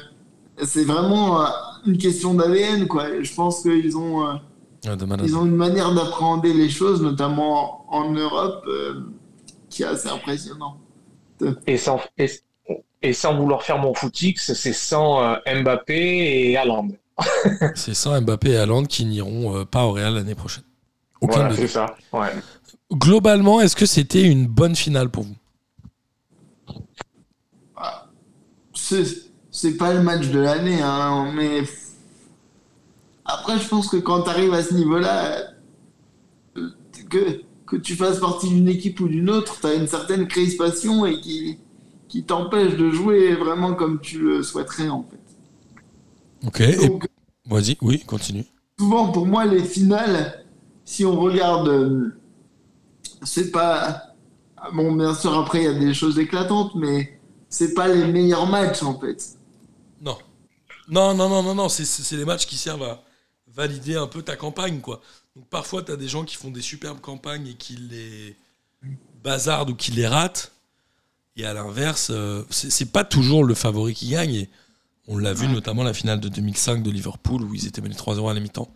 c'est 0.63 0.85
vraiment 0.85 1.43
euh, 1.43 1.47
une 1.87 1.99
question 1.99 2.35
d'ADN 2.35 2.87
quoi. 2.87 3.21
Je 3.23 3.35
pense 3.35 3.63
qu'ils 3.63 3.97
ont, 3.97 4.25
euh, 4.29 4.35
ils 5.25 5.37
ont 5.37 5.45
une 5.45 5.57
manière 5.57 5.93
d'appréhender 5.93 6.53
les 6.55 6.69
choses, 6.71 7.03
notamment 7.03 7.85
en 7.93 8.11
Europe, 8.13 8.63
euh, 8.69 9.01
qui 9.71 9.83
est 9.83 9.87
assez 9.87 10.09
impressionnant. 10.09 10.79
Et 11.67 11.77
sans, 11.79 12.01
et, 12.17 12.31
et 13.03 13.13
sans 13.13 13.37
vouloir 13.37 13.63
faire 13.65 13.79
mon 13.79 13.93
footix, 13.95 14.53
c'est 14.53 14.73
sans 14.73 15.21
euh, 15.23 15.63
Mbappé 15.63 16.51
et 16.51 16.57
Haaland. 16.57 16.89
C'est 17.75 17.95
sans 17.95 18.21
Mbappé 18.21 18.51
et 18.51 18.57
Haaland 18.57 18.85
qui 18.85 19.05
n'iront 19.05 19.57
euh, 19.57 19.65
pas 19.65 19.85
au 19.85 19.93
Real 19.93 20.15
l'année 20.15 20.35
prochaine. 20.35 20.65
Aucun 21.21 21.43
Voilà, 21.43 21.49
des 21.49 21.57
c'est 21.57 21.63
deux. 21.63 21.69
ça. 21.69 21.97
Ouais. 22.13 22.33
Globalement, 22.93 23.61
est-ce 23.61 23.77
que 23.77 23.87
c'était 23.87 24.23
une 24.23 24.47
bonne 24.47 24.77
finale 24.77 25.11
pour 25.11 25.25
vous? 25.25 25.37
C'est 28.75 29.05
c'est 29.51 29.77
pas 29.77 29.93
le 29.93 30.03
match 30.03 30.29
de 30.29 30.39
l'année, 30.39 30.81
hein, 30.83 31.33
mais 31.35 31.63
après, 33.25 33.59
je 33.59 33.69
pense 33.69 33.89
que 33.89 33.97
quand 33.97 34.23
tu 34.23 34.31
arrives 34.31 34.55
à 34.55 34.63
ce 34.63 34.75
niveau-là, 34.75 35.53
euh, 36.57 36.71
que, 37.11 37.43
que 37.67 37.77
tu 37.77 37.97
fasses 37.97 38.21
partie 38.21 38.49
d'une 38.49 38.69
équipe 38.69 39.01
ou 39.01 39.09
d'une 39.09 39.31
autre, 39.31 39.61
tu 39.61 39.67
as 39.67 39.75
une 39.75 39.87
certaine 39.87 40.27
crispation 40.29 41.07
et 41.07 41.21
qui, 41.21 41.59
qui 42.09 42.25
t'empêche 42.25 42.77
de 42.77 42.91
jouer 42.91 43.35
vraiment 43.35 43.75
comme 43.75 44.01
tu 44.01 44.19
le 44.21 44.43
souhaiterais 44.43 44.89
en 44.89 45.05
fait. 45.05 45.18
Ok. 46.47 46.61
Et... 46.61 46.91
Vas-y, 47.47 47.79
oui, 47.81 48.05
continue. 48.05 48.45
souvent 48.79 49.11
pour 49.11 49.27
moi, 49.27 49.47
les 49.47 49.65
finales, 49.65 50.45
si 50.85 51.05
on 51.05 51.19
regarde, 51.19 52.13
c'est 53.23 53.51
pas. 53.51 54.15
Bon, 54.75 54.93
bien 54.93 55.15
sûr, 55.15 55.37
après, 55.39 55.61
il 55.61 55.65
y 55.65 55.69
a 55.69 55.79
des 55.79 55.95
choses 55.95 56.19
éclatantes, 56.19 56.75
mais 56.75 57.19
c'est 57.49 57.75
pas 57.75 57.89
les 57.89 58.05
meilleurs 58.05 58.47
matchs 58.47 58.83
en 58.83 58.99
fait. 58.99 59.23
Non. 60.01 60.19
Non, 60.89 61.15
non, 61.15 61.29
non, 61.29 61.43
non, 61.43 61.55
non. 61.55 61.69
C'est, 61.69 62.17
les 62.17 62.25
matchs 62.25 62.47
qui 62.47 62.57
servent 62.57 62.83
à 62.83 63.03
valider 63.47 63.97
un 63.97 64.07
peu 64.07 64.23
ta 64.23 64.37
campagne, 64.37 64.81
quoi. 64.81 65.01
Donc 65.37 65.47
parfois, 65.49 65.83
tu 65.83 65.93
as 65.93 65.97
des 65.97 66.09
gens 66.09 66.25
qui 66.25 66.37
font 66.37 66.51
des 66.51 66.63
superbes 66.63 67.01
campagnes 67.01 67.47
et 67.49 67.55
qui 67.55 67.77
les 67.77 68.37
bazardent 69.23 69.71
ou 69.71 69.75
qui 69.75 69.93
les 69.93 70.07
ratent. 70.07 70.53
Et 71.37 71.47
à 71.47 71.55
l'inverse, 71.55 72.09
euh, 72.11 72.45
c'est 72.51 72.71
c'est 72.71 72.93
pas 72.93 73.05
toujours 73.05 73.45
le 73.45 73.55
favori 73.55 73.95
qui 73.95 74.09
gagne. 74.09 74.35
Et 74.35 74.51
on 75.09 75.19
l'a 75.19 75.33
vu 75.33 75.49
notamment 75.49 75.83
la 75.83 75.93
finale 75.95 76.21
de 76.21 76.29
2005 76.29 76.83
de 76.83 76.91
Liverpool 76.91 77.43
où 77.43 77.55
ils 77.55 77.67
étaient 77.67 77.81
menés 77.81 77.95
3-0 77.95 78.31
à 78.31 78.35
la 78.35 78.41
mi-temps. 78.41 78.69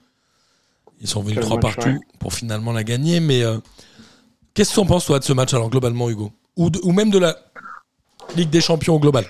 Ils 1.01 1.09
sont 1.09 1.21
venus 1.21 1.37
Quel 1.37 1.45
3 1.45 1.57
match, 1.57 1.75
partout 1.77 1.91
ouais. 1.91 1.99
pour 2.19 2.33
finalement 2.33 2.73
la 2.73 2.85
gagner. 2.85 3.21
Mais 3.21 3.43
euh, 3.43 3.59
qu'est-ce 4.55 4.71
que 4.71 4.75
tu 4.75 4.81
en 4.81 4.87
penses, 4.87 5.07
toi, 5.07 5.19
de 5.19 5.25
ce 5.25 5.33
match, 5.33 5.53
alors, 5.55 5.69
globalement, 5.71 6.09
Hugo? 6.11 6.33
Ou, 6.57 6.71
de- 6.71 6.81
ou 6.83 6.93
même 6.93 7.11
de 7.11 7.19
la 7.19 7.37
Ligue 8.37 8.51
des 8.51 8.61
Champions 8.61 8.95
au 8.97 8.99
global? 9.01 9.25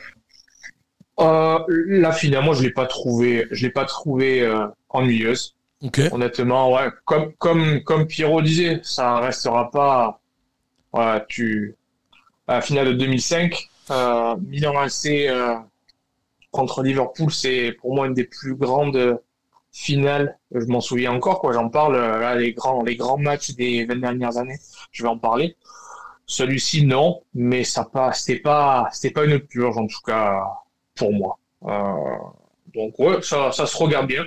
Euh, 1.20 1.58
la 1.88 2.12
finale, 2.12 2.44
moi, 2.44 2.54
je 2.54 2.62
l'ai 2.62 2.72
pas 2.72 2.86
trouvé, 2.86 3.46
je 3.50 3.62
l'ai 3.66 3.72
pas 3.72 3.84
trouvé 3.84 4.40
euh, 4.42 4.66
ennuyeuse. 4.88 5.54
Honnêtement, 6.12 6.72
ouais, 6.72 6.88
comme 7.04 7.32
comme 7.38 7.82
comme 7.82 8.06
Pierrot 8.06 8.40
disait, 8.40 8.80
ça 8.84 9.18
restera 9.18 9.68
pas. 9.70 10.20
Voilà, 10.92 11.24
tu 11.28 11.74
à 12.46 12.54
la 12.54 12.60
finale 12.60 12.86
de 12.88 12.92
2005, 12.92 13.68
euh, 13.90 14.36
Milan 14.46 14.78
AC 14.78 15.26
contre 16.52 16.82
Liverpool, 16.82 17.32
c'est 17.32 17.72
pour 17.80 17.94
moi 17.96 18.06
une 18.06 18.14
des 18.14 18.24
plus 18.24 18.54
grandes 18.54 19.20
finales. 19.72 20.38
Je 20.54 20.66
m'en 20.66 20.80
souviens 20.80 21.12
encore, 21.12 21.40
quoi. 21.40 21.52
J'en 21.52 21.68
parle 21.68 21.96
euh, 21.96 22.20
là, 22.20 22.36
les 22.36 22.52
grands 22.52 22.82
les 22.84 22.96
grands 22.96 23.18
matchs 23.18 23.52
des 23.52 23.84
20 23.86 23.96
dernières 23.96 24.36
années. 24.36 24.58
Je 24.92 25.02
vais 25.02 25.08
en 25.08 25.18
parler. 25.18 25.56
Celui-ci, 26.26 26.86
non, 26.86 27.22
mais 27.34 27.64
ça 27.64 27.84
pas, 27.84 28.12
c'était 28.12 28.40
pas, 28.40 28.88
c'était 28.92 29.12
pas 29.12 29.24
une 29.24 29.40
purge 29.40 29.76
en 29.76 29.86
tout 29.86 30.00
cas 30.06 30.42
pour 30.94 31.12
moi. 31.12 31.38
Euh, 31.64 32.16
donc 32.74 32.98
ouais, 32.98 33.22
ça, 33.22 33.52
ça 33.52 33.66
se 33.66 33.76
regarde 33.76 34.06
bien. 34.06 34.24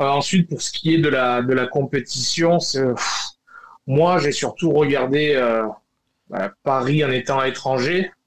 Euh, 0.00 0.04
ensuite, 0.04 0.48
pour 0.48 0.62
ce 0.62 0.72
qui 0.72 0.94
est 0.94 0.98
de 0.98 1.08
la 1.08 1.42
de 1.42 1.52
la 1.52 1.66
compétition, 1.66 2.60
c'est, 2.60 2.82
pff, 2.94 3.22
moi 3.86 4.18
j'ai 4.18 4.32
surtout 4.32 4.70
regardé 4.72 5.34
euh, 5.34 5.66
bah, 6.28 6.52
Paris 6.62 7.04
en 7.04 7.10
étant 7.10 7.38
à 7.38 7.48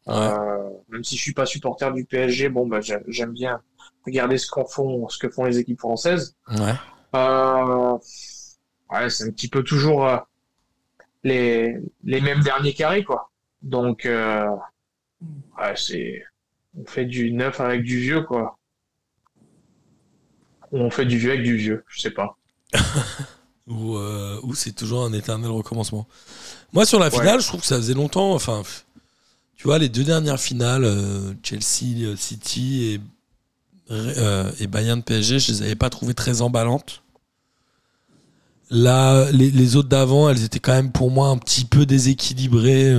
Euh, 0.10 0.70
même 0.90 1.04
si 1.04 1.16
je 1.16 1.22
suis 1.22 1.34
pas 1.34 1.46
supporter 1.46 1.92
du 1.94 2.04
PSG, 2.06 2.50
bon 2.50 2.68
bah 2.68 2.82
j'ai- 2.82 2.98
j'aime 3.08 3.32
bien 3.32 3.62
regarder 4.06 4.38
ce 4.38 4.50
qu'on 4.50 4.66
font, 4.66 5.08
ce 5.08 5.18
que 5.18 5.30
font 5.30 5.46
les 5.46 5.60
équipes 5.60 5.80
françaises. 5.80 6.36
Ouais. 6.50 6.74
Euh, 7.16 7.98
ouais, 8.92 9.10
c'est 9.10 9.24
un 9.26 9.32
petit 9.32 9.48
peu 9.48 9.64
toujours 9.64 10.06
euh, 10.08 10.18
les, 11.24 11.78
les 12.04 12.20
mêmes 12.22 12.42
derniers 12.44 12.74
carrés, 12.74 13.04
quoi. 13.06 13.30
Donc, 13.62 14.06
euh, 14.06 14.46
ouais, 15.58 15.74
c'est, 15.78 16.22
on 16.78 16.86
fait 16.86 17.06
du 17.06 17.32
neuf 17.32 17.62
avec 17.62 17.84
du 17.84 17.98
vieux, 18.00 18.24
quoi. 18.24 18.58
Ou 20.72 20.80
on 20.80 20.90
fait 20.90 21.06
du 21.06 21.18
vieux 21.18 21.32
avec 21.32 21.44
du 21.44 21.56
vieux, 21.56 21.84
je 21.88 22.02
sais 22.02 22.12
pas. 22.12 22.38
Ou, 23.68 23.96
euh, 23.96 24.42
ou 24.44 24.54
c'est 24.56 24.74
toujours 24.74 25.06
un 25.06 25.14
éternel 25.14 25.50
recommencement. 25.50 26.06
Moi, 26.74 26.86
sur 26.86 27.00
la 27.00 27.06
Ouais. 27.06 27.12
finale, 27.18 27.40
je 27.40 27.48
trouve 27.48 27.62
que 27.62 27.66
ça 27.66 27.78
faisait 27.78 27.94
longtemps. 27.94 28.34
Enfin, 28.34 28.58
pff, 28.62 28.86
tu 29.56 29.68
vois, 29.68 29.78
les 29.80 29.90
deux 29.90 30.04
dernières 30.04 30.40
finales, 30.40 30.84
euh, 30.84 31.34
Chelsea, 31.44 32.04
euh, 32.04 32.16
City 32.16 32.84
et, 32.84 33.02
euh, 33.92 34.52
et 34.60 34.68
Bayern 34.68 35.02
PSG, 35.02 35.40
je 35.40 35.52
les 35.52 35.62
avais 35.62 35.76
pas 35.76 35.90
trouvées 35.90 36.14
très 36.14 36.42
emballantes. 36.42 37.04
Là, 38.70 39.32
les, 39.32 39.52
les 39.52 39.76
autres 39.76 39.90
d'avant, 39.90 40.30
elles 40.30 40.44
étaient 40.44 40.60
quand 40.60 40.74
même 40.74 40.92
pour 40.92 41.12
moi 41.12 41.28
un 41.28 41.38
petit 41.38 41.66
peu 41.66 41.86
déséquilibrées. 41.86 42.96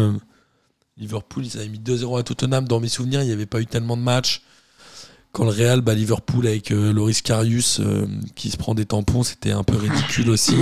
Liverpool, 0.97 1.45
ils 1.45 1.57
avaient 1.59 1.69
mis 1.69 1.81
2-0 1.81 2.19
à 2.19 2.23
Tottenham. 2.23 2.69
Dans 2.69 2.81
mes 2.81 2.89
souvenirs, 2.89 3.23
il 3.23 3.27
n'y 3.27 3.33
avait 3.33 3.47
pas 3.47 3.61
eu 3.61 3.67
tellement 3.67 3.97
de 3.97 4.03
matchs. 4.03 4.43
Quand 5.33 5.45
le 5.45 5.51
Real 5.51 5.81
bat 5.81 5.95
Liverpool 5.95 6.47
avec 6.47 6.71
euh, 6.71 6.93
Loris 6.93 7.21
Karius 7.21 7.81
euh, 7.81 8.07
qui 8.37 8.51
se 8.51 8.57
prend 8.57 8.73
des 8.75 8.87
tampons, 8.87 9.25
c'était 9.25 9.51
un 9.51 9.65
peu 9.65 9.77
ridicule 9.77 10.31
aussi. 10.31 10.55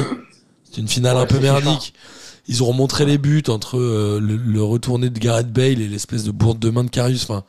C'était 0.65 0.81
une 0.81 0.89
finale 0.89 1.17
Ouais, 1.17 1.23
un 1.23 1.27
peu 1.27 1.35
c'est 1.35 1.43
merdique. 1.43 1.93
Ils 2.49 2.63
ont 2.63 2.67
remontré 2.67 3.05
les 3.05 3.19
buts 3.19 3.45
entre 3.49 3.79
euh, 3.79 4.19
le, 4.21 4.37
le 4.37 4.63
retourné 4.63 5.11
de 5.11 5.19
Gareth 5.19 5.53
Bale 5.53 5.81
et 5.81 5.89
l'espèce 5.89 6.25
de 6.25 6.31
bourde 6.31 6.59
de 6.59 6.71
main 6.71 6.85
de 6.85 6.91
Karius. 6.91 7.23
Enfin, 7.23 7.45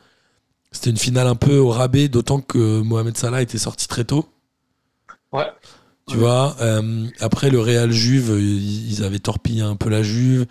c'était 0.70 0.90
une 0.90 0.96
finale 0.96 1.26
un 1.26 1.34
peu 1.34 1.56
au 1.58 1.70
rabais, 1.70 2.08
d'autant 2.08 2.40
que 2.40 2.80
Mohamed 2.80 3.16
Salah 3.16 3.42
était 3.42 3.58
sorti 3.58 3.88
très 3.88 4.04
tôt. 4.04 4.26
Ouais. 5.32 5.46
Tu 6.08 6.16
vois, 6.16 6.56
euh, 6.60 7.06
après 7.20 7.50
le 7.50 7.60
Real 7.60 7.90
Juve, 7.90 8.38
ils 8.40 9.02
avaient 9.02 9.18
torpillé 9.18 9.62
un 9.62 9.74
peu 9.76 9.88
la 9.88 10.02
Juve. 10.02 10.46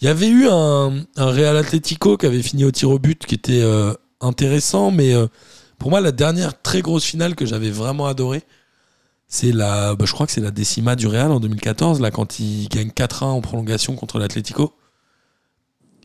Il 0.00 0.04
y 0.04 0.08
avait 0.08 0.28
eu 0.28 0.46
un, 0.48 1.04
un 1.16 1.30
Real 1.30 1.56
Atlético 1.56 2.16
qui 2.16 2.26
avait 2.26 2.42
fini 2.42 2.64
au 2.64 2.70
tir 2.70 2.90
au 2.90 2.98
but 2.98 3.24
qui 3.26 3.34
était 3.34 3.62
euh, 3.62 3.94
intéressant, 4.20 4.90
mais 4.90 5.14
pour 5.78 5.90
moi, 5.90 6.00
la 6.00 6.12
dernière 6.12 6.60
très 6.62 6.82
grosse 6.82 7.04
finale 7.04 7.34
que 7.34 7.46
j'avais 7.46 7.70
vraiment 7.70 8.06
adorée, 8.06 8.42
c'est 9.28 9.52
la, 9.52 9.94
bah, 9.94 10.04
je 10.06 10.12
crois 10.12 10.26
que 10.26 10.32
c'est 10.32 10.40
la 10.40 10.50
décima 10.50 10.96
du 10.96 11.06
Real 11.06 11.32
en 11.32 11.40
2014, 11.40 12.00
là, 12.00 12.10
quand 12.10 12.38
ils 12.38 12.68
gagnent 12.68 12.90
4-1 12.90 13.24
en 13.24 13.40
prolongation 13.40 13.96
contre 13.96 14.18
l'Atlético. 14.18 14.74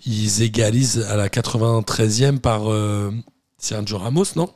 Ils 0.05 0.41
égalisent 0.41 1.01
à 1.09 1.15
la 1.17 1.27
93e 1.27 2.39
par 2.39 2.71
euh, 2.71 3.11
Sergio 3.57 3.97
Ramos, 3.97 4.23
non? 4.35 4.49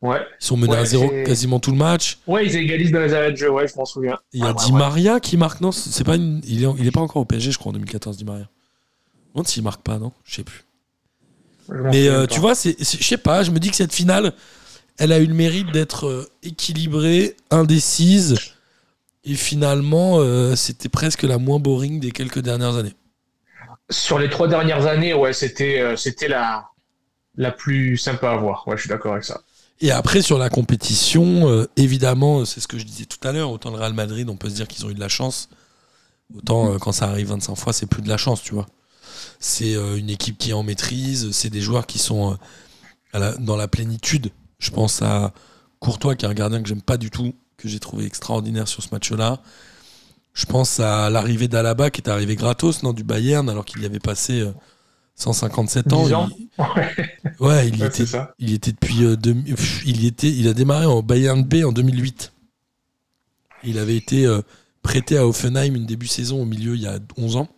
Ouais. 0.00 0.20
Ils 0.40 0.44
sont 0.46 0.56
menés 0.56 0.72
Ouais, 0.72 0.78
à 0.78 0.84
zéro 0.84 1.08
quasiment 1.26 1.58
tout 1.60 1.72
le 1.72 1.76
match. 1.76 2.20
Ouais, 2.26 2.46
ils 2.46 2.56
égalisent 2.56 2.92
dans 2.92 3.00
les 3.00 3.12
arrêts 3.12 3.32
de 3.32 3.36
jeu, 3.36 3.50
ouais, 3.50 3.68
je 3.68 3.74
m'en 3.76 3.84
souviens. 3.84 4.18
Il 4.32 4.40
y 4.40 4.46
a 4.46 4.52
Di 4.54 4.66
ouais, 4.66 4.72
ouais. 4.72 4.78
Maria 4.78 5.20
qui 5.20 5.36
marque, 5.36 5.60
non 5.60 5.72
c'est 5.72 6.04
pas 6.04 6.16
une- 6.16 6.40
il, 6.46 6.64
est, 6.64 6.68
il 6.78 6.86
est 6.86 6.90
pas 6.90 7.00
encore 7.00 7.20
au 7.20 7.24
PSG, 7.26 7.50
je 7.50 7.58
crois, 7.58 7.70
en 7.70 7.72
2014, 7.74 8.16
Di 8.16 8.24
Maria. 8.24 8.48
Non, 9.34 9.44
s'il 9.44 9.62
marque 9.62 9.82
pas, 9.82 9.98
non 9.98 10.12
Je 10.24 10.36
sais 10.36 10.44
plus. 10.44 10.64
Je 11.68 11.74
Mais 11.74 12.08
euh, 12.08 12.26
tu 12.26 12.40
vois, 12.40 12.54
je 12.54 12.72
sais 12.84 13.18
pas, 13.18 13.42
je 13.42 13.50
me 13.50 13.58
dis 13.58 13.70
que 13.70 13.76
cette 13.76 13.92
finale, 13.92 14.32
elle 15.00 15.12
a 15.12 15.18
eu 15.18 15.26
le 15.26 15.34
mérite 15.34 15.72
d'être 15.72 16.06
euh, 16.06 16.28
équilibrée, 16.42 17.34
indécise, 17.50 18.36
et 19.24 19.34
finalement, 19.34 20.18
euh, 20.18 20.54
c'était 20.56 20.90
presque 20.90 21.22
la 21.22 21.38
moins 21.38 21.58
boring 21.58 22.00
des 22.00 22.10
quelques 22.12 22.40
dernières 22.40 22.76
années. 22.76 22.94
Sur 23.88 24.18
les 24.18 24.28
trois 24.28 24.46
dernières 24.46 24.86
années, 24.86 25.14
ouais, 25.14 25.32
c'était, 25.32 25.80
euh, 25.80 25.96
c'était 25.96 26.28
la, 26.28 26.68
la 27.36 27.50
plus 27.50 27.96
sympa 27.96 28.30
à 28.30 28.36
voir. 28.36 28.68
Ouais, 28.68 28.76
je 28.76 28.82
suis 28.82 28.88
d'accord 28.90 29.12
avec 29.12 29.24
ça. 29.24 29.40
Et 29.80 29.90
après, 29.90 30.20
sur 30.20 30.36
la 30.36 30.50
compétition, 30.50 31.48
euh, 31.48 31.66
évidemment, 31.76 32.44
c'est 32.44 32.60
ce 32.60 32.68
que 32.68 32.78
je 32.78 32.84
disais 32.84 33.06
tout 33.06 33.26
à 33.26 33.32
l'heure, 33.32 33.50
autant 33.50 33.70
le 33.70 33.76
Real 33.78 33.94
Madrid, 33.94 34.28
on 34.28 34.36
peut 34.36 34.50
se 34.50 34.54
dire 34.54 34.68
qu'ils 34.68 34.84
ont 34.84 34.90
eu 34.90 34.94
de 34.94 35.00
la 35.00 35.08
chance, 35.08 35.48
autant 36.36 36.78
quand 36.78 36.92
ça 36.92 37.06
arrive 37.06 37.28
25 37.28 37.54
fois, 37.54 37.72
c'est 37.72 37.86
plus 37.86 38.02
de 38.02 38.08
la 38.10 38.18
chance, 38.18 38.42
tu 38.42 38.52
vois. 38.52 38.66
C'est 39.38 39.72
une 39.72 40.10
équipe 40.10 40.36
qui 40.36 40.50
est 40.50 40.52
en 40.52 40.62
maîtrise, 40.62 41.30
c'est 41.32 41.48
des 41.48 41.62
joueurs 41.62 41.86
qui 41.86 41.98
sont 41.98 42.36
la- 43.14 43.34
dans 43.38 43.56
la 43.56 43.68
plénitude. 43.68 44.30
Je 44.60 44.70
pense 44.70 45.02
à 45.02 45.32
Courtois, 45.80 46.14
qui 46.14 46.24
est 46.24 46.28
un 46.28 46.34
gardien 46.34 46.62
que 46.62 46.68
j'aime 46.68 46.82
pas 46.82 46.96
du 46.96 47.10
tout, 47.10 47.34
que 47.56 47.68
j'ai 47.68 47.80
trouvé 47.80 48.04
extraordinaire 48.06 48.68
sur 48.68 48.82
ce 48.82 48.88
match-là. 48.92 49.40
Je 50.34 50.46
pense 50.46 50.78
à 50.78 51.10
l'arrivée 51.10 51.48
d'Alaba, 51.48 51.90
qui 51.90 52.00
est 52.02 52.08
arrivé 52.08 52.36
gratos, 52.36 52.82
non, 52.84 52.92
du 52.92 53.02
Bayern, 53.02 53.48
alors 53.50 53.64
qu'il 53.64 53.82
y 53.82 53.86
avait 53.86 53.98
passé 53.98 54.40
euh, 54.40 54.52
157 55.16 55.92
ans. 55.92 56.04
10 56.06 56.14
ans. 56.14 56.28
Il- 56.38 56.48
Ouais, 57.40 57.46
ouais, 57.48 57.68
il 57.68 57.76
y 57.76 57.80
ouais, 57.80 57.88
était 57.88 58.04
il 58.38 58.52
était 58.52 58.72
depuis 58.72 59.02
euh, 59.04 59.16
il 59.86 60.02
y 60.02 60.06
était 60.06 60.30
il 60.30 60.46
a 60.46 60.52
démarré 60.52 60.84
en 60.86 61.02
Bayern 61.02 61.42
B 61.42 61.64
en 61.64 61.72
2008. 61.72 62.32
Il 63.64 63.78
avait 63.78 63.96
été 63.96 64.26
euh, 64.26 64.42
prêté 64.82 65.16
à 65.18 65.26
Offenheim 65.26 65.74
une 65.74 65.86
début 65.86 66.06
saison 66.06 66.42
au 66.42 66.44
milieu 66.44 66.74
il 66.74 66.82
y 66.82 66.86
a 66.86 66.98
11 67.16 67.36
ans. 67.36 67.48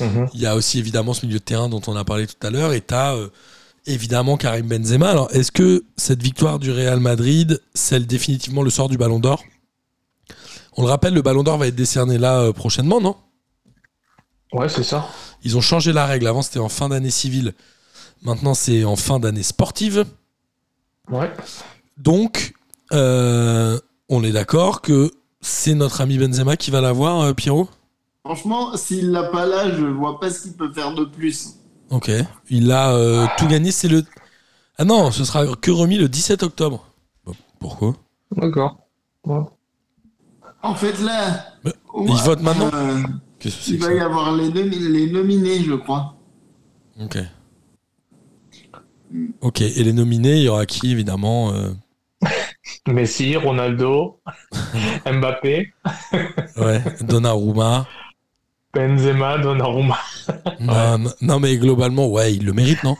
Mhm. 0.00 0.28
Il 0.34 0.40
y 0.40 0.46
a 0.46 0.54
aussi 0.56 0.78
évidemment 0.78 1.14
ce 1.14 1.24
milieu 1.26 1.38
de 1.38 1.44
terrain 1.44 1.68
dont 1.68 1.80
on 1.86 1.96
a 1.96 2.04
parlé 2.04 2.26
tout 2.26 2.46
à 2.46 2.50
l'heure 2.50 2.72
et 2.72 2.80
tu 2.80 2.94
as 2.94 3.16
évidemment 3.88 4.36
Karim 4.36 4.68
Benzema. 4.68 5.10
Alors 5.10 5.28
est-ce 5.32 5.50
que 5.50 5.84
cette 5.96 6.22
victoire 6.22 6.58
du 6.58 6.70
Real 6.70 7.00
Madrid 7.00 7.60
scelle 7.74 8.06
définitivement 8.06 8.62
le 8.62 8.70
sort 8.70 8.88
du 8.88 8.96
Ballon 8.96 9.18
d'Or? 9.18 9.42
On 10.76 10.82
le 10.82 10.88
rappelle, 10.88 11.14
le 11.14 11.22
Ballon 11.22 11.42
d'Or 11.42 11.58
va 11.58 11.66
être 11.66 11.74
décerné 11.74 12.18
là 12.18 12.40
euh, 12.40 12.52
prochainement, 12.52 13.00
non? 13.00 13.16
Ouais, 14.52 14.68
c'est 14.68 14.84
ça. 14.84 15.08
Ils 15.42 15.56
ont 15.56 15.60
changé 15.60 15.92
la 15.92 16.06
règle. 16.06 16.26
Avant 16.26 16.42
c'était 16.42 16.60
en 16.60 16.68
fin 16.68 16.88
d'année 16.88 17.10
civile. 17.10 17.54
Maintenant 18.22 18.54
c'est 18.54 18.84
en 18.84 18.96
fin 18.96 19.18
d'année 19.18 19.42
sportive. 19.42 20.04
Ouais. 21.10 21.32
Donc, 21.96 22.54
euh, 22.92 23.80
on 24.08 24.22
est 24.22 24.32
d'accord 24.32 24.82
que 24.82 25.10
c'est 25.40 25.74
notre 25.74 26.00
ami 26.00 26.18
Benzema 26.18 26.56
qui 26.56 26.70
va 26.70 26.80
l'avoir, 26.80 27.20
euh, 27.20 27.32
Pierrot? 27.32 27.68
Franchement, 28.24 28.76
s'il 28.76 29.10
l'a 29.10 29.24
pas 29.24 29.46
là, 29.46 29.74
je 29.74 29.84
vois 29.84 30.20
pas 30.20 30.30
ce 30.30 30.42
qu'il 30.42 30.52
peut 30.52 30.72
faire 30.72 30.94
de 30.94 31.04
plus. 31.04 31.54
Ok. 31.90 32.10
Il 32.50 32.70
a 32.72 32.90
euh, 32.92 33.26
tout 33.38 33.46
gagné, 33.46 33.72
c'est 33.72 33.88
le... 33.88 34.04
Ah 34.78 34.84
non, 34.84 35.10
ce 35.10 35.24
sera 35.24 35.46
que 35.56 35.70
remis 35.70 35.96
le 35.98 36.08
17 36.08 36.42
octobre. 36.42 36.86
Pourquoi? 37.58 37.94
D'accord. 38.36 38.78
Ouais. 39.24 39.40
En 40.62 40.74
fait, 40.74 40.98
là. 41.00 41.44
Mais 41.64 41.72
ouais, 41.94 42.06
il 42.08 42.22
vote 42.22 42.40
maintenant? 42.40 42.70
euh, 42.72 43.02
Qu'est-ce 43.38 43.56
que 43.56 43.62
c'est 43.62 43.70
Il 43.72 43.80
va 43.80 43.92
y 43.92 44.00
avoir 44.00 44.32
les 44.32 45.10
nominés, 45.10 45.62
je 45.62 45.74
crois. 45.74 46.16
Ok. 47.00 47.18
Ok, 49.40 49.62
et 49.62 49.82
les 49.84 49.92
nominés, 49.92 50.36
il 50.36 50.42
y 50.42 50.48
aura 50.48 50.66
qui, 50.66 50.90
évidemment 50.92 51.52
euh, 51.52 51.70
Messi, 52.86 53.36
Ronaldo, 53.36 54.20
Mbappé, 55.06 55.72
Ouais, 56.56 56.82
Donnarumma. 57.00 57.86
Benzema, 58.74 59.38
Donnarumma. 59.38 59.98
Non, 60.60 60.98
non, 60.98 61.10
non, 61.20 61.40
mais 61.40 61.56
globalement, 61.56 62.06
ouais, 62.08 62.34
il 62.34 62.44
le 62.44 62.52
mérite, 62.52 62.82
non? 62.84 62.96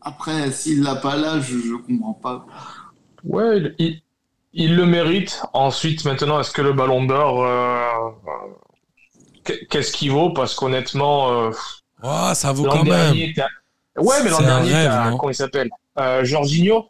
Après, 0.00 0.50
s'il 0.50 0.82
l'a 0.82 0.96
pas 0.96 1.16
là, 1.16 1.38
je, 1.40 1.56
je 1.58 1.74
comprends 1.76 2.14
pas. 2.14 2.46
Ouais, 3.24 3.72
il, 3.78 4.00
il 4.52 4.74
le 4.74 4.84
mérite. 4.84 5.40
Ensuite, 5.52 6.04
maintenant, 6.04 6.40
est-ce 6.40 6.50
que 6.50 6.62
le 6.62 6.72
Ballon 6.72 7.04
d'Or, 7.04 7.44
euh, 7.44 8.10
qu- 9.44 9.66
qu'est-ce 9.70 9.92
qu'il 9.92 10.10
vaut? 10.10 10.30
Parce 10.30 10.54
qu'honnêtement, 10.54 11.32
euh, 11.32 11.50
Oh, 12.02 12.30
ça 12.34 12.50
vaut 12.52 12.64
l'an 12.66 12.78
quand 12.78 12.84
même. 12.84 13.14
ouais, 13.14 14.16
mais 14.24 14.30
l'an 14.30 14.40
dernier, 14.40 14.72
rêve, 14.74 15.16
comment 15.18 15.30
il 15.30 15.34
s'appelle? 15.36 15.70
Euh, 15.98 16.24
Jorginho. 16.24 16.88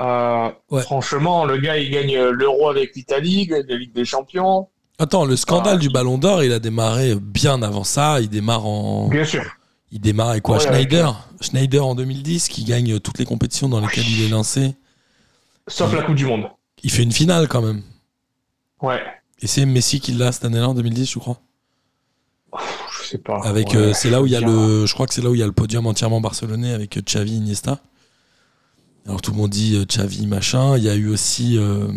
Euh, 0.00 0.50
Ouais. 0.70 0.82
Franchement, 0.82 1.44
le 1.44 1.56
gars, 1.58 1.76
il 1.76 1.90
gagne 1.90 2.16
l'Euro 2.30 2.68
avec 2.68 2.94
l'Italie, 2.94 3.42
il 3.42 3.46
gagne 3.46 3.66
la 3.68 3.76
Ligue 3.76 3.92
des 3.92 4.04
Champions. 4.04 4.68
Attends, 4.98 5.24
le 5.24 5.36
scandale 5.36 5.74
Ah. 5.76 5.78
du 5.78 5.88
Ballon 5.88 6.18
d'Or, 6.18 6.44
il 6.44 6.52
a 6.52 6.58
démarré 6.60 7.14
bien 7.16 7.62
avant 7.62 7.84
ça. 7.84 8.20
Il 8.20 8.28
démarre 8.28 8.64
en. 8.66 9.08
Bien 9.08 9.24
sûr. 9.24 9.42
Il 9.90 10.00
démarre 10.00 10.30
avec 10.30 10.42
quoi 10.42 10.58
Ouais, 10.58 10.64
Schneider. 10.66 11.28
Schneider 11.40 11.84
en 11.86 11.94
2010, 11.94 12.48
qui 12.48 12.64
gagne 12.64 12.98
toutes 13.00 13.18
les 13.18 13.24
compétitions 13.24 13.68
dans 13.68 13.80
lesquelles 13.80 14.08
il 14.08 14.22
est 14.24 14.28
lancé. 14.28 14.74
Sauf 15.68 15.92
la 15.94 16.02
Coupe 16.02 16.14
du 16.16 16.26
Monde. 16.26 16.44
Il 16.82 16.90
fait 16.90 17.02
une 17.02 17.12
finale 17.12 17.48
quand 17.48 17.62
même. 17.62 17.82
Ouais. 18.82 19.00
Et 19.40 19.46
c'est 19.46 19.64
Messi 19.66 20.00
qui 20.00 20.12
l'a 20.12 20.30
cette 20.32 20.44
année-là 20.44 20.68
en 20.68 20.74
2010, 20.74 21.10
je 21.10 21.18
crois. 21.18 21.38
Je 23.02 23.08
sais 23.08 23.18
pas. 23.18 23.40
Avec, 23.44 23.70
Ouais. 23.70 23.76
euh, 23.76 23.92
c'est 23.94 24.10
là 24.10 24.22
où 24.22 24.26
il 24.26 24.32
y 24.32 24.36
a 24.36 24.40
Bien. 24.40 24.48
le, 24.48 24.86
je 24.86 24.94
crois 24.94 25.06
que 25.06 25.14
c'est 25.14 25.22
là 25.22 25.30
où 25.30 25.34
il 25.34 25.40
y 25.40 25.42
a 25.42 25.46
le 25.46 25.52
podium 25.52 25.86
entièrement 25.86 26.20
barcelonais 26.20 26.72
avec 26.72 26.96
euh, 26.96 27.00
Xavi, 27.02 27.36
Iniesta. 27.36 27.80
Alors 29.06 29.20
tout 29.20 29.30
le 29.32 29.36
monde 29.36 29.50
dit 29.50 29.76
euh, 29.76 29.84
Xavi 29.84 30.26
machin. 30.26 30.76
Il 30.78 30.84
y 30.84 30.88
a 30.88 30.94
eu 30.94 31.08
aussi, 31.08 31.58
euh, 31.58 31.88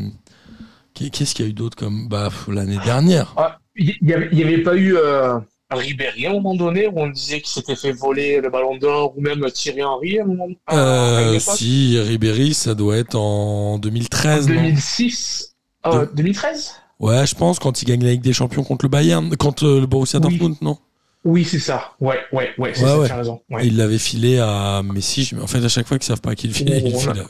qu'est-ce 1.11 1.35
qu'il 1.35 1.45
y 1.45 1.47
a 1.47 1.51
eu 1.51 1.53
d'autre 1.53 1.77
comme, 1.77 2.07
bah 2.07 2.29
l'année 2.47 2.79
dernière. 2.85 3.33
Ah, 3.37 3.59
Il 3.75 3.95
n'y 4.01 4.13
avait, 4.13 4.63
pas 4.63 4.75
eu 4.75 4.95
euh, 4.95 5.37
Ribéry 5.69 6.25
à 6.25 6.29
un 6.31 6.33
moment 6.33 6.55
donné 6.55 6.87
où 6.87 6.93
on 6.95 7.07
disait 7.09 7.41
qu'il 7.41 7.49
s'était 7.49 7.75
fait 7.75 7.91
voler 7.91 8.39
le 8.41 8.49
ballon 8.49 8.77
d'or 8.77 9.17
ou 9.17 9.21
même 9.21 9.45
Thierry 9.51 9.83
Henry 9.83 10.19
à 10.19 10.23
un 10.23 10.25
moment 10.27 10.47
à 10.67 10.73
une 10.73 10.79
Euh, 10.79 11.39
si 11.39 11.99
Ribéry, 11.99 12.53
ça 12.53 12.73
doit 12.73 12.97
être 12.97 13.15
en 13.15 13.77
2013. 13.77 14.47
non 14.47 14.55
2006 14.55 15.55
euh, 15.85 16.05
2013 16.13 16.71
ouais, 16.99 17.25
je 17.25 17.35
pense 17.35 17.59
quand 17.59 17.81
il 17.81 17.85
gagne 17.85 18.03
la 18.03 18.11
Ligue 18.11 18.21
des 18.21 18.33
Champions 18.33 18.63
contre 18.63 18.85
le 18.85 18.89
Bayern, 18.89 19.35
contre 19.37 19.65
euh, 19.65 19.79
le 19.81 19.85
Borussia 19.87 20.19
Oui. 20.19 20.29
Dortmund, 20.37 20.55
non 20.61 20.77
Oui, 21.25 21.43
c'est 21.43 21.59
ça. 21.59 21.91
Ouais, 21.99 22.19
ouais, 22.31 22.51
ouais, 22.57 22.71
c'est 22.73 22.83
Ouais, 22.83 22.89
ça, 22.89 22.99
ouais. 22.99 23.07
tu 23.07 23.11
as 23.13 23.17
raison. 23.17 23.41
Ouais. 23.49 23.67
Il 23.67 23.75
l'avait 23.75 23.97
filé 23.97 24.39
à 24.39 24.81
Messi. 24.83 25.29
En 25.41 25.47
fait, 25.47 25.57
à 25.63 25.67
chaque 25.67 25.85
fois 25.87 25.97
qu'ils 25.97 26.05
savent 26.07 26.21
pas 26.21 26.31
à 26.31 26.35
qui 26.35 26.47
le 26.47 26.53
filer, 26.53 26.79
Oh, 26.81 26.87
il 26.87 26.91
le 26.93 26.97
voilà. 26.99 27.23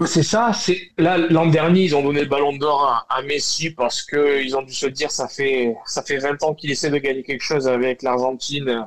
à. 0.00 0.06
C'est 0.06 0.22
ça, 0.22 0.52
c'est 0.54 0.80
là 0.96 1.18
l'an 1.18 1.46
dernier 1.46 1.82
ils 1.82 1.94
ont 1.94 2.02
donné 2.02 2.22
le 2.22 2.28
ballon 2.28 2.56
d'or 2.56 3.04
à, 3.10 3.14
à 3.14 3.22
Messi 3.22 3.70
parce 3.70 4.02
que 4.02 4.42
ils 4.42 4.56
ont 4.56 4.62
dû 4.62 4.72
se 4.72 4.86
dire 4.86 5.10
ça 5.10 5.28
fait 5.28 5.74
ça 5.84 6.02
fait 6.02 6.16
20 6.18 6.42
ans 6.44 6.54
qu'il 6.54 6.70
essaie 6.70 6.90
de 6.90 6.96
gagner 6.98 7.22
quelque 7.22 7.42
chose 7.42 7.68
avec 7.68 8.02
l'Argentine. 8.02 8.86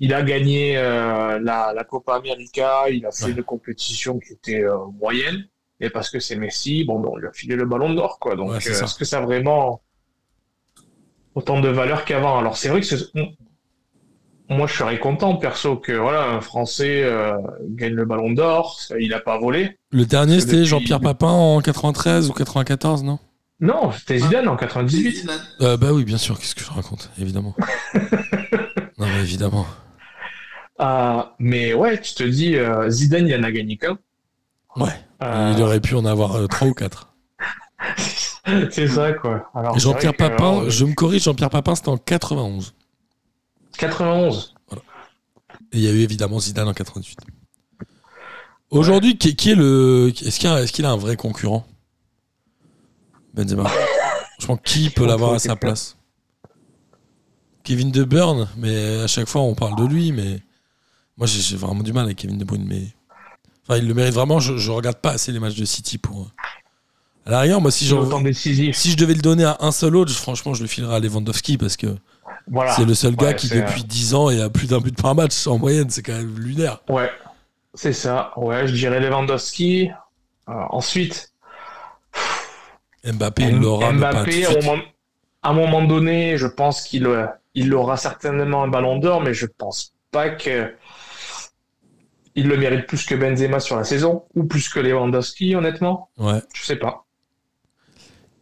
Il 0.00 0.14
a 0.14 0.22
gagné 0.22 0.76
euh, 0.76 1.38
la, 1.38 1.72
la 1.74 1.84
Copa 1.84 2.14
América, 2.16 2.88
il 2.90 3.04
a 3.06 3.12
fait 3.12 3.30
une 3.30 3.42
compétition 3.44 4.18
qui 4.18 4.32
était 4.32 4.64
euh, 4.64 4.76
moyenne 5.00 5.46
et 5.80 5.90
parce 5.90 6.08
que 6.10 6.18
c'est 6.18 6.36
Messi, 6.36 6.84
bon 6.84 6.98
ben, 6.98 7.10
on 7.12 7.16
lui 7.16 7.28
a 7.28 7.32
filé 7.32 7.56
le 7.56 7.66
ballon 7.66 7.92
d'or 7.94 8.18
quoi. 8.18 8.36
Donc 8.36 8.50
euh, 8.52 8.58
est-ce 8.58 8.94
que 8.94 9.04
ça 9.04 9.20
vraiment 9.20 9.82
autant 11.34 11.60
de 11.60 11.68
valeur 11.68 12.04
qu'avant 12.04 12.38
Alors 12.38 12.56
c'est 12.56 12.68
vrai 12.68 12.80
que 12.80 12.86
moi 14.50 14.66
je 14.66 14.74
serais 14.74 14.98
content 14.98 15.36
perso 15.36 15.76
que 15.76 15.92
voilà 15.92 16.24
un 16.30 16.40
Français 16.40 17.02
euh, 17.02 17.36
gagne 17.70 17.94
le 17.94 18.04
ballon 18.04 18.30
d'or, 18.32 18.78
il 18.98 19.12
a 19.14 19.20
pas 19.20 19.38
volé. 19.38 19.78
Le 19.90 20.04
dernier, 20.04 20.40
c'était 20.40 20.52
depuis- 20.56 20.66
Jean-Pierre 20.66 21.00
Papin 21.00 21.28
en 21.30 21.60
93 21.60 22.28
ou 22.30 22.32
94, 22.34 23.02
non? 23.04 23.18
Non, 23.60 23.92
c'était 23.92 24.18
Zidane 24.18 24.48
en 24.48 24.56
98. 24.56 25.10
Zidane. 25.16 25.40
euh, 25.62 25.76
Bah 25.76 25.92
oui, 25.92 26.04
bien 26.04 26.18
sûr. 26.18 26.38
Qu'est-ce 26.38 26.54
que 26.56 26.60
je 26.62 26.70
raconte 26.70 27.10
Évidemment. 27.18 27.54
non, 27.94 29.06
mais 29.06 29.20
évidemment. 29.20 29.64
Ah, 30.78 31.34
mais 31.38 31.72
ouais, 31.72 32.00
tu 32.00 32.14
te 32.14 32.24
dis, 32.24 32.56
euh, 32.56 32.90
Zidane, 32.90 33.28
il 33.28 33.34
en 33.36 33.44
a 33.44 33.52
gagné 33.52 33.76
qu'un. 33.78 33.96
Ouais. 34.76 34.90
Euh, 35.22 35.54
Il 35.56 35.62
aurait 35.62 35.80
pu 35.80 35.94
en 35.94 36.04
avoir 36.04 36.34
euh, 36.36 36.46
trois 36.48 36.66
ou 36.66 36.74
quatre. 36.74 37.14
c'est 38.70 38.88
ça, 38.88 39.12
quoi. 39.12 39.50
Jean-Pierre 39.76 40.14
Papin, 40.14 40.48
alors, 40.58 40.70
je 40.70 40.84
me 40.84 40.94
corrige, 40.94 41.22
Jean-Pierre 41.24 41.50
Papin, 41.50 41.74
c'était 41.74 41.88
en 41.88 41.96
91. 41.98 42.74
91. 43.78 44.54
Et 45.72 45.78
il 45.78 45.80
y 45.80 45.88
a 45.88 45.92
eu 45.92 46.00
évidemment 46.00 46.38
Zidane 46.38 46.68
en 46.68 46.74
98. 46.74 47.18
Aujourd'hui, 48.70 49.18
qui, 49.18 49.34
qui 49.36 49.50
est 49.50 49.54
le. 49.54 50.12
Est-ce 50.24 50.72
qu'il 50.72 50.84
a- 50.84 50.90
un 50.90 50.96
vrai 50.96 51.16
concurrent? 51.16 51.66
Benzema. 53.34 53.70
Je 54.38 54.46
pense 54.46 54.58
qui 54.64 54.90
peut 54.90 55.06
l'avoir 55.06 55.34
à 55.34 55.38
sa 55.38 55.56
place? 55.56 55.96
Kevin 57.62 57.90
De 57.90 58.04
Bruyne, 58.04 58.48
mais 58.56 59.00
à 59.00 59.06
chaque 59.06 59.28
fois 59.28 59.40
on 59.40 59.54
parle 59.54 59.76
de 59.76 59.86
lui, 59.86 60.12
mais 60.12 60.40
moi 61.16 61.26
j'ai 61.26 61.40
j'ai 61.40 61.56
vraiment 61.56 61.82
du 61.82 61.92
mal 61.94 62.04
avec 62.04 62.18
Kevin 62.18 62.36
De 62.36 62.44
Bruyne, 62.44 62.66
mais 62.66 62.88
enfin 63.62 63.78
il 63.78 63.88
le 63.88 63.94
mérite 63.94 64.12
vraiment. 64.12 64.38
Je, 64.38 64.56
je 64.58 64.70
regarde 64.70 64.98
pas 64.98 65.12
assez 65.12 65.32
les 65.32 65.38
matchs 65.40 65.54
de 65.54 65.64
City 65.64 65.96
pour. 65.98 66.30
À 67.26 67.30
la 67.30 67.40
rigueur, 67.40 67.60
moi 67.60 67.70
si, 67.70 67.86
je 67.86 68.96
devais 68.96 69.14
le 69.14 69.22
donner 69.22 69.44
à 69.44 69.56
un 69.60 69.72
seul 69.72 69.96
autre, 69.96 70.12
franchement 70.12 70.52
je 70.52 70.62
le 70.62 70.68
filerais 70.68 70.96
à 70.96 71.00
Lewandowski 71.00 71.56
parce 71.56 71.76
que 71.76 71.86
Voilà. 72.46 72.72
c'est 72.72 72.84
le 72.84 72.94
seul 72.94 73.16
gars 73.16 73.28
Ouais, 73.28 73.36
qui 73.36 73.48
depuis 73.48 73.84
10 73.84 74.14
ans 74.14 74.28
est 74.30 74.42
à 74.42 74.50
plus 74.50 74.68
d'un 74.68 74.78
but 74.78 75.00
par 75.00 75.14
match 75.14 75.46
en 75.46 75.58
moyenne, 75.58 75.88
c'est 75.88 76.02
quand 76.02 76.12
même 76.12 76.38
lunaire. 76.38 76.80
Ouais, 76.88 77.10
c'est 77.72 77.94
ça. 77.94 78.32
Ouais, 78.36 78.66
je 78.66 78.74
dirais 78.74 79.00
Lewandowski. 79.00 79.90
Euh, 80.48 80.52
ensuite, 80.68 81.32
Mbappé, 83.04 83.44
il 83.44 83.58
l'aura, 83.58 83.92
Mbappé, 83.92 84.46
à 84.46 85.50
un 85.50 85.52
moment, 85.54 85.82
donné, 85.82 86.36
je 86.36 86.46
pense 86.46 86.82
qu'il 86.82 87.06
euh, 87.06 87.26
il 87.54 87.72
aura 87.74 87.96
certainement 87.96 88.62
un 88.64 88.68
ballon 88.68 88.98
d'or, 88.98 89.22
mais 89.22 89.32
je 89.34 89.46
pense 89.46 89.94
pas 90.10 90.30
que 90.30 90.74
il 92.34 92.48
le 92.48 92.56
mérite 92.56 92.86
plus 92.86 93.06
que 93.06 93.14
Benzema 93.14 93.60
sur 93.60 93.76
la 93.76 93.84
saison, 93.84 94.24
ou 94.34 94.44
plus 94.44 94.68
que 94.68 94.80
Lewandowski, 94.80 95.54
honnêtement. 95.54 96.10
Ouais. 96.18 96.40
Je 96.52 96.64
sais 96.64 96.76
pas. 96.76 97.03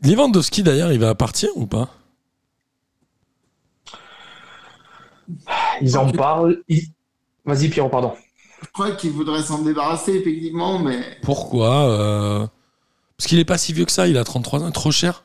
Lewandowski 0.03 0.63
d'ailleurs, 0.63 0.93
il 0.93 0.99
va 0.99 1.15
partir 1.15 1.51
ou 1.57 1.67
pas? 1.67 1.89
Ils 5.81 5.97
en 5.97 6.11
parlent. 6.11 6.63
ils- 6.69 6.89
Vas-y, 7.45 7.69
Pierrot, 7.69 7.89
pardon. 7.89 8.15
Je 8.63 8.69
crois 8.73 8.93
qu'il 8.93 9.11
voudrait 9.11 9.43
s'en 9.43 9.63
débarrasser, 9.63 10.13
effectivement, 10.15 10.79
mais 10.79 11.19
Pourquoi 11.23 11.89
euh, 11.91 12.47
Parce 13.17 13.27
qu'il 13.29 13.39
est 13.41 13.45
pas 13.45 13.59
si 13.59 13.73
vieux 13.73 13.85
que 13.85 13.91
ça, 13.93 14.07
il 14.07 14.17
a 14.17 14.25
33 14.25 14.63
ans, 14.63 14.71
trop 14.71 14.93
cher? 14.93 15.25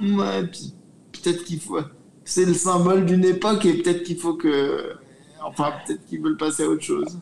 ouais, 0.00 0.46
puis 0.46 0.74
peut-être 1.12 1.44
qu'il 1.44 1.60
faut. 1.60 1.78
C'est 2.24 2.44
le 2.44 2.54
symbole 2.54 3.06
d'une 3.06 3.24
époque 3.24 3.64
et 3.66 3.74
peut-être 3.74 4.02
qu'il 4.02 4.16
faut 4.18 4.34
que. 4.34 4.94
Enfin, 5.42 5.72
peut-être 5.86 6.04
qu'ils 6.06 6.20
veulent 6.22 6.36
passer 6.36 6.64
à 6.64 6.68
autre 6.68 6.82
chose. 6.82 7.18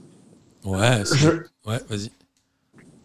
Ouais, 0.65 1.05
c'est- 1.05 1.17
Je, 1.17 1.29
ouais, 1.67 1.81
vas-y. 1.89 2.11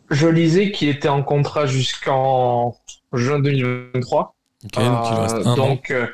je 0.09 0.28
lisais 0.28 0.71
qu'il 0.71 0.89
était 0.89 1.09
en 1.09 1.24
contrat 1.24 1.65
jusqu'en 1.65 2.76
juin 3.14 3.39
2023. 3.39 4.36
Ok, 4.66 4.74
donc 4.74 4.82
il 4.82 4.84
Euh, 4.86 5.22
reste 5.22 5.36
un 5.47 5.51
an. 5.51 5.55
donc, 5.57 5.91
euh, 5.91 6.07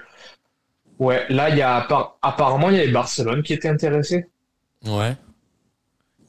ouais, 1.00 1.26
là, 1.30 1.50
il 1.50 1.58
y 1.58 1.62
a 1.62 1.80
appar- 1.80 2.14
apparemment, 2.22 2.70
il 2.70 2.78
y 2.78 2.80
avait 2.80 2.92
Barcelone 2.92 3.44
qui 3.44 3.54
était 3.54 3.70
intéressé 3.70 4.28
Ouais. 4.86 5.16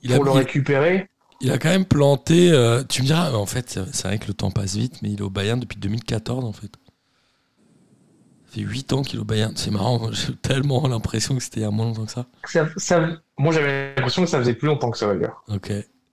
Il 0.03 0.12
a, 0.12 0.16
pour 0.16 0.25
le 0.25 0.33
il- 0.33 0.39
récupérer. 0.39 1.09
il 1.41 1.51
a 1.53 1.59
quand 1.59 1.68
même 1.71 1.85
planté. 1.85 2.51
euh, 2.53 2.83
tu 2.85 3.03
me 3.03 3.07
diras, 3.07 3.33
en 3.33 3.47
fait, 3.47 3.79
c'est 3.93 4.07
vrai 4.07 4.18
que 4.18 4.27
le 4.27 4.35
temps 4.35 4.51
passe 4.51 4.77
vite, 4.77 5.03
mais 5.03 5.11
il 5.11 5.18
est 5.18 5.23
au 5.23 5.31
Bayern 5.31 5.59
depuis 5.61 5.79
2014 5.79 6.45
en 6.45 6.53
fait. 6.53 6.71
Ça 8.47 8.57
fait 8.57 8.61
8 8.62 8.93
ans 8.93 9.03
qu'il 9.03 9.18
est 9.18 9.23
au 9.23 9.25
Bayern. 9.25 9.53
C'est 9.57 9.71
marrant, 9.71 10.11
j'ai 10.12 10.35
tellement 10.35 10.87
l'impression 10.89 11.37
que 11.37 11.43
c'était 11.43 11.61
il 11.61 11.62
y 11.62 11.66
a 11.66 11.71
moins 11.71 11.87
longtemps 11.87 12.05
que 12.07 12.11
ça. 12.11 12.27
Ça- 12.45 12.68
ça- 12.77 13.09
moi, 13.39 13.53
j'avais 13.55 13.95
l'impression 13.95 14.23
que 14.25 14.29
ça 14.29 14.39
faisait 14.39 14.55
plus 14.55 14.66
longtemps 14.66 14.91
que 14.91 14.99
ça, 14.99 15.07
d'ailleurs. 15.07 15.43
Ok. 15.49 15.73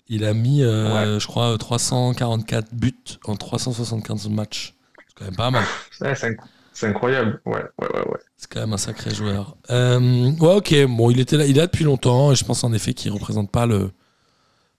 Il 0.10 0.24
a 0.24 0.34
mis, 0.34 0.64
euh, 0.64 1.20
je 1.20 1.28
crois, 1.28 1.58
344 1.58 2.74
buts 2.74 2.94
en 3.26 3.36
375 3.36 4.30
matchs. 4.30 4.74
C'est 5.08 5.14
quand 5.16 5.26
même 5.26 5.36
pas 5.36 5.52
mal. 5.52 5.64
Ouais, 6.02 6.16
c'est 6.16 6.30
inc- 6.32 6.38
c'est 6.74 6.88
incroyable. 6.88 7.42
Ouais, 7.46 7.64
ouais, 7.82 7.88
ouais, 7.94 8.08
ouais. 8.08 8.20
C'est 8.38 8.50
quand 8.50 8.60
même 8.62 8.74
un 8.74 8.78
sacré 8.78 9.14
joueur. 9.14 9.58
Euh, 9.70 10.32
ouais, 10.40 10.56
ok. 10.56 10.86
Bon, 10.88 11.10
il 11.12 11.20
était 11.20 11.36
là, 11.38 11.46
il 11.46 11.58
est 11.58 11.60
là 11.60 11.66
depuis 11.68 11.84
longtemps 11.84 12.32
et 12.32 12.36
je 12.36 12.46
pense 12.46 12.64
en 12.64 12.72
effet 12.72 12.94
qu'il 12.94 13.12
représente 13.12 13.52
pas 13.52 13.66
le, 13.66 13.92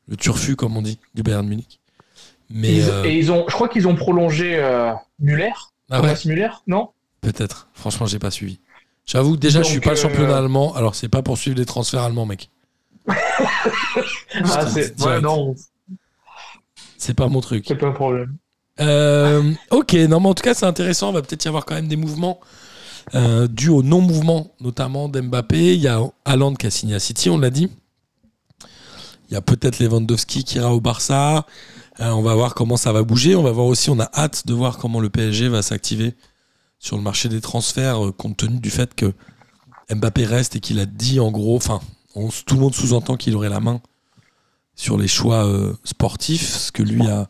le 0.06 0.16
turfu, 0.16 0.56
comme 0.56 0.76
on 0.76 0.82
dit, 0.82 0.98
du 1.14 1.22
Bayern 1.22 1.46
Munich. 1.46 1.78
Mais 2.50 2.76
Ils- 2.76 2.88
euh, 2.88 3.04
Et 3.04 3.18
ils 3.18 3.30
ont, 3.30 3.44
je 3.48 3.52
crois 3.54 3.68
qu'ils 3.68 3.86
ont 3.86 3.94
prolongé 3.96 4.56
euh, 4.56 4.92
Muller. 5.18 5.52
ah 5.90 6.00
ouais, 6.00 6.14
Muller, 6.24 6.48
non? 6.66 6.90
Peut-être. 7.20 7.68
Franchement, 7.74 8.06
j'ai 8.06 8.18
pas 8.18 8.30
suivi. 8.30 8.60
J'avoue, 9.04 9.34
que 9.34 9.40
déjà, 9.40 9.60
je 9.62 9.66
suis 9.66 9.76
Donc, 9.76 9.84
pas 9.84 9.90
le 9.90 9.96
championnat 9.96 10.34
euh, 10.34 10.38
allemand. 10.38 10.74
Alors, 10.74 10.94
c'est 10.94 11.08
pas 11.08 11.20
pour 11.22 11.36
suivre 11.36 11.58
les 11.58 11.66
transferts 11.66 12.02
allemands, 12.02 12.26
mec. 12.26 12.48
Ah, 13.08 14.66
c'est 14.66 14.94
direct. 14.96 15.00
ouais, 15.00 15.20
non, 15.20 15.54
C'est 16.96 17.14
pas 17.14 17.28
mon 17.28 17.40
truc. 17.40 17.64
c'est 17.66 17.74
pas 17.76 17.88
un 17.88 17.92
problème. 17.92 18.36
Euh, 18.80 19.52
ok, 19.70 19.94
non, 19.94 20.20
mais 20.20 20.28
en 20.28 20.34
tout 20.34 20.42
cas, 20.42 20.54
c'est 20.54 20.66
intéressant. 20.66 21.10
Il 21.10 21.14
va 21.14 21.22
peut-être 21.22 21.44
y 21.44 21.48
avoir 21.48 21.64
quand 21.64 21.74
même 21.74 21.88
des 21.88 21.96
mouvements 21.96 22.40
euh, 23.14 23.48
dus 23.48 23.70
au 23.70 23.82
non-mouvement, 23.82 24.54
notamment 24.60 25.08
d'Mbappé. 25.08 25.74
Il 25.74 25.80
y 25.80 25.88
a 25.88 26.00
Haaland 26.24 26.54
qui 26.54 26.66
a 26.66 26.70
signé 26.70 26.94
à 26.94 27.00
City, 27.00 27.30
on 27.30 27.38
l'a 27.38 27.50
dit. 27.50 27.70
Il 29.30 29.34
y 29.34 29.36
a 29.36 29.42
peut-être 29.42 29.78
Lewandowski 29.78 30.44
qui 30.44 30.56
ira 30.56 30.74
au 30.74 30.80
Barça. 30.80 31.46
Euh, 32.00 32.10
on 32.10 32.22
va 32.22 32.34
voir 32.34 32.54
comment 32.54 32.76
ça 32.76 32.92
va 32.92 33.02
bouger. 33.02 33.34
On 33.34 33.42
va 33.42 33.50
voir 33.50 33.66
aussi, 33.66 33.90
on 33.90 33.98
a 33.98 34.10
hâte 34.14 34.46
de 34.46 34.54
voir 34.54 34.78
comment 34.78 35.00
le 35.00 35.10
PSG 35.10 35.48
va 35.48 35.62
s'activer 35.62 36.14
sur 36.78 36.96
le 36.96 37.02
marché 37.02 37.28
des 37.28 37.40
transferts, 37.40 37.98
compte 38.16 38.36
tenu 38.36 38.60
du 38.60 38.70
fait 38.70 38.94
que 38.94 39.12
Mbappé 39.92 40.24
reste 40.24 40.54
et 40.56 40.60
qu'il 40.60 40.78
a 40.78 40.86
dit 40.86 41.18
en 41.18 41.32
gros, 41.32 41.56
enfin, 41.56 41.80
on- 42.14 42.28
tout 42.28 42.54
le 42.54 42.60
monde 42.60 42.74
sous-entend 42.74 43.16
qu'il 43.16 43.34
aurait 43.36 43.48
la 43.48 43.60
main 43.60 43.80
sur 44.74 44.96
les 44.96 45.08
choix 45.08 45.44
euh, 45.46 45.72
sportifs, 45.84 46.48
ce 46.48 46.72
que 46.72 46.82
lui 46.82 47.06
a 47.08 47.28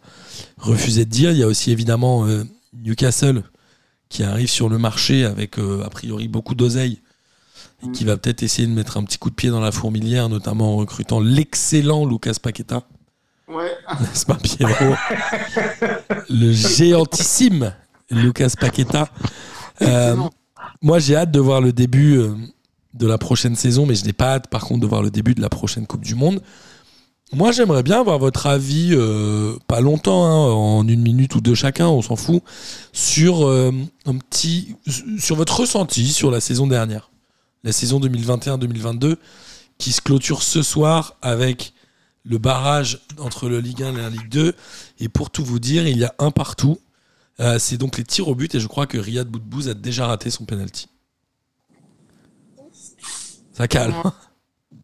refusé 0.58 1.04
de 1.04 1.10
dire. 1.10 1.30
Il 1.32 1.38
y 1.38 1.42
a 1.42 1.46
aussi 1.46 1.70
évidemment 1.72 2.26
euh, 2.26 2.44
Newcastle 2.74 3.42
qui 4.10 4.22
arrive 4.22 4.48
sur 4.50 4.68
le 4.68 4.78
marché 4.78 5.24
avec 5.24 5.58
euh, 5.58 5.82
a 5.84 5.88
priori 5.90 6.28
beaucoup 6.28 6.54
d'oseille 6.54 7.00
et 7.86 7.90
qui 7.92 8.04
va 8.04 8.16
peut-être 8.16 8.42
essayer 8.42 8.66
de 8.66 8.72
mettre 8.72 8.96
un 8.96 9.04
petit 9.04 9.18
coup 9.18 9.30
de 9.30 9.34
pied 9.34 9.50
dans 9.50 9.60
la 9.60 9.70
fourmilière, 9.72 10.28
notamment 10.28 10.74
en 10.74 10.76
recrutant 10.76 11.20
l'excellent 11.20 12.04
Lucas 12.06 12.34
Paqueta. 12.42 12.82
Ouais. 13.48 13.70
N'est-ce 14.00 14.26
pas, 14.26 14.34
Pierrot? 14.34 14.94
Le 16.28 16.52
géantissime 16.52 17.72
Lucas 18.10 18.52
Paqueta. 18.58 19.08
Moi, 20.82 20.98
j'ai 20.98 21.16
hâte 21.16 21.30
de 21.30 21.40
voir 21.40 21.60
le 21.60 21.72
début 21.72 22.20
de 22.94 23.06
la 23.06 23.18
prochaine 23.18 23.56
saison, 23.56 23.86
mais 23.86 23.94
je 23.94 24.04
n'ai 24.04 24.12
pas 24.12 24.34
hâte, 24.34 24.48
par 24.48 24.64
contre, 24.64 24.80
de 24.80 24.86
voir 24.86 25.02
le 25.02 25.10
début 25.10 25.34
de 25.34 25.40
la 25.40 25.48
prochaine 25.48 25.86
Coupe 25.86 26.04
du 26.04 26.14
Monde. 26.14 26.40
Moi, 27.32 27.52
j'aimerais 27.52 27.82
bien 27.82 28.00
avoir 28.00 28.18
votre 28.18 28.46
avis, 28.46 28.90
euh, 28.92 29.56
pas 29.66 29.80
longtemps, 29.80 30.24
hein, 30.24 30.52
en 30.52 30.88
une 30.88 31.02
minute 31.02 31.34
ou 31.34 31.42
deux 31.42 31.54
chacun, 31.54 31.86
on 31.86 32.00
s'en 32.00 32.16
fout, 32.16 32.42
sur 32.92 33.46
euh, 33.46 33.70
un 34.06 34.16
petit, 34.16 34.76
sur 35.18 35.36
votre 35.36 35.60
ressenti 35.60 36.08
sur 36.08 36.30
la 36.30 36.40
saison 36.40 36.66
dernière, 36.66 37.10
la 37.64 37.72
saison 37.72 38.00
2021-2022, 38.00 39.16
qui 39.76 39.92
se 39.92 40.00
clôture 40.00 40.42
ce 40.42 40.62
soir 40.62 41.16
avec 41.20 41.74
le 42.24 42.38
barrage 42.38 43.00
entre 43.18 43.48
le 43.48 43.60
Ligue 43.60 43.82
1 43.82 43.94
et 43.94 43.96
la 43.96 44.10
Ligue 44.10 44.28
2. 44.30 44.54
Et 45.00 45.08
pour 45.08 45.30
tout 45.30 45.44
vous 45.44 45.58
dire, 45.58 45.86
il 45.86 45.98
y 45.98 46.04
a 46.04 46.14
un 46.18 46.30
partout. 46.30 46.78
Euh, 47.40 47.58
c'est 47.58 47.76
donc 47.76 47.98
les 47.98 48.04
tirs 48.04 48.28
au 48.28 48.34
but 48.34 48.54
et 48.54 48.60
je 48.60 48.66
crois 48.66 48.86
que 48.86 48.98
Riyad 48.98 49.28
Boudbouz 49.28 49.68
a 49.68 49.74
déjà 49.74 50.06
raté 50.06 50.30
son 50.30 50.44
penalty. 50.44 50.88
Ça 53.58 53.66
calme. 53.68 53.92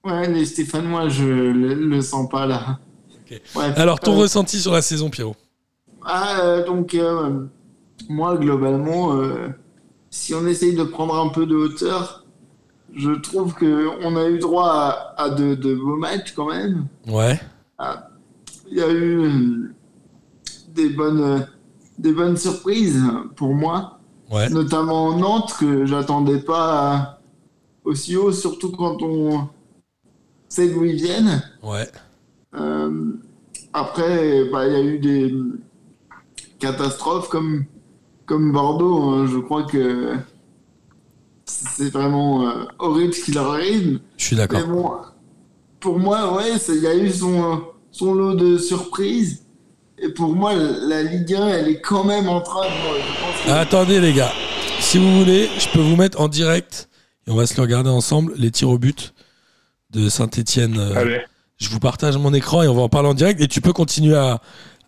Ouais, 0.04 0.28
les 0.28 0.44
Stéphanois, 0.44 1.08
je 1.08 1.24
le, 1.24 1.74
le 1.74 2.00
sens 2.02 2.28
pas 2.28 2.44
là. 2.44 2.78
Alors 3.76 4.00
ton 4.00 4.14
euh, 4.14 4.22
ressenti 4.22 4.58
sur 4.60 4.72
la 4.72 4.82
saison, 4.82 5.08
Pierrot? 5.10 5.36
Ah, 6.04 6.40
euh, 6.42 6.66
donc, 6.66 6.94
euh, 6.94 7.46
moi, 8.08 8.36
globalement, 8.36 9.16
si 10.10 10.34
on 10.34 10.46
essaye 10.46 10.74
de 10.74 10.82
prendre 10.82 11.14
un 11.18 11.28
peu 11.28 11.46
de 11.46 11.54
hauteur, 11.54 12.24
je 12.94 13.12
trouve 13.12 13.54
qu'on 13.54 14.16
a 14.16 14.28
eu 14.28 14.38
droit 14.40 14.68
à, 15.16 15.22
à 15.22 15.30
de, 15.30 15.54
de 15.54 15.74
beaux 15.74 15.96
matchs 15.96 16.32
quand 16.34 16.48
même. 16.52 16.86
Ouais. 17.06 17.40
Il 18.70 18.78
y 18.78 18.82
a 18.82 18.92
eu 18.92 19.72
des 20.74 20.90
bonnes, 20.90 21.46
des 21.98 22.12
bonnes 22.12 22.36
surprises 22.36 23.02
pour 23.36 23.54
moi, 23.54 24.00
Ouais. 24.30 24.48
notamment 24.48 25.16
Nantes, 25.16 25.54
que 25.60 25.86
j'attendais 25.86 26.40
pas 26.40 27.20
aussi 27.84 28.16
haut, 28.16 28.32
surtout 28.32 28.70
quand 28.70 29.02
on 29.02 29.48
sait 30.48 30.68
d'où 30.68 30.84
ils 30.84 30.96
viennent. 30.96 31.42
Ouais. 31.62 31.88
Euh, 32.54 33.12
après, 33.72 34.44
bah, 34.50 34.66
il 34.66 34.72
y 34.72 34.76
a 34.76 34.82
eu 34.82 34.98
des 34.98 35.34
catastrophes 36.58 37.28
comme, 37.28 37.64
comme 38.26 38.52
Bordeaux. 38.52 39.10
hein. 39.10 39.26
Je 39.30 39.38
crois 39.38 39.64
que 39.64 40.14
c'est 41.44 41.90
vraiment 41.92 42.48
euh, 42.48 42.64
horrible 42.78 43.12
ce 43.12 43.24
qui 43.24 43.32
leur 43.32 43.52
arrive. 43.52 44.00
Je 44.16 44.24
suis 44.24 44.36
d'accord. 44.36 44.66
bon, 44.66 44.90
pour 45.80 45.98
moi, 45.98 46.34
ouais, 46.36 46.52
il 46.68 46.82
y 46.82 46.86
a 46.86 46.96
eu 46.96 47.10
son, 47.10 47.62
son 47.90 48.14
lot 48.14 48.34
de 48.34 48.56
surprises. 48.56 49.42
Et 49.98 50.08
pour 50.08 50.34
moi, 50.34 50.54
la 50.54 51.02
Ligue 51.02 51.34
1, 51.34 51.48
elle 51.48 51.68
est 51.68 51.80
quand 51.80 52.04
même 52.04 52.28
en 52.28 52.40
train 52.40 52.66
de. 52.66 53.50
Attendez 53.50 54.00
les 54.00 54.12
gars, 54.12 54.32
si 54.80 54.98
vous 54.98 55.18
voulez, 55.18 55.48
je 55.58 55.68
peux 55.68 55.80
vous 55.80 55.96
mettre 55.96 56.20
en 56.20 56.28
direct 56.28 56.88
et 57.26 57.30
on 57.30 57.34
va 57.36 57.46
se 57.46 57.56
le 57.56 57.62
regarder 57.62 57.90
ensemble 57.90 58.34
les 58.36 58.50
tirs 58.50 58.70
au 58.70 58.78
but 58.78 59.14
de 59.90 60.08
Saint-Étienne. 60.08 60.78
Allez. 60.96 61.20
Je 61.58 61.68
vous 61.68 61.78
partage 61.80 62.16
mon 62.16 62.34
écran 62.34 62.62
et 62.62 62.68
on 62.68 62.74
va 62.74 62.82
en 62.82 62.88
parler 62.88 63.08
en 63.08 63.14
direct. 63.14 63.40
Et 63.40 63.48
tu 63.48 63.60
peux 63.60 63.72
continuer 63.72 64.16
à, 64.16 64.40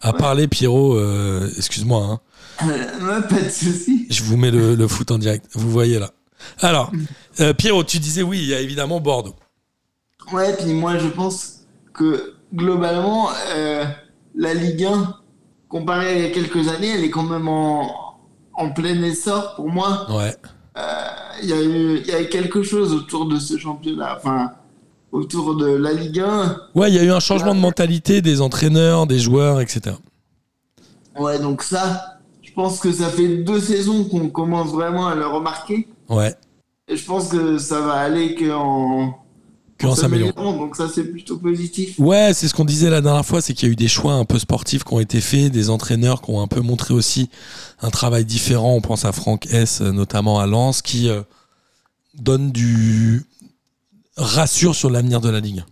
à 0.02 0.12
parler, 0.12 0.48
Pierrot. 0.48 0.96
euh, 0.96 1.48
Excuse-moi. 1.56 2.02
hein. 2.04 2.20
Euh, 2.68 3.20
ouais, 3.20 3.26
pas 3.28 3.40
de 3.40 3.48
soucis. 3.48 4.06
Je 4.10 4.22
vous 4.24 4.36
mets 4.36 4.50
le, 4.50 4.74
le 4.74 4.88
foot 4.88 5.10
en 5.10 5.18
direct. 5.18 5.46
Vous 5.54 5.70
voyez 5.70 5.98
là. 5.98 6.10
Alors, 6.60 6.90
euh, 7.40 7.52
Pierrot, 7.54 7.84
tu 7.84 7.98
disais 7.98 8.22
oui, 8.22 8.38
il 8.38 8.46
y 8.48 8.54
a 8.54 8.60
évidemment 8.60 9.00
Bordeaux. 9.00 9.34
Ouais, 10.32 10.54
puis 10.56 10.72
moi 10.74 10.98
je 10.98 11.06
pense 11.08 11.60
que 11.94 12.34
globalement, 12.54 13.30
euh, 13.54 13.84
la 14.34 14.54
Ligue 14.54 14.84
1, 14.84 15.14
comparée 15.68 16.08
à 16.08 16.14
il 16.16 16.22
y 16.22 16.26
a 16.26 16.30
quelques 16.30 16.68
années, 16.68 16.90
elle 16.90 17.04
est 17.04 17.10
quand 17.10 17.22
même 17.22 17.48
en, 17.48 18.18
en 18.54 18.70
plein 18.72 19.00
essor 19.02 19.54
pour 19.56 19.68
moi. 19.70 20.06
Ouais. 20.16 20.34
Il 21.42 21.48
y, 21.48 21.52
a 21.52 21.62
eu, 21.62 21.98
il 21.98 22.06
y 22.06 22.12
a 22.12 22.22
eu 22.22 22.28
quelque 22.28 22.62
chose 22.62 22.92
autour 22.92 23.26
de 23.26 23.38
ce 23.38 23.58
championnat, 23.58 24.16
enfin, 24.16 24.52
autour 25.12 25.54
de 25.54 25.66
la 25.66 25.92
Ligue 25.92 26.20
1. 26.20 26.56
Ouais, 26.74 26.90
il 26.90 26.94
y 26.94 26.98
a 26.98 27.04
eu 27.04 27.10
un 27.10 27.20
changement 27.20 27.54
de 27.54 27.60
mentalité 27.60 28.22
des 28.22 28.40
entraîneurs, 28.40 29.06
des 29.06 29.18
joueurs, 29.18 29.60
etc. 29.60 29.96
Ouais, 31.18 31.38
donc 31.38 31.62
ça, 31.62 32.18
je 32.42 32.52
pense 32.52 32.80
que 32.80 32.92
ça 32.92 33.08
fait 33.08 33.38
deux 33.38 33.60
saisons 33.60 34.04
qu'on 34.04 34.28
commence 34.28 34.72
vraiment 34.72 35.06
à 35.06 35.14
le 35.14 35.26
remarquer. 35.26 35.88
Ouais. 36.08 36.34
Et 36.88 36.96
je 36.96 37.04
pense 37.04 37.28
que 37.28 37.58
ça 37.58 37.80
va 37.80 37.94
aller 37.94 38.34
qu'en 38.34 39.18
Que 39.78 39.86
en 39.86 39.94
s'améliorant. 39.94 40.32
s'améliorant, 40.32 40.58
donc 40.58 40.76
ça 40.76 40.88
c'est 40.88 41.04
plutôt 41.04 41.36
positif. 41.36 41.98
Ouais, 41.98 42.32
c'est 42.32 42.48
ce 42.48 42.54
qu'on 42.54 42.64
disait 42.64 42.88
la 42.88 43.02
dernière 43.02 43.26
fois, 43.26 43.42
c'est 43.42 43.52
qu'il 43.52 43.68
y 43.68 43.70
a 43.70 43.72
eu 43.72 43.76
des 43.76 43.88
choix 43.88 44.14
un 44.14 44.24
peu 44.24 44.38
sportifs 44.38 44.84
qui 44.84 44.94
ont 44.94 45.00
été 45.00 45.20
faits, 45.20 45.52
des 45.52 45.68
entraîneurs 45.68 46.22
qui 46.22 46.30
ont 46.30 46.40
un 46.40 46.46
peu 46.46 46.60
montré 46.60 46.94
aussi 46.94 47.28
un 47.80 47.90
travail 47.90 48.24
différent. 48.24 48.74
On 48.74 48.80
pense 48.80 49.04
à 49.04 49.12
Franck 49.12 49.46
S, 49.52 49.82
notamment 49.82 50.40
à 50.40 50.46
Lens, 50.46 50.80
qui 50.80 51.10
euh, 51.10 51.22
donne 52.14 52.52
du 52.52 53.26
rassure 54.16 54.74
sur 54.74 54.88
l'avenir 54.88 55.20
de 55.20 55.28
la 55.28 55.40
Ligue. 55.40 55.62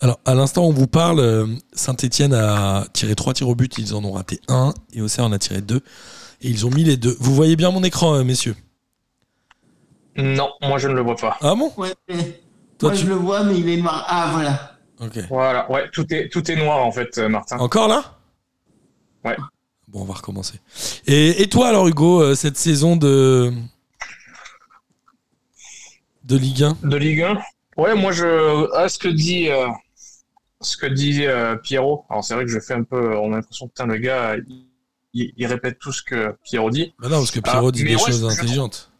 Alors, 0.00 0.18
à 0.24 0.34
l'instant 0.34 0.64
où 0.64 0.68
on 0.70 0.72
vous 0.72 0.86
parle, 0.86 1.20
euh, 1.20 1.46
Saint-Etienne 1.72 2.32
a 2.32 2.86
tiré 2.92 3.14
trois 3.14 3.34
tirs 3.34 3.48
au 3.48 3.54
but, 3.54 3.76
ils 3.78 3.94
en 3.94 4.02
ont 4.02 4.12
raté 4.12 4.40
un, 4.48 4.72
et 4.92 5.02
Auxerre 5.02 5.26
en 5.26 5.32
a 5.32 5.38
tiré 5.38 5.60
deux, 5.60 5.82
et 6.40 6.48
ils 6.48 6.66
ont 6.66 6.70
mis 6.70 6.84
les 6.84 6.96
deux. 6.96 7.16
Vous 7.20 7.34
voyez 7.34 7.54
bien 7.54 7.70
mon 7.70 7.84
écran, 7.84 8.14
euh, 8.14 8.24
messieurs? 8.24 8.56
Non, 10.16 10.50
moi 10.62 10.78
je 10.78 10.88
ne 10.88 10.94
le 10.94 11.02
vois 11.02 11.16
pas. 11.16 11.36
Ah 11.42 11.54
bon? 11.54 11.70
Ouais, 11.76 11.94
Toi, 12.80 12.88
moi 12.90 12.98
tu- 12.98 13.04
je 13.04 13.08
le 13.10 13.14
vois, 13.14 13.44
mais 13.44 13.56
il 13.58 13.68
est 13.68 13.76
noir. 13.76 14.04
Ah 14.08 14.30
voilà. 14.32 14.76
Ok. 15.00 15.18
Voilà, 15.28 15.70
ouais, 15.70 15.88
tout 15.92 16.12
est, 16.12 16.28
tout 16.28 16.50
est 16.50 16.56
noir 16.56 16.78
en 16.84 16.90
fait, 16.92 17.16
euh, 17.18 17.28
Martin. 17.28 17.58
Encore 17.58 17.86
là? 17.88 18.18
Ouais. 19.24 19.36
Bon, 19.88 20.02
on 20.02 20.04
va 20.04 20.14
recommencer. 20.14 20.58
Et, 21.06 21.42
et 21.42 21.48
toi 21.48 21.68
alors, 21.68 21.86
Hugo, 21.88 22.20
euh, 22.22 22.34
cette 22.34 22.56
saison 22.56 22.96
de 22.96 23.52
de 26.24 26.36
Ligue 26.36 26.62
1 26.64 26.76
De 26.82 26.96
Ligue 26.96 27.22
1 27.22 27.38
Ouais, 27.76 27.94
moi 27.94 28.12
je. 28.12 28.68
Ah, 28.74 28.88
ce 28.88 28.98
que 28.98 29.08
dit, 29.08 29.48
euh, 29.48 29.68
ce 30.60 30.76
que 30.76 30.86
dit 30.86 31.24
euh, 31.26 31.56
Pierrot, 31.56 32.04
alors 32.10 32.22
c'est 32.24 32.34
vrai 32.34 32.44
que 32.44 32.50
je 32.50 32.60
fais 32.60 32.74
un 32.74 32.82
peu. 32.82 33.16
On 33.16 33.32
a 33.32 33.36
l'impression 33.36 33.66
que 33.66 33.72
putain, 33.72 33.86
le 33.86 33.96
gars, 33.96 34.36
il, 35.14 35.32
il 35.36 35.46
répète 35.46 35.78
tout 35.78 35.92
ce 35.92 36.02
que 36.02 36.36
Pierrot 36.44 36.70
dit. 36.70 36.94
Bah 36.98 37.08
non, 37.08 37.16
parce 37.18 37.30
que 37.30 37.40
Pierrot 37.40 37.68
Ah, 37.68 37.72
dit 37.72 37.84
mais 37.84 37.90
des 37.90 37.96
ouais, 37.96 38.02
choses 38.10 38.24
intelligentes. 38.24 38.90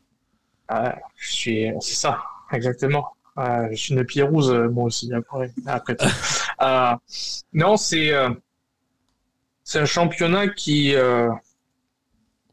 Ah, 0.68 0.96
je 1.16 1.32
suis. 1.32 1.66
C'est 1.80 1.94
ça, 1.96 2.22
exactement. 2.52 3.06
Ah, 3.42 3.70
je 3.70 3.76
suis 3.76 3.94
une 3.94 4.04
pierrouse, 4.04 4.50
euh, 4.50 4.68
moi 4.68 4.84
aussi, 4.84 5.12
après, 5.14 5.50
après 5.66 5.96
tout. 5.96 6.06
Euh, 6.62 6.94
non, 7.54 7.78
c'est. 7.78 8.12
euh, 8.12 8.28
c'est 9.64 9.78
un 9.78 9.86
championnat 9.86 10.48
qui. 10.48 10.94
euh, 10.94 11.30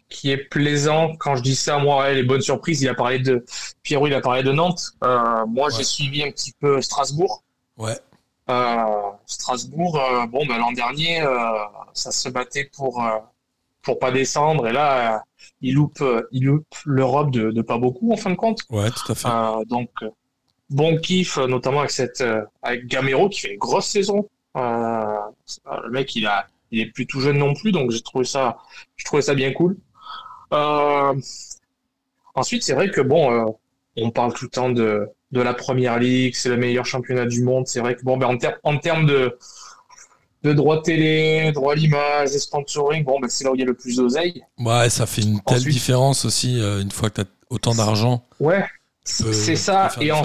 qui 0.07 0.31
est 0.31 0.37
plaisant. 0.37 1.13
Quand 1.17 1.35
je 1.35 1.41
dis 1.43 1.57
ça, 1.57 1.77
moi, 1.77 2.13
les 2.13 2.23
bonnes 2.23 2.39
surprises, 2.41 2.81
il 2.81 2.87
a 2.87 2.93
parlé 2.93 3.19
de. 3.19 3.43
Pierrot, 3.83 4.07
il 4.07 4.13
a 4.13 4.21
parlé 4.21 4.43
de 4.43 4.53
Nantes. 4.53 4.91
Moi, 5.01 5.45
Ouais. 5.67 5.73
j'ai 5.75 5.83
suivi 5.83 6.23
un 6.23 6.31
petit 6.31 6.53
peu 6.57 6.81
Strasbourg. 6.81 7.43
Ouais. 7.77 7.99
Strasbourg, 9.25 9.99
bon, 10.29 10.45
ben, 10.45 10.57
l'an 10.57 10.71
dernier, 10.71 11.21
ça 11.93 12.11
se 12.11 12.29
battait 12.29 12.69
pour 12.73 13.03
pour 13.81 13.99
pas 13.99 14.11
descendre, 14.11 14.67
et 14.67 14.73
là, 14.73 15.23
il 15.61 15.75
loupe, 15.75 16.03
il 16.31 16.43
loupe 16.45 16.75
l'Europe 16.85 17.31
de, 17.31 17.51
de 17.51 17.61
pas 17.61 17.77
beaucoup 17.77 18.11
en 18.11 18.17
fin 18.17 18.29
de 18.29 18.35
compte. 18.35 18.59
Ouais, 18.69 18.89
tout 18.91 19.11
à 19.11 19.15
fait. 19.15 19.27
Euh, 19.29 19.63
donc, 19.65 19.89
bon 20.69 20.97
kiff, 20.97 21.37
euh, 21.37 21.47
notamment 21.47 21.79
avec 21.79 21.91
cette 21.91 22.21
euh, 22.21 22.41
avec 22.61 22.87
Gamero 22.87 23.29
qui 23.29 23.41
fait 23.41 23.53
une 23.53 23.59
grosse 23.59 23.87
saison. 23.87 24.27
Euh, 24.55 25.15
le 25.83 25.89
mec, 25.91 26.15
il 26.15 26.25
a, 26.25 26.47
il 26.71 26.79
est 26.81 26.87
plus 26.87 27.05
tout 27.05 27.21
jeune 27.21 27.37
non 27.37 27.53
plus, 27.53 27.71
donc 27.71 27.91
j'ai 27.91 28.01
trouvé 28.01 28.25
ça, 28.25 28.57
je 28.95 29.05
trouvais 29.05 29.21
ça 29.21 29.33
bien 29.35 29.53
cool. 29.53 29.77
Ensuite, 32.35 32.63
c'est 32.63 32.73
vrai 32.73 32.89
que 32.91 33.01
bon, 33.01 33.55
on 33.95 34.11
parle 34.11 34.33
tout 34.33 34.45
le 34.45 34.51
temps 34.51 34.69
de 34.69 35.09
de 35.31 35.41
la 35.41 35.53
première 35.53 35.99
ligue, 35.99 36.35
c'est 36.35 36.47
le 36.49 36.55
meilleur 36.55 36.85
championnat 36.85 37.25
du 37.25 37.43
monde. 37.43 37.67
C'est 37.67 37.81
vrai 37.81 37.95
que 37.95 38.03
bon, 38.03 38.15
ben 38.17 38.27
en, 38.27 38.37
ter- 38.37 38.57
en 38.63 38.77
termes 38.77 39.05
de 39.05 39.37
de 40.43 40.53
droits 40.53 40.81
télé, 40.81 41.51
droits 41.51 41.73
à 41.73 41.75
l'image, 41.75 42.33
et 42.33 42.39
sponsoring, 42.39 43.03
bon, 43.03 43.19
ben 43.19 43.27
c'est 43.27 43.43
là 43.43 43.51
où 43.51 43.55
il 43.55 43.59
y 43.59 43.63
a 43.63 43.65
le 43.65 43.73
plus 43.73 43.97
d'oseille. 43.97 44.43
Ouais, 44.59 44.89
ça 44.89 45.05
fait 45.05 45.23
une 45.23 45.41
telle 45.41 45.63
différence 45.63 46.23
aussi, 46.25 46.61
euh, 46.61 46.81
une 46.81 46.91
fois 46.91 47.09
que 47.09 47.15
tu 47.15 47.21
as 47.21 47.25
autant 47.49 47.73
d'argent. 47.75 48.23
Ouais, 48.39 48.63
c'est 49.07 49.55
ça. 49.55 49.89
Et 50.01 50.11
en. 50.11 50.23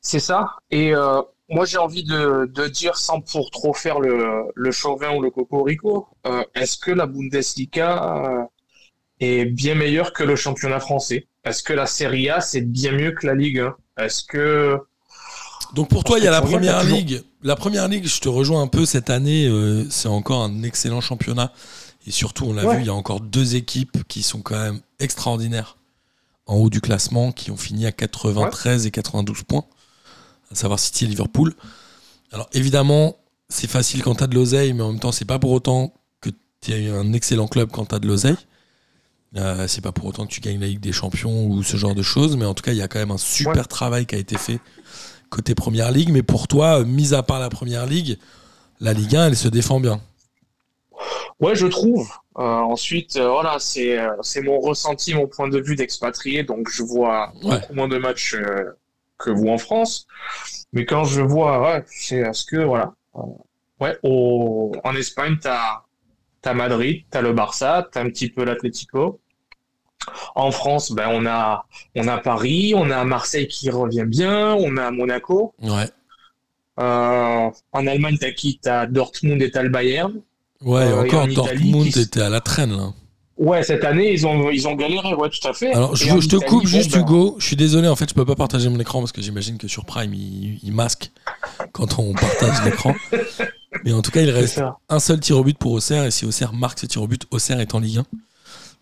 C'est 0.00 0.20
ça. 0.20 0.50
Et 0.70 0.94
euh, 0.94 1.20
moi, 1.48 1.64
j'ai 1.64 1.78
envie 1.78 2.04
de, 2.04 2.46
de 2.52 2.68
dire, 2.68 2.96
sans 2.96 3.20
pour 3.20 3.50
trop 3.50 3.74
faire 3.74 4.00
le, 4.00 4.44
le 4.54 4.70
chauvin 4.72 5.14
ou 5.14 5.20
le 5.22 5.30
cocorico, 5.30 6.08
euh, 6.26 6.42
est-ce 6.54 6.76
que 6.78 6.90
la 6.90 7.06
Bundesliga 7.06 8.24
euh, 8.26 8.42
est 9.20 9.44
bien 9.44 9.74
meilleure 9.74 10.12
que 10.12 10.24
le 10.24 10.36
championnat 10.36 10.80
français? 10.80 11.26
Est-ce 11.44 11.62
que 11.62 11.72
la 11.72 11.86
Serie 11.86 12.30
A, 12.30 12.40
c'est 12.40 12.60
bien 12.62 12.92
mieux 12.92 13.12
que 13.12 13.26
la 13.26 13.34
Ligue 13.34 13.58
1 13.98 14.04
Est-ce 14.04 14.22
que 14.24 14.78
Donc 15.74 15.88
pour 15.88 16.04
toi, 16.04 16.18
il 16.18 16.24
y 16.24 16.28
a 16.28 16.30
la 16.30 16.42
première 16.42 16.82
ligue. 16.84 17.22
La 17.42 17.56
première 17.56 17.88
ligue, 17.88 18.06
je 18.06 18.20
te 18.20 18.28
rejoins 18.28 18.62
un 18.62 18.68
peu 18.68 18.86
cette 18.86 19.10
année. 19.10 19.46
euh, 19.48 19.84
c'est 19.90 20.08
encore 20.08 20.42
un 20.42 20.62
excellent 20.62 21.00
championnat. 21.00 21.52
Et 22.06 22.10
surtout, 22.12 22.46
on 22.46 22.52
l'a 22.52 22.64
Ouais. 22.64 22.76
vu, 22.76 22.82
il 22.82 22.86
y 22.86 22.90
a 22.90 22.94
encore 22.94 23.20
deux 23.20 23.54
équipes 23.56 24.02
qui 24.08 24.22
sont 24.22 24.40
quand 24.42 24.58
même 24.58 24.80
extraordinaires 25.00 25.76
en 26.46 26.56
haut 26.56 26.70
du 26.70 26.80
classement, 26.80 27.32
qui 27.32 27.50
ont 27.50 27.56
fini 27.56 27.86
à 27.86 27.92
93 27.92 28.86
et 28.86 28.90
92 28.90 29.42
points, 29.44 29.64
à 30.50 30.54
savoir 30.54 30.78
City 30.80 31.04
et 31.04 31.08
Liverpool. 31.08 31.54
Alors 32.32 32.48
évidemment, 32.52 33.16
c'est 33.48 33.68
facile 33.68 34.02
quand 34.02 34.16
t'as 34.16 34.26
de 34.26 34.34
l'oseille, 34.34 34.72
mais 34.72 34.82
en 34.82 34.90
même 34.92 35.00
temps, 35.00 35.12
c'est 35.12 35.24
pas 35.24 35.38
pour 35.38 35.50
autant 35.52 35.94
que 36.20 36.30
tu 36.60 36.72
es 36.72 36.88
un 36.90 37.12
excellent 37.12 37.46
club 37.48 37.70
quand 37.70 37.86
t'as 37.86 37.98
de 37.98 38.06
l'oseille. 38.08 38.36
Euh, 39.36 39.66
c'est 39.66 39.80
pas 39.80 39.92
pour 39.92 40.04
autant 40.06 40.26
que 40.26 40.32
tu 40.32 40.40
gagnes 40.40 40.60
la 40.60 40.66
Ligue 40.66 40.80
des 40.80 40.92
Champions 40.92 41.46
ou 41.46 41.62
ce 41.62 41.76
genre 41.78 41.94
de 41.94 42.02
choses, 42.02 42.36
mais 42.36 42.44
en 42.44 42.52
tout 42.54 42.62
cas, 42.62 42.72
il 42.72 42.78
y 42.78 42.82
a 42.82 42.88
quand 42.88 42.98
même 42.98 43.10
un 43.12 43.18
super 43.18 43.54
Ouais. 43.56 43.64
travail 43.64 44.04
qui 44.06 44.14
a 44.14 44.18
été 44.18 44.36
fait 44.36 44.60
côté 45.30 45.54
Première 45.54 45.90
Ligue. 45.90 46.10
Mais 46.10 46.22
pour 46.22 46.48
toi, 46.48 46.80
euh, 46.80 46.84
mis 46.84 47.14
à 47.14 47.22
part 47.22 47.40
la 47.40 47.48
Première 47.48 47.86
Ligue, 47.86 48.18
la 48.80 48.92
Ligue 48.92 49.16
1, 49.16 49.28
elle 49.28 49.36
se 49.36 49.48
défend 49.48 49.80
bien. 49.80 50.00
Ouais, 51.40 51.54
je 51.56 51.66
trouve. 51.66 52.10
Euh, 52.38 52.42
ensuite, 52.42 53.16
euh, 53.16 53.28
voilà, 53.28 53.58
c'est 53.58 53.98
euh, 53.98 54.10
c'est 54.22 54.40
mon 54.42 54.58
ressenti, 54.58 55.14
mon 55.14 55.26
point 55.26 55.48
de 55.48 55.60
vue 55.60 55.76
d'expatrié, 55.76 56.42
donc 56.44 56.68
je 56.70 56.82
vois 56.82 57.32
Ouais. 57.42 57.60
beaucoup 57.60 57.74
moins 57.74 57.88
de 57.88 57.98
matchs 57.98 58.36
que 59.18 59.30
vous 59.30 59.48
en 59.48 59.58
France. 59.58 60.06
Mais 60.72 60.86
quand 60.86 61.04
je 61.04 61.20
vois, 61.20 61.60
ouais, 61.62 61.82
c'est 61.86 62.24
à 62.24 62.32
ce 62.32 62.46
que 62.46 62.56
voilà, 62.56 62.94
ouais, 63.80 63.98
au, 64.02 64.72
en 64.84 64.94
Espagne, 64.96 65.36
t'as 65.40 65.82
t'as 66.40 66.54
Madrid, 66.54 67.04
t'as 67.10 67.20
le 67.20 67.32
Barça, 67.34 67.86
t'as 67.92 68.00
un 68.02 68.08
petit 68.08 68.30
peu 68.30 68.44
l'Atlético. 68.44 69.20
En 70.34 70.50
France, 70.50 70.90
ben 70.92 71.08
on 71.12 71.26
a 71.26 71.66
on 71.94 72.08
a 72.08 72.18
Paris, 72.18 72.72
on 72.74 72.90
a 72.90 73.04
Marseille 73.04 73.46
qui 73.46 73.70
revient 73.70 74.04
bien, 74.06 74.54
on 74.54 74.76
a 74.78 74.90
Monaco. 74.90 75.54
Ouais. 75.62 75.84
Euh, 76.80 77.50
en 77.72 77.86
Allemagne, 77.86 78.16
t'as 78.18 78.32
qui? 78.32 78.58
T'as 78.58 78.86
Dortmund 78.86 79.40
et 79.42 79.50
t'as 79.50 79.62
le 79.62 79.68
Bayern. 79.68 80.22
Ouais, 80.64 80.82
Euh, 80.82 81.04
et 81.04 81.08
encore 81.08 81.22
en 81.24 81.26
Dortmund 81.28 81.90
qui 81.90 82.00
était 82.00 82.22
à 82.22 82.28
la 82.30 82.40
traîne 82.40 82.76
là. 82.76 82.92
Ouais, 83.38 83.62
cette 83.64 83.82
année, 83.82 84.12
ils 84.12 84.24
ont, 84.26 84.50
ils 84.50 84.68
ont 84.68 84.74
galéré, 84.76 85.14
ouais, 85.14 85.28
tout 85.30 85.48
à 85.48 85.52
fait. 85.52 85.72
Alors, 85.72 85.96
je, 85.96 86.04
te 86.04 86.36
Italie, 86.36 86.42
coupe 86.46 86.66
juste, 86.66 86.92
ben, 86.92 87.00
Hugo. 87.00 87.34
Je 87.38 87.46
suis 87.46 87.56
désolé, 87.56 87.88
en 87.88 87.96
fait, 87.96 88.08
je 88.08 88.14
peux 88.14 88.26
pas 88.26 88.36
partager 88.36 88.68
mon 88.68 88.78
écran 88.78 89.00
parce 89.00 89.10
que 89.10 89.22
j'imagine 89.22 89.56
que 89.58 89.66
sur 89.66 89.84
Prime, 89.84 90.12
il, 90.14 90.60
il 90.62 90.72
masque 90.72 91.10
quand 91.72 91.98
on 91.98 92.12
partage 92.12 92.62
l'écran. 92.64 92.94
Mais 93.84 93.92
en 93.92 94.02
tout 94.02 94.10
cas, 94.12 94.20
il 94.20 94.30
reste 94.30 94.60
un 94.88 94.98
seul 95.00 95.18
tir 95.18 95.38
au 95.38 95.44
but 95.44 95.58
pour 95.58 95.72
Auxerre. 95.72 96.04
Et 96.04 96.10
si 96.12 96.24
Auxerre 96.26 96.52
marque 96.52 96.78
ce 96.78 96.86
tir 96.86 97.02
au 97.02 97.08
but, 97.08 97.22
Auxerre 97.32 97.58
est 97.58 97.74
en 97.74 97.80
Ligue 97.80 97.98
1. 97.98 98.04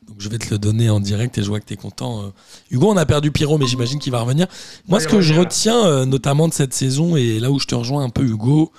Donc, 0.08 0.16
je 0.18 0.28
vais 0.28 0.36
te 0.38 0.50
le 0.50 0.58
donner 0.58 0.90
en 0.90 0.98
direct 1.00 1.38
et 1.38 1.42
je 1.42 1.48
vois 1.48 1.60
que 1.60 1.64
tu 1.66 1.74
es 1.74 1.76
content. 1.78 2.24
euh. 2.24 2.28
Hugo, 2.70 2.90
on 2.90 2.96
a 2.96 3.06
perdu 3.06 3.30
Pierrot, 3.30 3.56
mais 3.56 3.66
j'imagine 3.66 4.00
qu'il 4.00 4.12
va 4.12 4.20
revenir. 4.20 4.46
Moi, 4.88 4.98
Ouais, 4.98 5.04
ce 5.04 5.08
que 5.08 5.20
je 5.22 5.32
retiens, 5.32 5.86
euh, 5.86 6.04
notamment 6.04 6.48
de 6.48 6.52
cette 6.52 6.74
saison, 6.74 7.16
et 7.16 7.38
là 7.38 7.50
où 7.52 7.60
je 7.60 7.66
te 7.66 7.76
rejoins 7.76 8.02
un 8.02 8.10
peu, 8.10 8.24
Hugo, 8.24 8.72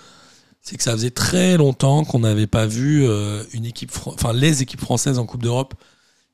c'est 0.61 0.77
que 0.77 0.83
ça 0.83 0.91
faisait 0.91 1.09
très 1.11 1.57
longtemps 1.57 2.03
qu'on 2.03 2.19
n'avait 2.19 2.47
pas 2.47 2.65
vu 2.67 3.03
euh, 3.07 3.43
une 3.53 3.65
équipe, 3.65 3.91
enfin 4.05 4.31
les 4.33 4.61
équipes 4.61 4.81
françaises 4.81 5.17
en 5.19 5.25
Coupe 5.25 5.41
d'Europe 5.43 5.73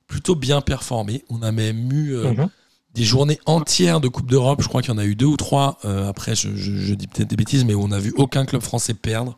plutôt 0.08 0.36
bien 0.36 0.62
performer. 0.62 1.24
On 1.30 1.42
a 1.42 1.52
même 1.52 1.92
eu 1.92 2.14
euh, 2.16 2.32
Mhm. 2.32 2.50
des 2.94 3.04
journées 3.04 3.40
entières 3.46 4.00
de 4.02 4.08
Coupe 4.08 4.30
d'Europe. 4.30 4.62
Je 4.62 4.68
crois 4.68 4.82
qu'il 4.82 4.92
y 4.92 4.96
en 4.96 4.98
a 4.98 5.06
eu 5.06 5.16
deux 5.16 5.26
ou 5.26 5.38
trois. 5.38 5.78
euh, 5.86 6.08
après, 6.10 6.36
je, 6.36 6.50
je- 6.56 6.76
je 6.78 6.94
dis 6.94 7.08
peut-être 7.08 7.30
des 7.30 7.36
bêtises, 7.36 7.64
mais 7.66 7.76
on 7.76 7.88
n'a 7.90 8.00
vu 8.00 8.14
aucun 8.18 8.46
club 8.46 8.62
français 8.62 8.94
perdre. 8.94 9.38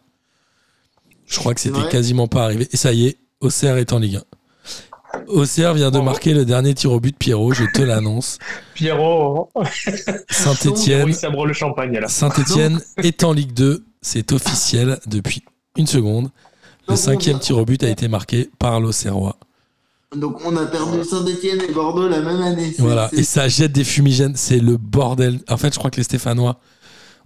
Je 1.28 1.38
crois 1.40 1.54
que 1.54 1.62
c'était 1.62 1.88
quasiment 1.90 2.28
pas 2.28 2.44
arrivé. 2.44 2.68
Et 2.72 2.78
ça 2.78 2.92
y 2.94 3.06
est, 3.08 3.18
Auxerre 3.42 3.78
est 3.78 3.94
en 3.94 4.00
Ligue 4.00 4.18
1. 4.18 4.24
Auxerre 5.28 5.74
vient 5.74 5.92
de 5.92 6.00
marquer 6.00 6.34
le 6.34 6.46
dernier 6.46 6.74
tir 6.74 6.92
au 6.92 7.00
but, 7.00 7.16
Pierrot, 7.18 7.54
je 7.54 7.66
te 7.74 7.82
l'annonce. 7.82 8.38
Pierrot, 8.76 9.52
Saint-Etienne. 10.30 11.06
Saint-Etienne 12.10 12.80
est 12.98 13.24
en 13.24 13.34
Ligue 13.34 13.54
2. 13.54 13.84
C'est 14.02 14.32
officiel 14.32 15.00
depuis 15.08 15.44
une 15.78 15.88
seconde. 15.88 16.30
Le 16.88 16.96
cinquième 16.96 17.40
tir 17.40 17.58
au 17.58 17.66
but 17.66 17.84
a 17.84 17.90
été 17.90 18.08
marqué 18.08 18.50
par 18.58 18.80
l'Auxerrois. 18.80 19.38
Donc 20.16 20.40
on 20.44 20.56
a 20.58 20.66
perdu 20.66 21.04
Saint-Etienne 21.04 21.62
et 21.62 21.72
Bordeaux 21.72 22.08
la 22.08 22.22
même 22.22 22.42
année. 22.42 22.74
Voilà, 22.80 23.10
et 23.14 23.24
ça 23.24 23.48
jette 23.48 23.72
des 23.72 23.84
fumigènes, 23.84 24.36
c'est 24.36 24.58
le 24.60 24.78
bordel. 24.78 25.40
En 25.48 25.58
fait, 25.58 25.72
je 25.72 25.78
crois 25.78 25.92
que 25.92 25.98
les 25.98 26.04
Stéphanois 26.04 26.60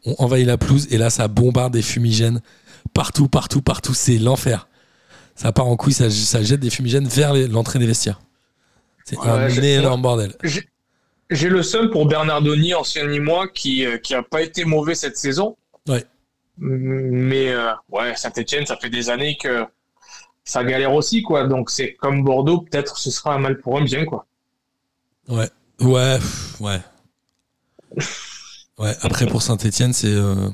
ont 0.06 0.16
envahi 0.20 0.44
la 0.44 0.58
pelouse 0.58 0.88
et 0.92 0.98
là, 0.98 1.10
ça 1.10 1.30
bombarde 1.30 1.72
des 1.72 1.82
fumigènes 1.82 2.42
partout, 2.94 3.30
partout, 3.30 3.62
partout. 3.62 3.94
C'est 3.94 4.18
l'enfer. 4.18 4.68
Ça 5.36 5.54
part 5.54 5.68
en 5.68 5.78
couille, 5.78 5.94
ça, 5.94 6.10
ça 6.10 6.44
jette 6.44 6.60
des 6.60 6.70
fumigènes 6.70 7.08
vers 7.08 7.34
l'entrée 7.48 7.80
des 7.80 7.88
vestiaires. 7.88 8.20
C'est 9.06 9.18
Ouais, 9.18 9.30
un 9.30 9.48
énorme 9.50 10.02
bordel. 10.02 10.36
J'ai 11.30 11.50
le 11.50 11.64
seum 11.64 11.90
pour 11.90 12.06
Bernardoni, 12.06 12.74
ancien 12.74 13.08
Nîmois, 13.08 13.48
qui, 13.48 13.86
euh, 13.86 13.98
qui 13.98 14.14
a 14.14 14.24
pas 14.24 14.42
été 14.42 14.66
mauvais 14.66 14.94
cette 14.94 15.18
saison. 15.18 15.56
Ouais. 15.88 16.04
Mais, 16.58 17.50
euh, 17.52 17.72
ouais, 17.90 18.16
Saint-Etienne, 18.16 18.66
ça 18.66 18.78
fait 18.78 18.90
des 18.90 19.10
années 19.10 19.38
que 19.42 19.66
ça 20.44 20.64
galère 20.64 20.94
aussi, 20.94 21.22
quoi. 21.24 21.48
Donc, 21.48 21.70
c'est 21.70 21.94
comme 21.96 22.24
Bordeaux, 22.24 22.62
peut-être 22.62 22.98
ce 22.98 23.10
sera 23.12 23.36
un 23.36 23.40
mal 23.40 23.60
pour 23.60 23.78
un 23.78 23.84
bien, 23.84 24.06
quoi. 24.06 24.28
Ouais, 25.28 25.50
ouais, 25.80 26.20
ouais. 26.60 26.80
Ouais, 28.78 28.96
après 29.02 29.28
pour 29.28 29.42
Saint-Etienne, 29.42 29.94
c'est 29.94 30.08
euh, 30.08 30.50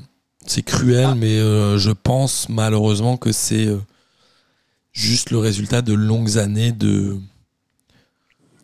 c'est 0.46 0.62
cruel, 0.62 1.14
mais 1.16 1.38
euh, 1.38 1.78
je 1.78 1.90
pense 1.90 2.48
malheureusement 2.48 3.16
que 3.16 3.32
c'est 3.32 3.68
juste 4.92 5.30
le 5.30 5.38
résultat 5.38 5.82
de 5.82 5.94
longues 5.94 6.38
années 6.38 6.72
de- 6.72 7.18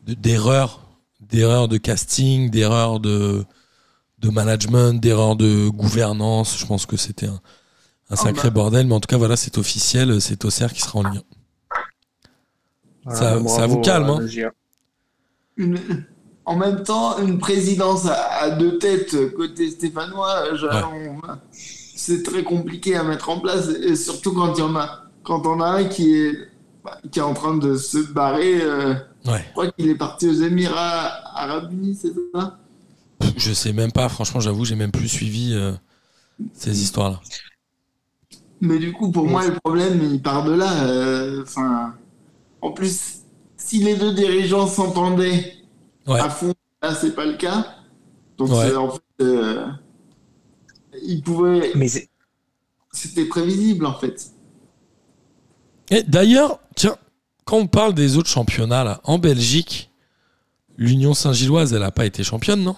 d'erreurs, 0.06 0.80
d'erreurs 1.20 1.68
de 1.68 1.78
casting, 1.78 2.50
d'erreurs 2.50 3.00
de, 3.00 3.44
de 4.18 4.30
management, 4.30 5.00
d'erreurs 5.00 5.36
de 5.36 5.68
gouvernance. 5.68 6.58
Je 6.58 6.66
pense 6.66 6.86
que 6.86 6.96
c'était 6.96 7.26
un, 7.26 7.40
un 8.10 8.16
sacré 8.16 8.48
bah. 8.48 8.54
bordel, 8.54 8.86
mais 8.86 8.94
en 8.94 9.00
tout 9.00 9.08
cas, 9.08 9.18
voilà, 9.18 9.36
c'est 9.36 9.58
officiel, 9.58 10.20
c'est 10.20 10.44
Auxerre 10.44 10.72
qui 10.72 10.80
sera 10.82 10.98
en 11.00 11.02
Ligue 11.10 11.22
1. 13.06 13.14
Ça- 13.14 13.66
vous 13.66 13.80
calme, 13.80 14.10
hein. 14.10 14.26
Une- 15.56 15.78
En 16.44 16.54
même 16.56 16.84
temps, 16.84 17.18
une 17.18 17.38
présidence 17.38 18.06
à, 18.06 18.14
à 18.14 18.50
deux 18.50 18.78
têtes 18.78 19.32
côté 19.34 19.68
stéphanois, 19.70 20.44
c'est 21.52 22.22
très 22.22 22.44
compliqué 22.44 22.94
à 22.94 23.02
mettre 23.02 23.30
en 23.30 23.40
place, 23.40 23.68
et 23.68 23.96
surtout 23.96 24.32
quand 24.32 24.54
il 24.54 24.60
y 24.60 24.62
en 24.62 24.76
a, 24.76 25.06
quand 25.24 25.44
on 25.46 25.60
a 25.60 25.66
un 25.66 25.84
qui 25.84 26.14
est, 26.14 26.34
bah, 26.84 26.98
qui 27.10 27.18
est 27.18 27.22
en 27.22 27.34
train 27.34 27.56
de 27.56 27.76
se 27.76 27.98
barrer. 28.12 28.60
euh, 28.62 28.94
Ouais. 29.26 29.42
Je 29.44 29.50
crois 29.52 29.72
qu'il 29.72 29.88
est 29.88 29.96
parti 29.96 30.28
aux 30.28 30.34
Émirats 30.34 31.10
Arabes 31.34 31.72
Unis, 31.72 31.98
c'est 32.00 32.12
ça? 32.32 32.58
Je 33.36 33.52
sais 33.52 33.72
même 33.72 33.92
pas, 33.92 34.08
franchement, 34.08 34.40
j'avoue, 34.40 34.64
j'ai 34.64 34.74
même 34.76 34.92
plus 34.92 35.08
suivi 35.08 35.52
euh, 35.54 35.72
ces 36.52 36.82
histoires-là. 36.82 37.20
Mais 38.60 38.78
du 38.78 38.92
coup, 38.92 39.10
pour 39.10 39.26
moi, 39.26 39.46
le 39.46 39.54
problème, 39.62 40.00
il 40.02 40.20
part 40.22 40.44
de 40.44 40.52
là. 40.52 40.84
euh, 40.86 41.44
en 42.62 42.72
plus, 42.72 43.18
si 43.56 43.78
les 43.82 43.96
deux 43.96 44.14
dirigeants 44.14 44.66
s'entendaient 44.66 45.54
Ouais. 46.06 46.20
à 46.20 46.30
fond, 46.30 46.54
là, 46.82 46.94
c'est 46.94 47.14
pas 47.14 47.26
le 47.26 47.36
cas. 47.36 47.76
Donc, 48.38 48.50
Ouais. 48.50 48.68
c'est- 48.68 48.76
en 48.76 48.90
fait, 48.90 49.00
euh, 49.22 49.66
ils 51.02 51.22
pouvaient. 51.22 51.72
Mais 51.74 51.88
C'était 52.92 53.26
prévisible, 53.26 53.84
en 53.86 53.94
fait. 53.98 54.30
Et 55.90 56.02
d'ailleurs, 56.02 56.60
tiens, 56.74 56.96
quand 57.44 57.58
on 57.58 57.66
parle 57.66 57.92
des 57.94 58.16
autres 58.16 58.28
championnats, 58.30 58.84
là, 58.84 59.00
en 59.04 59.18
Belgique, 59.18 59.90
l'Union 60.78 61.12
Saint-Gilloise, 61.12 61.74
elle 61.74 61.80
n'a 61.80 61.90
pas 61.90 62.06
été 62.06 62.24
championne, 62.24 62.62
non? 62.62 62.76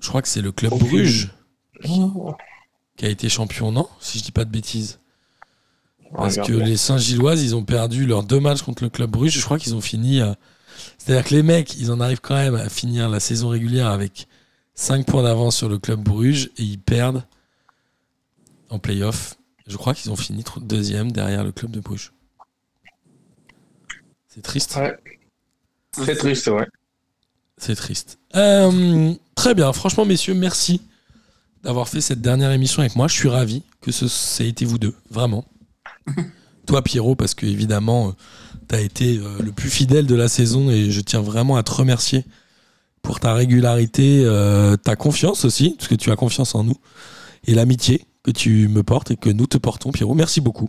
Je 0.00 0.08
crois 0.08 0.22
que 0.22 0.28
c'est 0.28 0.40
le 0.42 0.52
club. 0.52 0.72
Bruges 0.78 1.30
qui 2.96 3.06
a 3.06 3.08
été 3.08 3.28
champion, 3.30 3.72
non 3.72 3.88
Si 4.00 4.18
je 4.18 4.24
dis 4.24 4.32
pas 4.32 4.44
de 4.44 4.50
bêtises. 4.50 4.98
Parce 6.14 6.36
que 6.36 6.52
les 6.52 6.76
Saint-Gilloises, 6.76 7.42
ils 7.42 7.54
ont 7.56 7.64
perdu 7.64 8.04
leurs 8.04 8.24
deux 8.24 8.40
matchs 8.40 8.62
contre 8.62 8.82
le 8.82 8.90
club 8.90 9.10
Bruges. 9.10 9.38
Je 9.38 9.44
crois 9.44 9.58
qu'ils 9.58 9.74
ont 9.74 9.80
fini. 9.80 10.20
à- 10.20 10.36
C'est-à-dire 10.98 11.24
que 11.24 11.34
les 11.34 11.42
mecs, 11.42 11.76
ils 11.78 11.90
en 11.92 12.00
arrivent 12.00 12.20
quand 12.20 12.34
même 12.34 12.54
à 12.56 12.68
finir 12.68 13.08
la 13.08 13.20
saison 13.20 13.48
régulière 13.48 13.86
avec 13.88 14.26
5 14.74 15.06
points 15.06 15.22
d'avance 15.22 15.56
sur 15.56 15.68
le 15.68 15.78
club 15.78 16.00
Bruges 16.02 16.50
et 16.58 16.62
ils 16.64 16.78
perdent 16.78 17.24
en 18.70 18.78
playoff. 18.78 19.36
Je 19.66 19.76
crois 19.76 19.94
qu'ils 19.94 20.10
ont 20.10 20.16
fini 20.16 20.42
deuxième 20.60 21.12
derrière 21.12 21.44
le 21.44 21.52
club 21.52 21.70
de 21.70 21.80
Bruges. 21.80 22.12
C'est 24.28 24.42
triste. 24.42 24.76
Ouais. 24.76 24.96
C'est 25.92 26.16
triste, 26.16 26.46
ouais. 26.48 26.66
C'est 27.56 27.74
triste. 27.76 28.18
Euh, 28.36 29.14
très 29.40 29.54
bien. 29.54 29.72
Franchement, 29.72 30.04
messieurs, 30.04 30.34
merci 30.34 30.82
d'avoir 31.64 31.88
fait 31.88 32.02
cette 32.02 32.20
dernière 32.20 32.52
émission 32.52 32.80
avec 32.80 32.94
moi. 32.94 33.08
Je 33.08 33.14
suis 33.14 33.28
ravi 33.28 33.62
que 33.80 33.90
ce, 33.90 34.06
ça 34.06 34.44
ait 34.44 34.48
été 34.48 34.66
vous 34.66 34.78
deux, 34.78 34.94
vraiment. 35.10 35.46
Toi, 36.66 36.82
Pierrot, 36.82 37.14
parce 37.14 37.32
que 37.34 37.46
évidemment, 37.46 38.14
tu 38.68 38.74
as 38.74 38.80
été 38.82 39.16
euh, 39.16 39.38
le 39.42 39.50
plus 39.50 39.70
fidèle 39.70 40.04
de 40.06 40.14
la 40.14 40.28
saison 40.28 40.68
et 40.70 40.90
je 40.90 41.00
tiens 41.00 41.22
vraiment 41.22 41.56
à 41.56 41.62
te 41.62 41.70
remercier 41.72 42.26
pour 43.00 43.18
ta 43.18 43.32
régularité, 43.32 44.20
euh, 44.26 44.76
ta 44.76 44.94
confiance 44.94 45.46
aussi, 45.46 45.70
parce 45.70 45.88
que 45.88 45.94
tu 45.94 46.10
as 46.10 46.16
confiance 46.16 46.54
en 46.54 46.62
nous, 46.64 46.76
et 47.46 47.54
l'amitié 47.54 48.04
que 48.22 48.30
tu 48.30 48.68
me 48.68 48.82
portes 48.82 49.10
et 49.10 49.16
que 49.16 49.30
nous 49.30 49.46
te 49.46 49.56
portons, 49.56 49.90
Pierrot. 49.90 50.12
Merci 50.14 50.42
beaucoup. 50.42 50.68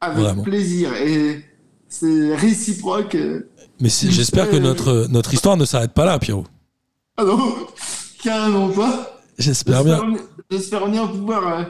Avec 0.00 0.16
Vraiment. 0.18 0.44
plaisir. 0.44 0.94
Et 0.94 1.44
c'est 1.88 2.36
réciproque. 2.36 3.16
euh. 3.16 3.48
Mais 3.80 3.88
j'espère 3.88 4.48
que 4.48 4.56
Euh, 4.56 4.60
notre, 4.60 5.06
notre 5.10 5.34
histoire 5.34 5.56
ne 5.56 5.64
s'arrête 5.64 5.92
pas 5.92 6.04
là, 6.04 6.20
Pierrot. 6.20 6.46
Ah 7.16 7.24
non 7.24 7.56
Carrément 8.22 8.68
pas. 8.68 9.18
J'espère 9.38 9.84
bien. 9.84 10.00
J'espère 10.50 10.88
bien 10.88 11.06
pouvoir 11.06 11.48
euh, 11.60 11.62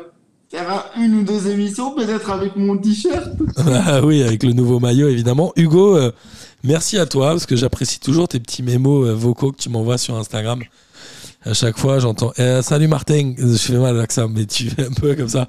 faire 0.50 0.70
un- 0.70 1.00
une 1.02 1.14
ou 1.14 1.22
deux 1.24 1.48
émissions, 1.48 1.94
peut-être 1.94 2.30
avec 2.30 2.56
mon 2.56 2.76
t-shirt. 2.76 3.28
Ah 3.56 4.00
oui, 4.04 4.22
avec 4.22 4.42
le 4.42 4.52
nouveau 4.52 4.80
maillot, 4.80 5.08
évidemment. 5.08 5.52
Hugo, 5.56 5.96
euh, 5.96 6.10
merci 6.64 6.98
à 6.98 7.06
toi, 7.06 7.28
parce 7.30 7.46
que 7.46 7.56
j'apprécie 7.56 8.00
toujours 8.00 8.28
tes 8.28 8.40
petits 8.40 8.62
mémos 8.62 9.06
euh, 9.06 9.14
vocaux 9.14 9.52
que 9.52 9.58
tu 9.58 9.68
m'envoies 9.70 9.98
sur 9.98 10.16
Instagram. 10.16 10.60
À 11.44 11.54
chaque 11.54 11.78
fois, 11.78 11.98
j'entends 12.00 12.32
Eh, 12.38 12.60
Salut 12.62 12.88
Martin. 12.88 13.34
Je 13.38 13.56
fais 13.56 13.78
mal 13.78 13.96
à 13.96 13.98
l'accent, 14.00 14.28
mais 14.28 14.44
tu 14.46 14.68
fais 14.70 14.86
un 14.86 14.92
peu 14.92 15.14
comme 15.14 15.28
ça. 15.28 15.46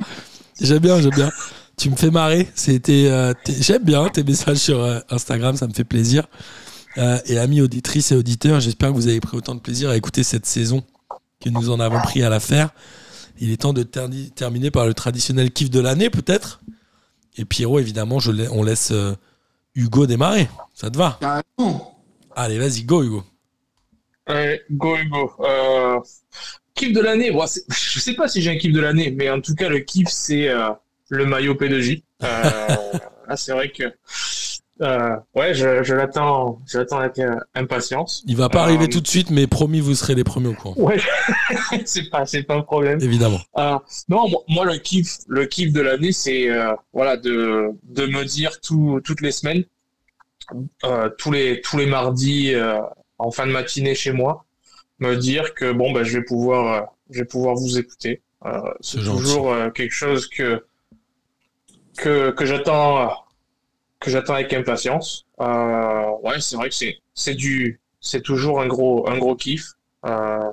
J'aime 0.61 0.79
bien, 0.79 1.01
j'aime 1.01 1.11
bien. 1.15 1.31
Tu 1.77 1.89
me 1.89 1.95
fais 1.95 2.11
marrer. 2.11 2.47
C'était, 2.55 3.11
j'aime 3.59 3.83
bien 3.83 4.07
tes 4.09 4.23
messages 4.23 4.57
sur 4.57 4.83
Instagram, 5.09 5.55
ça 5.57 5.67
me 5.67 5.73
fait 5.73 5.83
plaisir. 5.83 6.27
Et 7.25 7.37
amis 7.39 7.61
auditrices 7.61 8.11
et 8.11 8.15
auditeurs, 8.15 8.59
j'espère 8.59 8.89
que 8.89 8.95
vous 8.95 9.07
avez 9.07 9.19
pris 9.19 9.35
autant 9.37 9.55
de 9.55 9.59
plaisir 9.59 9.89
à 9.89 9.97
écouter 9.97 10.21
cette 10.23 10.45
saison 10.45 10.83
que 11.43 11.49
nous 11.49 11.69
en 11.69 11.79
avons 11.79 11.99
pris 12.01 12.23
à 12.23 12.29
la 12.29 12.39
faire. 12.39 12.69
Il 13.39 13.51
est 13.51 13.57
temps 13.57 13.73
de 13.73 13.83
terminer 13.83 14.71
par 14.71 14.85
le 14.85 14.93
traditionnel 14.93 15.51
kiff 15.51 15.69
de 15.69 15.79
l'année, 15.79 16.09
peut-être. 16.09 16.61
Et 17.37 17.45
Pierrot, 17.45 17.79
évidemment, 17.79 18.19
je 18.19 18.31
lai- 18.31 18.47
on 18.51 18.61
laisse 18.63 18.91
euh, 18.91 19.13
Hugo 19.75 20.05
démarrer. 20.05 20.47
Ça 20.73 20.89
te 20.91 20.97
va? 20.97 21.17
Carrément. 21.19 21.99
Allez, 22.35 22.57
vas-y, 22.59 22.83
go 22.83 23.03
Hugo. 23.03 23.23
Ouais, 24.29 24.61
go 24.71 24.95
Hugo. 24.97 25.31
Euh, 25.39 25.99
kiff 26.75 26.93
de 26.93 27.01
l'année. 27.01 27.31
Bon, 27.31 27.45
je 27.69 27.99
sais 27.99 28.13
pas 28.13 28.27
si 28.27 28.41
j'ai 28.41 28.51
un 28.51 28.57
kiff 28.57 28.71
de 28.71 28.79
l'année, 28.79 29.11
mais 29.11 29.29
en 29.29 29.41
tout 29.41 29.55
cas, 29.55 29.67
le 29.69 29.79
kiff, 29.79 30.07
c'est 30.09 30.47
euh, 30.49 30.69
le 31.09 31.25
maillot 31.25 31.55
P2J. 31.55 32.03
Euh, 32.23 32.27
là, 33.27 33.35
c'est 33.35 33.51
vrai 33.51 33.69
que 33.71 33.83
euh, 34.81 35.15
ouais, 35.35 35.53
je, 35.53 35.83
je 35.83 35.93
l'attends, 35.93 36.59
je 36.65 36.79
l'attends 36.79 36.99
avec 36.99 37.19
euh, 37.19 37.35
impatience. 37.55 38.23
Il 38.27 38.35
va 38.35 38.49
pas 38.49 38.59
Euh, 38.61 38.63
arriver 38.63 38.89
tout 38.89 39.01
de 39.01 39.07
suite, 39.07 39.29
mais 39.29 39.45
promis, 39.47 39.79
vous 39.79 39.93
serez 39.95 40.15
les 40.15 40.23
premiers 40.23 40.49
au 40.49 40.53
courant. 40.53 40.75
Ouais, 40.81 40.97
c'est 41.85 42.09
pas, 42.09 42.25
c'est 42.25 42.43
pas 42.43 42.55
un 42.55 42.61
problème. 42.61 42.99
Évidemment. 43.01 43.39
Euh, 43.57 43.77
non, 44.09 44.25
moi, 44.47 44.65
le 44.65 44.77
kiff, 44.77 45.19
le 45.27 45.45
kiff 45.45 45.71
de 45.71 45.81
l'année, 45.81 46.11
c'est 46.11 46.49
euh, 46.49 46.73
voilà 46.91 47.17
de 47.17 47.69
de 47.83 48.05
me 48.07 48.23
dire 48.25 48.59
tout, 48.61 48.99
toutes 49.03 49.21
les 49.21 49.31
semaines, 49.31 49.63
euh, 50.83 51.09
tous 51.17 51.31
les 51.31 51.61
tous 51.61 51.77
les 51.77 51.85
mardis 51.85 52.53
euh, 52.55 52.79
en 53.19 53.31
fin 53.31 53.45
de 53.47 53.51
matinée 53.51 53.95
chez 53.95 54.11
moi, 54.11 54.45
me 54.99 55.15
dire 55.15 55.53
que 55.53 55.71
bon 55.71 55.91
bah 55.91 56.03
je 56.03 56.17
vais 56.17 56.23
pouvoir 56.25 56.73
euh, 56.73 56.85
je 57.11 57.19
vais 57.19 57.25
pouvoir 57.25 57.55
vous 57.55 57.77
écouter. 57.77 58.21
Euh, 58.45 58.59
c'est 58.81 58.97
toujours 59.03 59.53
euh, 59.53 59.69
quelque 59.69 59.93
chose 59.93 60.27
que 60.27 60.65
que 61.97 62.31
que 62.31 62.45
j'attends 62.45 63.11
que 64.03 64.11
j'attends 64.11 64.35
avec 64.35 64.53
impatience. 64.53 65.25
Euh, 65.41 66.09
ouais, 66.23 66.39
c'est 66.39 66.55
vrai 66.55 66.69
que 66.69 66.75
c'est 66.75 66.97
c'est 67.13 67.33
du 67.35 67.79
c'est 67.99 68.21
toujours 68.21 68.61
un 68.61 68.67
gros 68.67 69.09
un 69.09 69.17
gros 69.17 69.35
kiff. 69.35 69.65
Euh, 70.05 70.51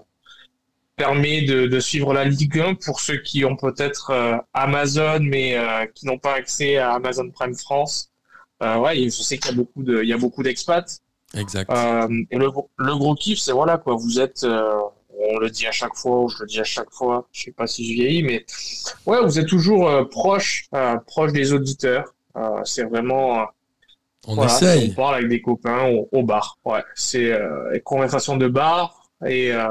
permet 0.97 1.43
de, 1.43 1.67
de 1.67 1.81
suivre 1.81 2.13
la 2.13 2.25
Ligue 2.25 2.59
1 2.61 2.75
pour 2.75 3.01
ceux 3.01 3.17
qui 3.23 3.45
ont 3.45 3.57
peut-être 3.57 4.11
euh, 4.11 4.37
Amazon 4.53 5.19
mais 5.21 5.57
qui 5.95 6.07
n'ont 6.07 6.19
pas 6.19 6.35
accès 6.35 6.77
à 6.77 6.93
Amazon 6.93 7.31
Prime 7.31 7.55
France. 7.55 8.11
Ouais, 8.61 9.05
je 9.05 9.09
sais 9.11 9.39
qu'il 9.39 9.51
y 9.51 9.55
a 9.55 9.57
beaucoup 9.57 9.83
de 9.83 10.03
il 10.03 10.09
y 10.09 10.13
a 10.13 10.19
beaucoup 10.19 10.43
d'expats. 10.43 11.01
Exact. 11.35 11.71
Et 12.31 12.37
le, 12.37 12.51
gros- 12.51 12.69
le 12.77 12.95
gros 12.97 13.15
kiff, 13.15 13.39
c'est 13.39 13.53
voilà 13.53 13.79
quoi, 13.79 13.95
vous 13.95 14.21
êtes, 14.21 14.45
on 14.45 15.39
le 15.39 15.49
dit 15.51 15.67
à 15.67 15.73
chaque 15.73 15.95
fois, 15.97 16.21
ou 16.23 16.29
je 16.29 16.39
le 16.41 16.47
dis 16.47 16.61
à 16.61 16.65
chaque 16.65 16.91
fois, 16.93 17.27
je 17.33 17.45
sais 17.45 17.53
pas 17.53 17.67
si 17.67 17.87
je 17.89 17.95
vieillis, 17.95 18.23
mais 18.23 18.45
ouais, 19.07 19.23
vous 19.23 19.39
êtes 19.39 19.47
toujours 19.47 19.89
euh, 19.89 20.05
proche, 20.05 20.65
euh, 20.75 20.97
proche 21.07 21.33
des 21.33 21.53
auditeurs. 21.53 22.15
Euh, 22.37 22.61
c'est 22.65 22.85
vraiment, 22.85 23.41
euh, 23.41 23.45
on 24.27 24.35
voilà, 24.35 24.53
essaye. 24.53 24.91
on 24.91 24.95
parle 24.95 25.15
avec 25.17 25.29
des 25.29 25.41
copains 25.41 25.87
au, 25.89 26.09
au 26.13 26.23
bar. 26.23 26.59
Ouais, 26.65 26.83
c'est 26.95 27.33
euh, 27.33 27.73
une 27.75 27.81
conversation 27.81 28.37
de 28.37 28.49
bar 28.49 29.03
et 29.27 29.53
euh, 29.53 29.69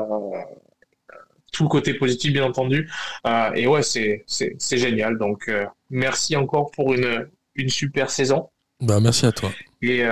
tout 1.52 1.64
le 1.64 1.70
côté 1.70 1.94
positif 1.94 2.34
bien 2.34 2.46
entendu. 2.46 2.90
Euh, 3.28 3.52
et 3.54 3.68
ouais, 3.68 3.84
c'est 3.84 4.24
c'est 4.28 4.56
c'est 4.60 4.78
génial. 4.78 5.18
Donc 5.18 5.52
merci 5.90 6.36
encore 6.36 6.72
pour 6.72 6.94
une 6.94 7.28
une 7.56 7.70
super 7.70 8.10
saison. 8.10 8.50
Bah, 8.82 9.00
merci 9.00 9.26
à 9.26 9.32
toi. 9.32 9.50
Et 9.82 10.04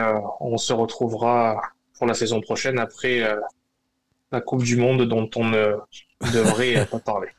on 0.41 0.57
se 0.57 0.73
retrouvera 0.73 1.61
pour 1.97 2.07
la 2.07 2.13
saison 2.13 2.41
prochaine 2.41 2.79
après 2.79 3.21
la 4.31 4.41
Coupe 4.41 4.63
du 4.63 4.75
Monde 4.77 5.03
dont 5.07 5.29
on 5.35 5.45
ne 5.45 5.75
devrait 6.33 6.85
pas 6.91 6.99
parler. 6.99 7.29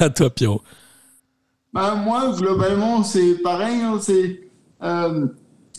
à 0.00 0.08
toi, 0.10 0.30
Pierrot. 0.30 0.62
Bah, 1.72 1.94
moi, 1.94 2.32
globalement, 2.36 3.02
c'est 3.02 3.34
pareil. 3.42 3.80
hein, 3.82 3.98
c'est 4.00 4.40
euh, 4.82 5.26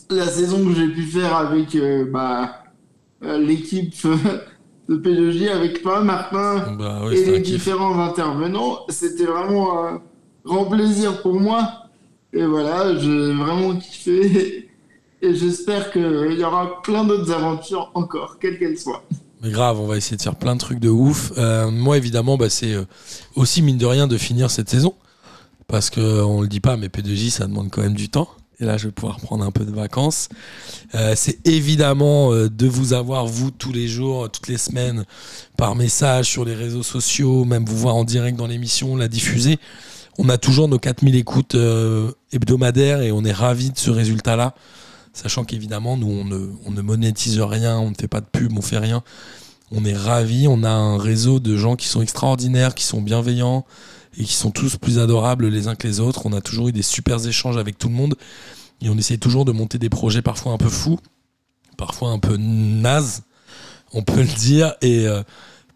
la 0.10 0.28
saison 0.28 0.66
que 0.66 0.74
j'ai 0.76 0.88
pu 0.88 1.04
faire 1.04 1.36
avec 1.36 1.76
euh, 1.76 2.06
bah, 2.12 2.64
euh, 3.24 3.38
l'équipe 3.40 3.94
de 4.90 4.96
P2J, 4.98 5.50
avec 5.50 5.82
toi, 5.82 6.02
Martin, 6.02 6.76
Bah, 6.78 7.02
et 7.12 7.26
les 7.26 7.40
différents 7.40 8.00
intervenants. 8.00 8.80
C'était 8.90 9.26
vraiment 9.26 9.86
un 9.88 10.02
grand 10.46 10.66
plaisir 10.66 11.22
pour 11.22 11.40
moi. 11.40 11.68
Et 12.34 12.46
voilà, 12.46 12.96
j'ai 12.98 13.34
vraiment 13.34 13.76
kiffé. 13.76 14.66
Et 15.22 15.36
j'espère 15.36 15.92
qu'il 15.92 16.38
y 16.40 16.44
aura 16.46 16.82
plein 16.82 17.04
d'autres 17.04 17.30
aventures 17.34 17.92
encore, 17.94 18.38
quelles 18.40 18.58
qu'elles 18.58 18.78
soient. 18.78 19.04
Mais 19.42 19.50
grave, 19.52 19.78
on 19.82 19.86
va 19.86 19.98
essayer 19.98 20.16
de 20.16 20.22
faire 20.22 20.38
plein 20.38 20.56
de 20.56 20.62
trucs 20.62 20.80
de 20.80 20.88
ouf. 20.88 21.34
Moi, 21.74 21.98
évidemment, 21.98 22.38
bah, 22.38 22.50
c'est 22.50 22.74
aussi, 23.36 23.62
mine 23.62 23.78
de 23.78 23.86
rien, 23.86 24.08
de 24.08 24.18
finir 24.18 24.50
cette 24.50 24.70
saison. 24.70 24.94
Parce 25.70 25.92
que 25.92 26.02
on 26.02 26.42
le 26.42 26.48
dit 26.48 26.60
pas, 26.60 26.78
mais 26.78 26.88
P2J, 26.88 27.30
ça 27.30 27.46
demande 27.48 27.70
quand 27.70 27.82
même 27.82 27.94
du 27.94 28.10
temps. 28.10 28.28
Et 28.60 28.66
là, 28.66 28.76
je 28.76 28.88
vais 28.88 28.92
pouvoir 28.92 29.20
prendre 29.20 29.46
un 29.46 29.52
peu 29.52 29.64
de 29.64 29.72
vacances. 29.72 30.28
Euh, 30.96 31.14
c'est 31.16 31.48
évidemment 31.48 32.34
euh, 32.34 32.50
de 32.50 32.68
vous 32.68 32.94
avoir, 32.94 33.26
vous, 33.26 33.52
tous 33.52 33.72
les 33.72 33.88
jours, 33.88 34.30
toutes 34.30 34.48
les 34.48 34.58
semaines, 34.58 35.06
par 35.58 35.76
message, 35.76 36.26
sur 36.26 36.44
les 36.44 36.56
réseaux 36.56 36.84
sociaux, 36.84 37.46
même 37.46 37.64
vous 37.66 37.78
voir 37.78 37.96
en 37.96 38.04
direct 38.04 38.38
dans 38.38 38.48
l'émission, 38.48 38.98
la 38.98 39.08
diffuser. 39.08 39.60
On 40.18 40.28
a 40.28 40.38
toujours 40.38 40.68
nos 40.68 40.80
4000 40.80 41.16
écoutes 41.16 41.56
euh, 41.56 42.12
hebdomadaires 42.34 43.02
et 43.02 43.12
on 43.12 43.24
est 43.24 43.32
ravis 43.32 43.70
de 43.70 43.78
ce 43.78 43.92
résultat-là. 43.92 44.56
Sachant 45.14 45.46
qu'évidemment, 45.46 45.96
nous, 45.96 46.10
on 46.10 46.26
ne, 46.26 46.50
on 46.66 46.72
ne 46.72 46.82
monétise 46.82 47.40
rien, 47.40 47.78
on 47.78 47.92
ne 47.92 47.96
fait 47.96 48.10
pas 48.10 48.22
de 48.22 48.26
pub, 48.26 48.58
on 48.58 48.62
fait 48.62 48.80
rien. 48.80 49.04
On 49.72 49.86
est 49.86 49.96
ravis, 49.96 50.48
on 50.48 50.64
a 50.64 50.70
un 50.70 50.98
réseau 50.98 51.40
de 51.40 51.56
gens 51.56 51.76
qui 51.76 51.88
sont 51.88 52.02
extraordinaires, 52.02 52.74
qui 52.74 52.84
sont 52.84 53.02
bienveillants 53.02 53.66
et 54.18 54.24
qui 54.24 54.34
sont 54.34 54.52
tous 54.52 54.78
plus 54.78 55.00
adorables 55.00 55.48
les 55.48 55.68
uns 55.68 55.76
que 55.76 55.88
les 55.88 56.00
autres. 56.00 56.26
On 56.26 56.34
a 56.34 56.42
toujours 56.42 56.70
eu 56.70 56.72
des 56.72 56.82
super 56.82 57.26
échanges 57.26 57.58
avec 57.58 57.78
tout 57.78 57.90
le 57.90 57.96
monde 57.96 58.16
et 58.82 58.90
on 58.90 58.98
essaye 58.98 59.20
toujours 59.20 59.46
de 59.46 59.52
monter 59.52 59.78
des 59.78 59.90
projets 59.90 60.22
parfois 60.22 60.54
un 60.54 60.58
peu 60.58 60.70
fous, 60.70 61.00
parfois 61.78 62.10
un 62.10 62.20
peu 62.20 62.38
nazes, 62.38 63.24
on 63.94 64.04
peut 64.04 64.22
le 64.22 64.38
dire, 64.38 64.76
et 64.82 65.08
euh, 65.08 65.22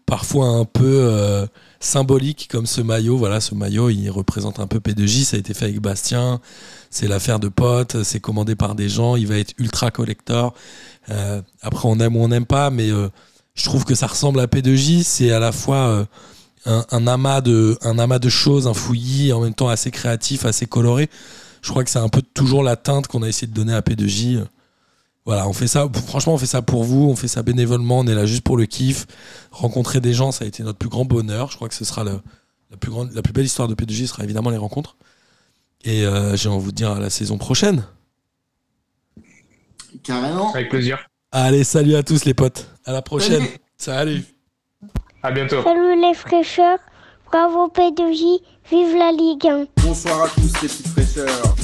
parfois 0.06 0.48
un 0.48 0.64
peu 0.64 0.84
euh, 0.84 1.46
symbolique 1.80 2.48
comme 2.50 2.66
ce 2.66 2.80
maillot. 2.80 3.16
Voilà, 3.16 3.40
ce 3.40 3.54
maillot, 3.54 3.90
il 3.90 4.08
représente 4.10 4.60
un 4.60 4.66
peu 4.66 4.78
P2J, 4.78 5.24
ça 5.24 5.36
a 5.36 5.40
été 5.40 5.54
fait 5.54 5.66
avec 5.66 5.80
Bastien, 5.80 6.40
c'est 6.90 7.08
l'affaire 7.08 7.40
de 7.40 7.48
potes, 7.48 8.02
c'est 8.02 8.20
commandé 8.20 8.54
par 8.54 8.74
des 8.74 8.88
gens, 8.88 9.16
il 9.16 9.26
va 9.26 9.38
être 9.38 9.54
ultra 9.58 9.90
collector. 9.90 10.54
Euh, 11.10 11.42
après, 11.60 11.88
on 11.88 11.98
aime 12.00 12.16
ou 12.16 12.20
on 12.20 12.28
n'aime 12.28 12.46
pas, 12.46 12.70
mais 12.70 12.90
euh, 12.90 13.08
je 13.54 13.64
trouve 13.64 13.84
que 13.84 13.94
ça 13.94 14.06
ressemble 14.06 14.40
à 14.40 14.46
P2J, 14.46 15.02
c'est 15.02 15.30
à 15.30 15.38
la 15.38 15.52
fois 15.52 16.06
un, 16.66 16.84
un 16.90 17.06
amas 17.06 17.40
de, 17.40 17.78
un 17.82 17.98
amas 17.98 18.18
de 18.18 18.28
choses, 18.28 18.66
un 18.66 18.74
fouillis, 18.74 19.32
en 19.32 19.40
même 19.40 19.54
temps 19.54 19.68
assez 19.68 19.90
créatif, 19.90 20.44
assez 20.44 20.66
coloré. 20.66 21.08
Je 21.62 21.70
crois 21.70 21.84
que 21.84 21.90
c'est 21.90 21.98
un 21.98 22.08
peu 22.08 22.22
toujours 22.22 22.62
la 22.62 22.76
teinte 22.76 23.06
qu'on 23.06 23.22
a 23.22 23.28
essayé 23.28 23.46
de 23.46 23.54
donner 23.54 23.74
à 23.74 23.80
P2J. 23.80 24.44
Voilà, 25.26 25.48
on 25.48 25.54
fait 25.54 25.66
ça, 25.68 25.88
franchement, 26.06 26.34
on 26.34 26.38
fait 26.38 26.44
ça 26.46 26.60
pour 26.60 26.84
vous, 26.84 27.08
on 27.08 27.16
fait 27.16 27.28
ça 27.28 27.42
bénévolement, 27.42 28.00
on 28.00 28.06
est 28.06 28.14
là 28.14 28.26
juste 28.26 28.42
pour 28.42 28.58
le 28.58 28.66
kiff. 28.66 29.06
Rencontrer 29.50 30.00
des 30.02 30.12
gens, 30.12 30.32
ça 30.32 30.44
a 30.44 30.48
été 30.48 30.62
notre 30.62 30.78
plus 30.78 30.90
grand 30.90 31.06
bonheur. 31.06 31.50
Je 31.50 31.56
crois 31.56 31.68
que 31.68 31.74
ce 31.74 31.84
sera 31.86 32.04
le- 32.04 32.20
la, 32.70 32.76
plus 32.76 32.90
grande, 32.90 33.10
la 33.14 33.22
plus 33.22 33.32
belle 33.32 33.46
histoire 33.46 33.66
de 33.68 33.74
P2J, 33.74 34.06
sera 34.08 34.24
évidemment 34.24 34.50
les 34.50 34.58
rencontres. 34.58 34.96
Et 35.84 36.04
euh, 36.04 36.36
j'ai 36.36 36.48
envie 36.50 36.58
de 36.58 36.64
vous 36.64 36.72
dire 36.72 36.90
à 36.90 36.98
la 37.00 37.08
saison 37.08 37.38
prochaine. 37.38 37.84
Carrément. 40.02 40.52
Avec 40.52 40.68
plaisir. 40.70 40.98
Allez, 41.32 41.64
salut 41.64 41.94
à 41.94 42.02
tous 42.02 42.24
les 42.26 42.34
potes. 42.34 42.68
À 42.84 42.92
la 42.92 43.00
prochaine. 43.02 43.42
Salut. 43.76 44.20
Salut. 44.20 44.33
À 45.24 45.30
bientôt. 45.30 45.62
Salut 45.64 45.98
les 46.02 46.12
fraîcheurs, 46.12 46.76
bravo 47.32 47.72
P2J, 47.74 48.42
vive 48.70 48.94
la 48.94 49.10
Ligue 49.10 49.46
1. 49.46 49.64
Bonsoir 49.82 50.24
à 50.24 50.28
tous 50.28 50.52
les 50.60 50.68
petites 50.68 50.88
fraîcheurs. 50.88 51.54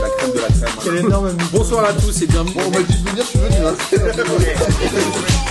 La 0.00 0.08
crème 0.16 0.32
de 0.32 0.40
la 0.40 0.48
crème. 0.48 0.76
Quel 0.82 0.96
énorme. 1.04 1.36
Bonsoir 1.52 1.84
à 1.84 1.92
tous 1.92 2.22
et 2.22 2.26
bienvenue. 2.26 2.54
Bon, 2.54 2.62
on 2.66 2.70
m'a 2.70 2.78
dit 2.78 3.02
de 3.02 3.10
venir, 3.10 3.22
je 3.22 3.28
suis 3.28 3.38
venu. 3.38 3.66
Hein. 3.66 5.42